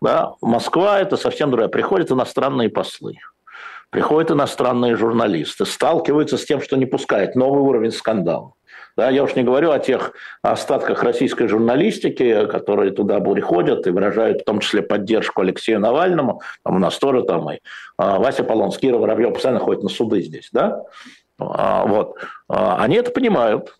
Да? 0.03 0.33
Москва– 0.41 0.99
это 1.01 1.15
совсем 1.15 1.49
другая. 1.49 1.69
Приходят 1.69 2.11
иностранные 2.11 2.69
послы, 2.69 3.19
приходят 3.89 4.31
иностранные 4.31 4.97
журналисты, 4.97 5.65
сталкиваются 5.65 6.37
с 6.37 6.43
тем, 6.43 6.61
что 6.61 6.75
не 6.75 6.85
пускает. 6.85 7.35
Новый 7.35 7.61
уровень 7.61 7.91
скандала. 7.91 8.51
Да, 8.97 9.09
я 9.09 9.23
уж 9.23 9.33
не 9.35 9.43
говорю 9.43 9.71
о 9.71 9.79
тех 9.79 10.11
остатках 10.41 11.03
российской 11.03 11.47
журналистики, 11.47 12.45
которые 12.47 12.91
туда 12.91 13.21
приходят 13.21 13.87
и 13.87 13.91
выражают 13.91 14.41
в 14.41 14.43
том 14.43 14.59
числе 14.59 14.81
поддержку 14.81 15.41
Алексею 15.41 15.79
Навальному. 15.79 16.41
Там 16.63 16.75
у 16.75 16.79
нас 16.79 16.97
тоже 16.99 17.23
там 17.23 17.49
и 17.49 17.59
а, 17.97 18.19
Вася 18.19 18.43
Полонский, 18.43 18.91
Воробьев 18.91 19.33
постоянно 19.33 19.61
ходят 19.61 19.83
на 19.83 19.89
суды 19.89 20.21
здесь. 20.21 20.49
Да? 20.51 20.83
А, 21.39 21.85
вот. 21.85 22.17
А, 22.49 22.83
они 22.83 22.97
это 22.97 23.09
понимают. 23.09 23.79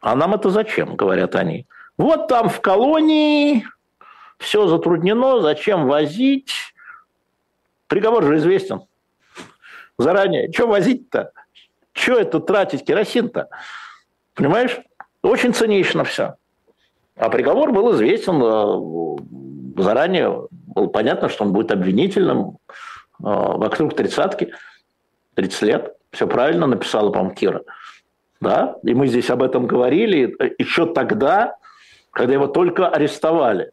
А 0.00 0.14
нам 0.14 0.34
это 0.34 0.50
зачем, 0.50 0.96
говорят 0.96 1.34
они. 1.34 1.66
Вот 1.96 2.28
там 2.28 2.50
в 2.50 2.60
колонии 2.60 3.64
все 4.38 4.66
затруднено, 4.66 5.40
зачем 5.40 5.86
возить? 5.86 6.52
Приговор 7.88 8.24
же 8.24 8.36
известен 8.36 8.82
заранее. 9.98 10.52
Что 10.52 10.66
возить-то? 10.66 11.32
Что 11.92 12.18
это 12.18 12.40
тратить 12.40 12.84
керосин-то? 12.84 13.48
Понимаешь? 14.34 14.78
Очень 15.22 15.54
цинично 15.54 16.04
все. 16.04 16.34
А 17.16 17.30
приговор 17.30 17.72
был 17.72 17.94
известен 17.94 18.40
э, 18.42 19.82
заранее. 19.82 20.46
Было 20.50 20.86
понятно, 20.88 21.28
что 21.28 21.44
он 21.44 21.52
будет 21.52 21.72
обвинительным. 21.72 22.58
Э, 23.18 23.24
вокруг 23.24 23.96
тридцатки, 23.96 24.52
30 25.34 25.62
лет. 25.62 25.96
Все 26.10 26.26
правильно 26.26 26.66
написала, 26.66 27.10
по 27.10 27.28
Кира. 27.30 27.62
Да? 28.40 28.76
И 28.82 28.94
мы 28.94 29.06
здесь 29.06 29.30
об 29.30 29.42
этом 29.42 29.66
говорили 29.66 30.36
еще 30.58 30.86
тогда, 30.86 31.56
когда 32.10 32.34
его 32.34 32.46
только 32.46 32.88
арестовали 32.88 33.72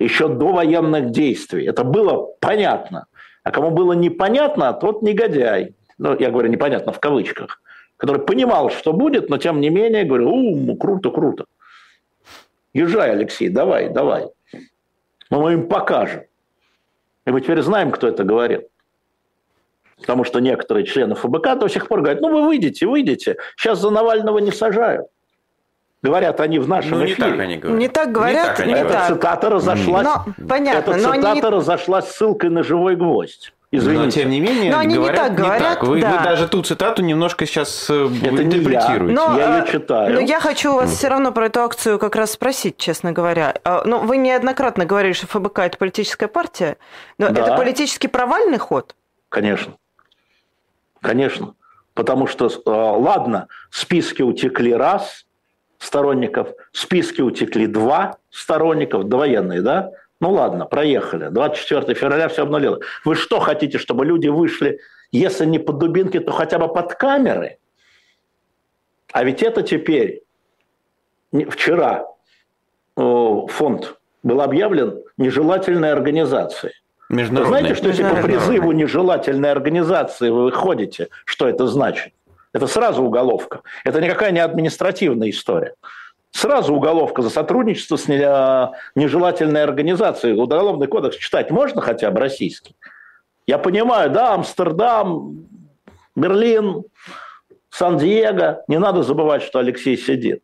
еще 0.00 0.28
до 0.28 0.52
военных 0.52 1.10
действий. 1.10 1.66
Это 1.66 1.84
было 1.84 2.32
понятно. 2.40 3.06
А 3.44 3.50
кому 3.52 3.70
было 3.70 3.92
непонятно, 3.92 4.72
тот 4.72 5.02
негодяй. 5.02 5.74
Ну, 5.98 6.18
я 6.18 6.30
говорю 6.30 6.48
непонятно 6.48 6.92
в 6.92 6.98
кавычках. 6.98 7.62
Который 7.96 8.22
понимал, 8.22 8.70
что 8.70 8.92
будет, 8.94 9.28
но 9.28 9.36
тем 9.36 9.60
не 9.60 9.68
менее 9.68 10.04
говорю, 10.04 10.30
у, 10.30 10.76
круто, 10.76 11.10
круто. 11.10 11.44
Езжай, 12.72 13.10
Алексей, 13.10 13.50
давай, 13.50 13.90
давай. 13.90 14.28
Мы 15.28 15.52
им 15.52 15.68
покажем. 15.68 16.22
И 17.26 17.30
мы 17.30 17.42
теперь 17.42 17.60
знаем, 17.60 17.90
кто 17.90 18.08
это 18.08 18.24
говорил. 18.24 18.62
Потому 19.98 20.24
что 20.24 20.40
некоторые 20.40 20.86
члены 20.86 21.14
ФБК 21.14 21.58
до 21.58 21.68
сих 21.68 21.88
пор 21.88 22.00
говорят, 22.00 22.22
ну 22.22 22.32
вы 22.32 22.46
выйдете, 22.46 22.86
выйдете, 22.86 23.36
сейчас 23.56 23.80
за 23.80 23.90
Навального 23.90 24.38
не 24.38 24.50
сажают. 24.50 25.08
Говорят 26.02 26.40
они 26.40 26.58
в 26.58 26.66
нашем 26.66 26.98
ну, 26.98 27.04
не 27.04 27.12
эфире. 27.12 27.30
Так 27.30 27.40
они 27.40 27.56
говорят. 27.56 27.78
Не 27.78 27.88
так 27.88 28.12
говорят. 28.12 28.42
Не 28.42 28.48
так 28.48 28.60
они 28.60 28.72
Эта 28.72 29.06
цитата 29.08 29.50
разошлась. 29.50 30.04
Но, 30.04 30.24
понятно, 30.48 30.92
эта 30.92 31.02
но 31.02 31.14
цитата 31.14 31.30
они... 31.30 31.40
разошлась 31.42 32.10
ссылкой 32.10 32.48
на 32.50 32.62
живой 32.62 32.96
гвоздь. 32.96 33.52
Извините. 33.72 34.04
Но 34.04 34.10
тем 34.10 34.30
не 34.30 34.40
менее, 34.40 34.72
Но 34.72 34.78
они 34.78 34.96
говорят, 34.96 35.14
не 35.14 35.28
так 35.28 35.34
говорят. 35.36 35.60
Не 35.60 35.74
так. 35.74 35.82
Вы, 35.84 36.00
да. 36.00 36.10
вы 36.10 36.24
даже 36.24 36.48
ту 36.48 36.60
цитату 36.62 37.02
немножко 37.02 37.46
сейчас 37.46 37.88
э, 37.88 38.08
Это 38.22 38.42
интерпретируете. 38.42 39.04
Не 39.04 39.12
я. 39.12 39.28
Но, 39.28 39.38
я 39.38 39.58
ее 39.58 39.64
э, 39.64 39.70
читаю. 39.70 40.14
Но 40.14 40.20
я 40.20 40.40
хочу 40.40 40.74
вас 40.74 40.90
все 40.90 41.06
равно 41.06 41.30
про 41.30 41.46
эту 41.46 41.60
акцию 41.60 42.00
как 42.00 42.16
раз 42.16 42.32
спросить, 42.32 42.78
честно 42.78 43.12
говоря. 43.12 43.54
А, 43.62 43.82
ну, 43.84 44.00
вы 44.00 44.16
неоднократно 44.16 44.86
говорили, 44.86 45.12
что 45.12 45.28
ФБК 45.28 45.60
это 45.60 45.78
политическая 45.78 46.26
партия, 46.26 46.78
но 47.16 47.28
Да. 47.28 47.42
это 47.42 47.56
политически 47.56 48.08
провальный 48.08 48.58
ход. 48.58 48.96
Конечно. 49.28 49.74
Конечно. 51.00 51.54
Потому 51.94 52.26
что, 52.26 52.48
э, 52.48 52.60
ладно, 52.66 53.46
списки 53.70 54.22
утекли 54.22 54.74
раз 54.74 55.26
сторонников, 55.80 56.50
списки 56.72 57.22
утекли 57.22 57.66
два 57.66 58.18
сторонников, 58.30 59.08
довоенные, 59.08 59.62
да? 59.62 59.90
Ну 60.20 60.30
ладно, 60.30 60.66
проехали. 60.66 61.28
24 61.30 61.94
февраля 61.94 62.28
все 62.28 62.42
обнулило. 62.42 62.78
Вы 63.04 63.16
что 63.16 63.40
хотите, 63.40 63.78
чтобы 63.78 64.04
люди 64.04 64.28
вышли, 64.28 64.78
если 65.10 65.46
не 65.46 65.58
под 65.58 65.78
дубинки, 65.78 66.20
то 66.20 66.30
хотя 66.30 66.58
бы 66.58 66.72
под 66.72 66.94
камеры? 66.94 67.58
А 69.12 69.24
ведь 69.24 69.42
это 69.42 69.62
теперь, 69.62 70.22
вчера 71.32 72.06
фонд 72.94 73.96
был 74.22 74.42
объявлен 74.42 75.02
нежелательной 75.16 75.90
организацией. 75.90 76.74
Вы 77.08 77.24
знаете, 77.24 77.74
что 77.74 77.88
если 77.88 78.04
по 78.04 78.22
призыву 78.22 78.72
нежелательной 78.72 79.50
организации 79.50 80.28
вы 80.28 80.44
выходите, 80.44 81.08
что 81.24 81.48
это 81.48 81.66
значит? 81.66 82.12
Это 82.52 82.66
сразу 82.66 83.04
уголовка. 83.04 83.62
Это 83.84 84.00
никакая 84.00 84.32
не 84.32 84.40
административная 84.40 85.30
история. 85.30 85.74
Сразу 86.32 86.74
уголовка 86.74 87.22
за 87.22 87.30
сотрудничество 87.30 87.96
с 87.96 88.08
а, 88.08 88.72
нежелательной 88.94 89.62
организацией. 89.62 90.34
Уголовный 90.34 90.86
кодекс 90.86 91.16
читать 91.16 91.50
можно 91.50 91.80
хотя 91.80 92.10
бы 92.10 92.20
российский? 92.20 92.76
Я 93.46 93.58
понимаю, 93.58 94.10
да, 94.10 94.34
Амстердам, 94.34 95.46
Берлин, 96.14 96.84
Сан-Диего. 97.70 98.62
Не 98.68 98.78
надо 98.78 99.02
забывать, 99.02 99.42
что 99.42 99.58
Алексей 99.58 99.96
сидит. 99.96 100.42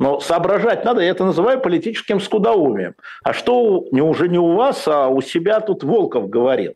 Но 0.00 0.18
соображать 0.18 0.84
надо, 0.84 1.02
я 1.02 1.10
это 1.10 1.24
называю 1.24 1.60
политическим 1.60 2.20
скудоумием. 2.20 2.94
А 3.22 3.32
что 3.32 3.84
не 3.92 4.00
уже 4.00 4.28
не 4.28 4.38
у 4.38 4.54
вас, 4.54 4.88
а 4.88 5.08
у 5.08 5.20
себя 5.20 5.60
тут 5.60 5.84
Волков 5.84 6.30
говорил? 6.30 6.74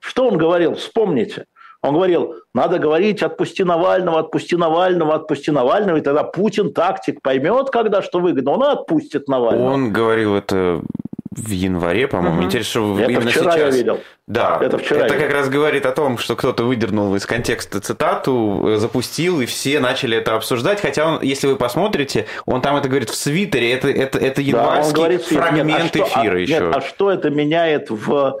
Что 0.00 0.28
он 0.28 0.36
говорил? 0.36 0.74
Вспомните. 0.74 1.46
Он 1.84 1.94
говорил, 1.94 2.36
надо 2.54 2.78
говорить, 2.78 3.22
отпусти 3.22 3.62
Навального, 3.62 4.20
отпусти 4.20 4.56
Навального, 4.56 5.14
отпусти 5.16 5.50
Навального, 5.50 5.98
и 5.98 6.00
тогда 6.00 6.24
Путин, 6.24 6.72
тактик, 6.72 7.20
поймет, 7.20 7.68
когда 7.70 8.00
что 8.00 8.20
выгодно, 8.20 8.52
он 8.52 8.62
отпустит 8.62 9.28
Навального. 9.28 9.70
Он 9.70 9.92
говорил 9.92 10.34
это 10.34 10.80
в 11.36 11.50
январе, 11.50 12.06
по-моему. 12.06 12.44
Интересно, 12.44 12.70
что 12.70 12.98
Это 13.00 13.10
именно 13.10 13.30
вчера 13.30 13.52
сейчас. 13.52 13.56
я 13.56 13.70
видел. 13.70 14.00
Да, 14.26 14.58
Это 14.62 14.78
вчера 14.78 15.04
Это 15.06 15.18
как 15.18 15.32
раз 15.32 15.48
говорит 15.48 15.84
о 15.84 15.90
том, 15.92 16.16
что 16.16 16.36
кто-то 16.36 16.64
выдернул 16.64 17.14
из 17.14 17.26
контекста 17.26 17.80
цитату, 17.80 18.62
э, 18.68 18.76
запустил, 18.76 19.40
и 19.40 19.46
все 19.46 19.80
начали 19.80 20.16
это 20.16 20.34
обсуждать. 20.36 20.80
Хотя, 20.80 21.06
он, 21.06 21.22
если 21.22 21.48
вы 21.48 21.56
посмотрите, 21.56 22.26
он 22.46 22.62
там 22.62 22.76
это 22.76 22.88
говорит 22.88 23.10
в 23.10 23.16
свитере, 23.16 23.72
это, 23.72 23.88
это, 23.88 24.18
это 24.18 24.36
Да, 24.36 24.42
январский 24.42 24.94
говорит, 24.94 25.30
нет, 25.30 25.40
фрагмент 25.40 25.82
а 25.82 25.88
что- 25.88 25.98
эфира 26.04 26.36
а, 26.36 26.38
еще. 26.38 26.52
Нет, 26.52 26.76
а 26.76 26.80
что 26.80 27.10
это 27.10 27.30
меняет 27.30 27.90
в 27.90 28.14
а, 28.14 28.34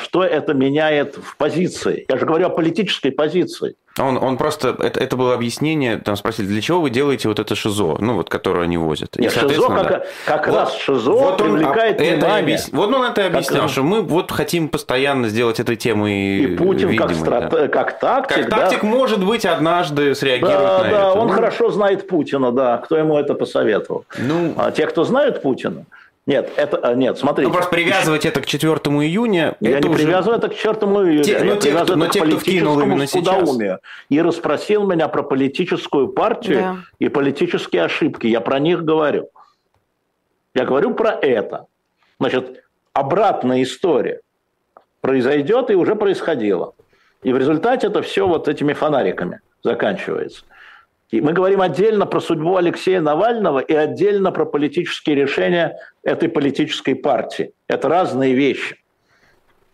что 0.00 0.24
это 0.24 0.54
меняет 0.54 1.16
в 1.16 1.36
позиции? 1.36 2.06
Я 2.08 2.16
же 2.18 2.26
говорю 2.26 2.46
о 2.46 2.50
политической 2.50 3.10
позиции. 3.10 3.74
Он, 3.98 4.16
он 4.16 4.36
просто, 4.38 4.68
это, 4.78 5.00
это 5.00 5.16
было 5.16 5.34
объяснение, 5.34 5.98
там 5.98 6.14
спросили, 6.16 6.46
для 6.46 6.60
чего 6.62 6.80
вы 6.80 6.90
делаете 6.90 7.28
вот 7.28 7.40
это 7.40 7.54
ШИЗО, 7.56 7.96
ну 7.98 8.14
вот, 8.14 8.30
которое 8.30 8.62
они 8.62 8.78
возят. 8.78 9.16
И, 9.16 9.22
Нет, 9.22 9.32
ШИЗО 9.32 9.40
соответственно, 9.48 9.84
как, 9.84 9.90
да. 9.90 10.04
как 10.26 10.46
Вот- 10.46 10.56
раз 10.56 10.74
ШИЗО 10.76 11.10
вот 11.12 11.40
он 11.42 11.48
привлекает 11.56 12.00
об- 12.00 12.06
это 12.06 12.36
объяс- 12.36 12.68
Вот 12.72 12.94
он 12.94 13.02
это 13.02 13.26
объяснял, 13.26 13.62
раз. 13.62 13.72
что 13.72 13.82
мы 13.82 14.00
вот 14.02 14.30
хотим 14.30 14.68
постоянно 14.68 15.28
сделать 15.28 15.58
этой 15.58 15.74
темой 15.74 16.38
И 16.38 16.56
Путин 16.56 16.96
как, 16.96 17.10
видимой, 17.10 17.14
страт- 17.26 17.50
да. 17.50 17.68
как 17.68 17.98
тактик, 17.98 18.36
Как 18.36 18.48
да. 18.48 18.56
тактик, 18.58 18.82
может 18.84 19.24
быть, 19.26 19.44
однажды 19.44 20.14
среагирует 20.14 20.56
Да, 20.56 20.78
на 20.78 20.84
да, 20.84 20.88
это. 21.10 21.12
он 21.18 21.26
Ну, 21.26 21.34
хорошо 21.34 21.70
знает 21.70 22.06
Путина, 22.08 22.52
да. 22.52 22.78
Кто 22.78 22.96
ему 22.96 23.18
это 23.18 23.34
посоветовал? 23.34 24.04
Ну, 24.18 24.54
А 24.56 24.70
те, 24.70 24.86
кто 24.86 25.02
знают 25.04 25.42
Путина? 25.42 25.84
Нет, 26.26 26.52
это 26.56 26.76
а, 26.78 26.94
нет, 26.94 27.18
смотрите. 27.18 27.48
ну, 27.48 27.54
просто 27.54 27.70
привязывать 27.70 28.26
это 28.26 28.40
к 28.40 28.46
4 28.46 28.72
июня, 28.72 29.56
Я 29.60 29.78
это 29.78 29.88
не 29.88 29.94
уже... 29.94 30.04
привязываю 30.04 30.38
это 30.38 30.48
к 30.48 30.54
чертому 30.54 31.02
июню, 31.04 31.24
Те- 31.24 31.32
я 31.32 31.44
ну, 31.44 31.56
те, 31.56 31.60
привязываю 31.70 31.84
кто- 31.86 31.96
но 31.96 32.04
это 32.04 32.12
те, 32.12 32.20
к 32.20 32.22
политическому 32.24 33.06
скудоумию. 33.06 33.78
И 34.10 34.20
расспросил 34.20 34.86
меня 34.86 35.08
про 35.08 35.22
политическую 35.22 36.08
партию 36.08 36.58
Да. 36.58 36.76
и 36.98 37.08
политические 37.08 37.84
ошибки. 37.84 38.26
Я 38.26 38.40
про 38.40 38.58
них 38.58 38.84
говорю. 38.84 39.28
Я 40.54 40.64
говорю 40.66 40.94
про 40.94 41.10
это. 41.12 41.66
Значит, 42.18 42.64
обратная 42.92 43.62
история 43.62 44.20
произойдет 45.00 45.70
и 45.70 45.74
уже 45.74 45.96
происходила. 45.96 46.74
И 47.22 47.32
в 47.32 47.38
результате 47.38 47.86
это 47.86 48.02
все 48.02 48.26
вот 48.28 48.46
этими 48.46 48.72
фонариками 48.74 49.40
заканчивается. 49.62 50.44
И 51.10 51.20
мы 51.20 51.32
говорим 51.32 51.60
отдельно 51.60 52.06
про 52.06 52.20
судьбу 52.20 52.56
Алексея 52.56 53.00
Навального 53.00 53.58
и 53.58 53.74
отдельно 53.74 54.30
про 54.30 54.44
политические 54.44 55.16
решения 55.16 55.76
этой 56.04 56.28
политической 56.28 56.94
партии. 56.94 57.52
Это 57.66 57.88
разные 57.88 58.34
вещи. 58.34 58.76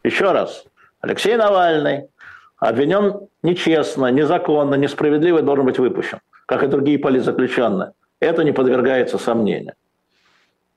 Еще 0.03 0.33
раз. 0.33 0.65
Алексей 1.01 1.37
Навальный 1.37 2.09
обвинен 2.57 3.29
нечестно, 3.43 4.07
незаконно, 4.07 4.77
несправедливо 4.77 5.41
и 5.41 5.43
должен 5.43 5.67
быть 5.67 5.79
выпущен, 5.79 6.21
как 6.47 6.63
и 6.63 6.69
другие 6.69 6.99
политзаключенные. 6.99 7.93
Это 8.19 8.43
не 8.43 8.53
подвергается 8.53 9.19
сомнению. 9.19 9.75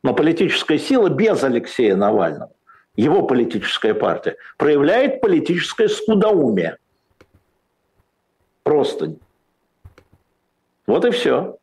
Но 0.03 0.13
политическая 0.13 0.77
сила 0.77 1.09
без 1.09 1.41
Алексея 1.41 1.95
Навального, 1.95 2.51
его 2.97 3.23
политическая 3.23 3.93
партия, 3.93 4.35
проявляет 4.57 5.21
политическое 5.21 5.87
скудоумие. 5.87 6.77
Просто. 8.63 9.13
Вот 10.89 11.05
и 11.05 11.11
все. 11.11 11.57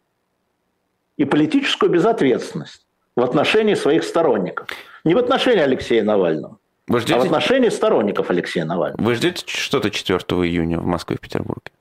И 1.17 1.25
политическую 1.25 1.91
безответственность 1.91 2.87
в 3.17 3.23
отношении 3.23 3.75
своих 3.75 4.05
сторонников. 4.05 4.69
Не 5.03 5.17
в 5.17 5.19
отношении 5.19 5.63
Алексея 5.63 6.05
Навального, 6.05 6.59
Вы 6.87 6.99
а 6.99 7.01
в 7.01 7.03
ждете, 7.03 7.19
отношении 7.19 7.69
сторонников 7.71 8.31
Алексея 8.31 8.65
Навального. 8.65 9.03
вы 9.03 9.15
ждете 9.17 9.43
что-то 9.45 9.91
4 9.91 10.19
июня 10.47 10.79
в 10.79 10.87
Москве 10.87 11.17
и 11.17 11.19
Петербурге? 11.19 11.73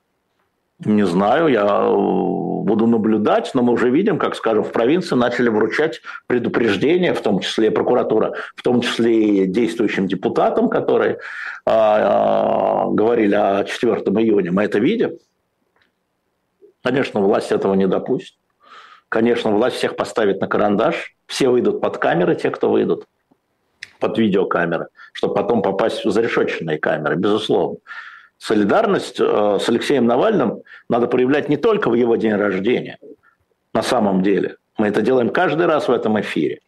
Не 0.84 1.06
знаю, 1.06 1.46
я 1.46 1.64
э, 1.64 1.94
буду 1.94 2.88
наблюдать, 2.88 3.52
но 3.54 3.62
мы 3.62 3.74
уже 3.74 3.90
видим, 3.90 4.18
как, 4.18 4.34
скажем, 4.34 4.64
в 4.64 4.72
провинции 4.72 5.14
начали 5.14 5.48
вручать 5.48 6.00
предупреждения, 6.26 7.14
в 7.14 7.20
том 7.20 7.38
числе 7.38 7.68
и 7.68 7.70
прокуратура, 7.70 8.34
в 8.56 8.62
том 8.62 8.80
числе 8.80 9.44
и 9.44 9.46
действующим 9.46 10.08
депутатам, 10.08 10.68
которые 10.68 11.20
а, 11.64 12.86
а, 12.86 12.90
говорили 12.90 13.36
о 13.36 13.62
4 13.62 13.92
июня. 13.94 14.50
Мы 14.50 14.64
это 14.64 14.80
видим. 14.80 15.12
Конечно, 16.86 17.20
власть 17.20 17.50
этого 17.50 17.74
не 17.74 17.88
допустит. 17.88 18.36
Конечно, 19.08 19.50
власть 19.50 19.74
всех 19.74 19.96
поставит 19.96 20.40
на 20.40 20.46
карандаш. 20.46 21.16
Все 21.26 21.48
выйдут 21.48 21.80
под 21.80 21.98
камеры, 21.98 22.36
те, 22.36 22.48
кто 22.50 22.70
выйдут 22.70 23.06
под 23.98 24.16
видеокамеры, 24.18 24.86
чтобы 25.12 25.34
потом 25.34 25.62
попасть 25.62 26.04
в 26.04 26.12
зарешоченные 26.12 26.78
камеры, 26.78 27.16
безусловно. 27.16 27.78
Солидарность 28.38 29.18
э, 29.18 29.58
с 29.60 29.68
Алексеем 29.68 30.06
Навальным 30.06 30.62
надо 30.88 31.08
проявлять 31.08 31.48
не 31.48 31.56
только 31.56 31.90
в 31.90 31.94
его 31.94 32.14
день 32.14 32.34
рождения, 32.34 32.98
на 33.72 33.82
самом 33.82 34.22
деле. 34.22 34.54
Мы 34.78 34.86
это 34.86 35.02
делаем 35.02 35.30
каждый 35.30 35.66
раз 35.66 35.88
в 35.88 35.92
этом 35.92 36.20
эфире. 36.20 36.60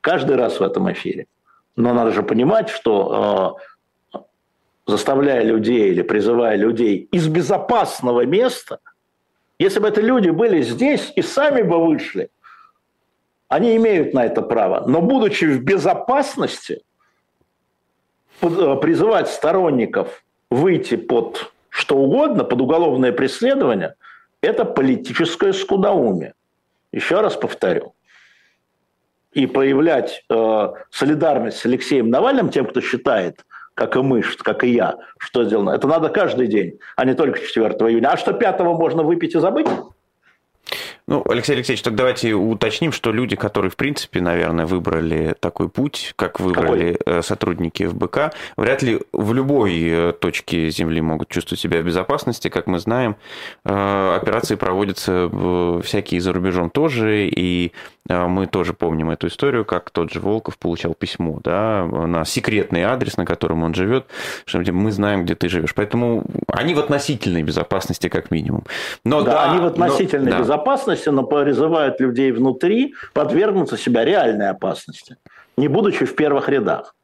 Каждый 0.00 0.36
раз 0.36 0.60
в 0.60 0.62
этом 0.62 0.92
эфире. 0.92 1.26
Но 1.74 1.92
надо 1.94 2.12
же 2.12 2.22
понимать, 2.22 2.68
что 2.68 3.58
э, 3.58 3.77
заставляя 4.88 5.44
людей 5.44 5.90
или 5.90 6.02
призывая 6.02 6.56
людей 6.56 7.08
из 7.12 7.28
безопасного 7.28 8.24
места, 8.24 8.80
если 9.58 9.80
бы 9.80 9.88
это 9.88 10.00
люди 10.00 10.30
были 10.30 10.62
здесь 10.62 11.12
и 11.14 11.22
сами 11.22 11.62
бы 11.62 11.78
вышли, 11.84 12.30
они 13.48 13.76
имеют 13.76 14.14
на 14.14 14.24
это 14.24 14.40
право. 14.40 14.88
Но 14.88 15.02
будучи 15.02 15.44
в 15.44 15.62
безопасности, 15.62 16.80
э, 18.40 18.76
призывать 18.80 19.28
сторонников 19.28 20.24
выйти 20.50 20.96
под 20.96 21.52
что 21.68 21.96
угодно, 21.96 22.44
под 22.44 22.60
уголовное 22.60 23.12
преследование, 23.12 23.94
это 24.40 24.64
политическое 24.64 25.52
скудоумие. 25.52 26.32
Еще 26.92 27.20
раз 27.20 27.36
повторю. 27.36 27.94
И 29.32 29.46
проявлять 29.46 30.24
э, 30.30 30.68
солидарность 30.90 31.58
с 31.58 31.66
Алексеем 31.66 32.08
Навальным, 32.08 32.48
тем, 32.48 32.64
кто 32.66 32.80
считает, 32.80 33.44
как 33.78 33.94
и 33.94 34.00
мы, 34.00 34.22
как 34.22 34.64
и 34.64 34.70
я, 34.70 34.96
что 35.18 35.44
сделано, 35.44 35.70
это 35.70 35.86
надо 35.86 36.08
каждый 36.08 36.48
день, 36.48 36.80
а 36.96 37.04
не 37.04 37.14
только 37.14 37.38
4 37.38 37.68
июня. 37.68 38.08
А 38.08 38.16
что 38.16 38.32
5 38.32 38.60
можно 38.60 39.04
выпить 39.04 39.36
и 39.36 39.38
забыть? 39.38 39.68
Ну, 41.08 41.24
Алексей 41.26 41.54
Алексеевич, 41.54 41.82
так 41.82 41.94
давайте 41.94 42.34
уточним, 42.34 42.92
что 42.92 43.12
люди, 43.12 43.34
которые, 43.34 43.70
в 43.70 43.76
принципе, 43.76 44.20
наверное, 44.20 44.66
выбрали 44.66 45.34
такой 45.40 45.70
путь, 45.70 46.12
как 46.16 46.38
выбрали 46.38 46.92
Какой? 46.92 47.20
Э, 47.20 47.22
сотрудники 47.22 47.86
ФБК, 47.86 48.34
вряд 48.58 48.82
ли 48.82 49.00
в 49.14 49.32
любой 49.32 49.80
э, 49.84 50.12
точке 50.12 50.68
Земли 50.68 51.00
могут 51.00 51.30
чувствовать 51.30 51.60
себя 51.60 51.80
в 51.80 51.84
безопасности. 51.84 52.48
Как 52.48 52.66
мы 52.66 52.78
знаем, 52.78 53.16
э, 53.64 54.16
операции 54.20 54.56
проводятся 54.56 55.30
всякие 55.82 56.20
за 56.20 56.34
рубежом 56.34 56.68
тоже, 56.68 57.26
и 57.26 57.72
мы 58.06 58.46
тоже 58.46 58.72
помним 58.72 59.10
эту 59.10 59.26
историю, 59.26 59.66
как 59.66 59.90
тот 59.90 60.10
же 60.10 60.20
Волков 60.20 60.56
получал 60.56 60.94
письмо 60.94 61.40
да, 61.44 61.84
на 61.84 62.24
секретный 62.24 62.82
адрес, 62.82 63.18
на 63.18 63.26
котором 63.26 63.62
он 63.62 63.74
живет, 63.74 64.06
что 64.46 64.60
мы 64.72 64.92
знаем, 64.92 65.24
где 65.24 65.34
ты 65.34 65.50
живешь. 65.50 65.74
Поэтому 65.74 66.24
они 66.46 66.74
в 66.74 66.78
относительной 66.78 67.42
безопасности, 67.42 68.08
как 68.08 68.30
минимум. 68.30 68.64
Но 69.04 69.22
да, 69.22 69.32
да 69.32 69.50
они 69.50 69.60
в 69.60 69.66
относительной 69.66 70.32
но, 70.32 70.38
безопасности, 70.38 70.97
опасности, 70.98 71.10
но 71.10 71.22
призывают 71.24 72.00
людей 72.00 72.32
внутри 72.32 72.94
подвергнуться 73.12 73.76
себя 73.76 74.04
реальной 74.04 74.50
опасности, 74.50 75.16
не 75.56 75.68
будучи 75.68 76.04
в 76.04 76.14
первых 76.14 76.48
рядах. 76.48 76.94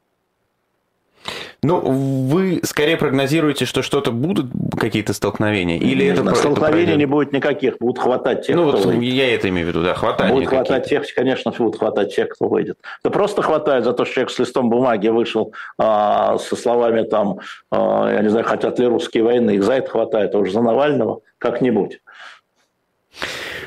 Ну, 1.63 1.81
вы 1.81 2.61
скорее 2.63 2.99
прогнозируете, 2.99 3.65
что 3.65 3.81
что-то 3.81 4.13
будут 4.13 4.49
какие-то 4.79 5.15
столкновения? 5.15 5.79
Или 5.79 6.05
не 6.05 6.11
это 6.11 6.21
знаю, 6.21 6.37
столкновений 6.37 6.91
это 6.91 6.99
не 6.99 7.07
будет 7.07 7.33
никаких, 7.33 7.79
будут 7.81 7.99
хватать 7.99 8.47
тех, 8.47 8.55
ну, 8.55 8.69
кто 8.69 8.77
вот 8.77 8.87
выйдет. 8.87 9.15
я 9.15 9.35
это 9.35 9.49
имею 9.49 9.65
в 9.65 9.69
виду, 9.71 9.83
да, 9.83 9.95
хватать. 9.95 10.31
Будет 10.31 10.51
хватать 10.51 10.87
тех, 10.87 11.05
конечно, 11.17 11.55
будут 11.57 11.79
хватать 11.79 12.15
тех, 12.15 12.29
кто 12.29 12.49
выйдет. 12.49 12.77
Да 13.03 13.09
просто 13.09 13.41
хватает 13.41 13.85
за 13.85 13.95
то, 13.95 14.05
что 14.05 14.15
человек 14.15 14.31
с 14.33 14.39
листом 14.39 14.69
бумаги 14.69 15.09
вышел 15.09 15.55
а, 15.79 16.37
со 16.37 16.55
словами 16.55 17.03
там, 17.05 17.39
а, 17.71 18.13
я 18.13 18.21
не 18.21 18.29
знаю, 18.29 18.45
хотят 18.45 18.79
ли 18.79 18.87
русские 18.87 19.25
войны, 19.25 19.53
их 19.53 19.65
за 19.65 19.73
это 19.73 19.89
хватает, 19.89 20.35
а 20.35 20.39
уж 20.41 20.53
за 20.53 20.61
Навального 20.61 21.21
как-нибудь. 21.39 22.01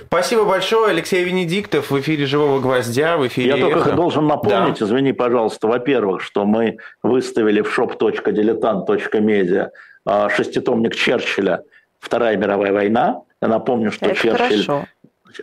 Спасибо 0.07 0.45
большое. 0.45 0.91
Алексей 0.91 1.23
Венедиктов 1.23 1.91
в 1.91 1.99
эфире 1.99 2.25
«Живого 2.25 2.59
гвоздя», 2.59 3.17
в 3.17 3.27
эфире 3.27 3.49
Я 3.49 3.57
только 3.57 3.79
«Эхо». 3.79 3.91
должен 3.93 4.25
напомнить, 4.27 4.79
да. 4.79 4.85
извини, 4.85 5.11
пожалуйста, 5.11 5.67
во-первых, 5.67 6.21
что 6.21 6.45
мы 6.45 6.77
выставили 7.03 7.61
в 7.61 7.77
shop.diletant.media 7.77 9.69
а, 10.05 10.29
шеститомник 10.29 10.95
Черчилля 10.95 11.63
«Вторая 11.99 12.37
мировая 12.37 12.71
война». 12.71 13.21
Я 13.41 13.49
напомню, 13.49 13.91
что 13.91 14.05
Это 14.05 14.15
Черчилль, 14.15 14.85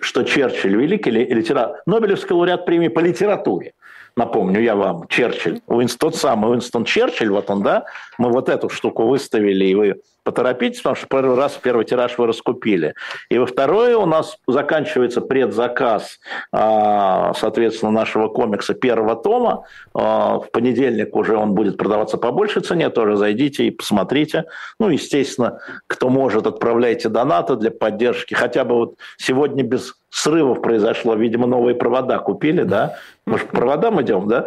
что 0.00 0.22
Черчилль 0.22 0.76
великий 0.76 1.10
литератор, 1.10 1.82
Нобелевский 1.86 2.34
лауреат 2.34 2.64
премии 2.64 2.88
по 2.88 3.00
литературе 3.00 3.74
напомню 4.16 4.60
я 4.60 4.76
вам, 4.76 5.06
Черчилль, 5.08 5.60
Уинстон, 5.66 6.10
тот 6.10 6.20
самый 6.20 6.50
Уинстон 6.50 6.84
Черчилль, 6.84 7.30
вот 7.30 7.50
он, 7.50 7.62
да, 7.62 7.84
мы 8.18 8.30
вот 8.30 8.48
эту 8.48 8.68
штуку 8.68 9.06
выставили, 9.06 9.64
и 9.64 9.74
вы 9.74 10.00
поторопитесь, 10.24 10.78
потому 10.78 10.96
что 10.96 11.06
первый 11.06 11.36
раз 11.36 11.58
первый 11.62 11.84
тираж 11.84 12.18
вы 12.18 12.26
раскупили. 12.26 12.94
И 13.30 13.38
во 13.38 13.46
второе 13.46 13.96
у 13.96 14.06
нас 14.06 14.38
заканчивается 14.46 15.20
предзаказ, 15.20 16.18
а, 16.50 17.32
соответственно, 17.34 17.92
нашего 17.92 18.28
комикса 18.28 18.74
первого 18.74 19.14
тома. 19.14 19.64
А, 19.94 20.38
в 20.38 20.50
понедельник 20.50 21.14
уже 21.14 21.36
он 21.36 21.52
будет 21.52 21.76
продаваться 21.76 22.16
по 22.16 22.32
большей 22.32 22.62
цене, 22.62 22.90
тоже 22.90 23.16
зайдите 23.16 23.66
и 23.66 23.70
посмотрите. 23.70 24.44
Ну, 24.80 24.88
естественно, 24.88 25.60
кто 25.86 26.08
может, 26.08 26.46
отправляйте 26.46 27.08
донаты 27.08 27.56
для 27.56 27.70
поддержки. 27.70 28.34
Хотя 28.34 28.64
бы 28.64 28.74
вот 28.74 28.94
сегодня 29.18 29.62
без 29.62 29.94
срывов 30.14 30.62
произошло, 30.62 31.14
видимо, 31.16 31.46
новые 31.46 31.74
провода 31.74 32.18
купили, 32.18 32.62
да, 32.62 32.98
мы 33.26 33.38
же 33.38 33.46
по 33.46 33.56
проводам 33.56 34.00
идем, 34.00 34.28
да, 34.28 34.46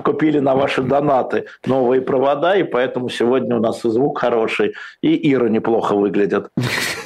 купили 0.00 0.38
на 0.38 0.54
ваши 0.54 0.80
донаты 0.82 1.46
новые 1.66 2.02
провода, 2.02 2.54
и 2.56 2.62
поэтому 2.62 3.08
сегодня 3.08 3.56
у 3.56 3.60
нас 3.60 3.84
и 3.84 3.90
звук 3.90 4.20
хороший, 4.20 4.74
и 5.02 5.17
Ира 5.22 5.48
неплохо 5.48 5.94
выглядит. 5.94 6.48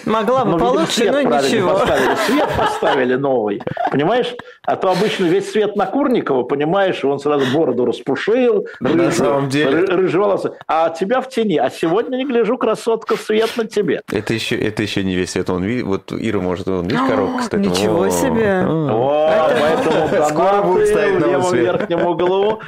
Могла 0.04 0.44
бы 0.44 0.52
ну, 0.52 0.58
получше, 0.58 1.10
но 1.10 1.22
ничего. 1.22 1.74
Поставили. 1.74 2.16
Свет 2.26 2.48
поставили 2.58 3.14
новый, 3.14 3.62
понимаешь? 3.90 4.34
А 4.64 4.76
то 4.76 4.90
обычно 4.90 5.24
весь 5.26 5.50
свет 5.50 5.76
на 5.76 5.86
Курникова, 5.86 6.42
понимаешь, 6.42 7.04
он 7.04 7.18
сразу 7.18 7.44
бороду 7.56 7.84
распушил, 7.84 8.66
рыж, 8.80 8.94
на 8.94 9.10
самом 9.12 9.48
деле. 9.48 9.84
рыжеволосый. 9.84 10.52
А 10.66 10.90
тебя 10.90 11.20
в 11.20 11.28
тени. 11.28 11.56
А 11.58 11.70
сегодня, 11.70 12.16
не 12.16 12.24
гляжу, 12.24 12.58
красотка, 12.58 13.16
свет 13.16 13.50
на 13.56 13.66
тебе. 13.66 14.02
Это 14.10 14.34
еще, 14.34 14.56
это 14.56 14.82
еще 14.82 15.04
не 15.04 15.14
весь 15.14 15.30
свет. 15.30 15.50
Он 15.50 15.62
видит, 15.62 15.84
вот 15.84 16.12
Ира 16.12 16.40
может, 16.40 16.68
он 16.68 16.86
видит 16.86 17.06
коробку, 17.08 17.38
кстати. 17.38 17.62
Ничего 17.68 18.08
себе. 18.08 18.64
О, 18.66 19.50
поэтому 19.60 20.08
донаты 20.32 21.12
в 21.12 21.26
левом 21.26 21.54
верхнем 21.54 22.06
углу 22.06 22.60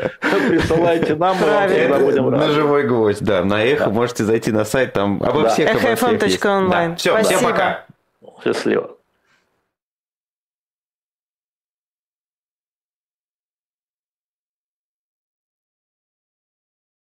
присылайте 0.49 1.14
нам, 1.14 1.36
мы 1.40 1.47
вам 1.47 1.68
всегда 1.68 1.99
будем 1.99 2.28
рады. 2.28 2.47
На 2.47 2.53
живой 2.53 2.82
гвоздь, 2.84 3.22
да. 3.22 3.45
На 3.45 3.62
эхо 3.64 3.90
можете 3.90 4.24
зайти 4.24 4.53
на 4.53 4.64
сайт, 4.64 4.92
там 4.92 5.22
обо 5.41 5.49
всех, 5.49 5.70
обо 5.70 5.78
всех 5.97 6.22
есть. 6.22 6.45
Онлайн. 6.45 6.97
Все, 6.97 7.22
всем 7.22 7.41
пока. 7.43 7.85
Счастливо. 8.43 8.97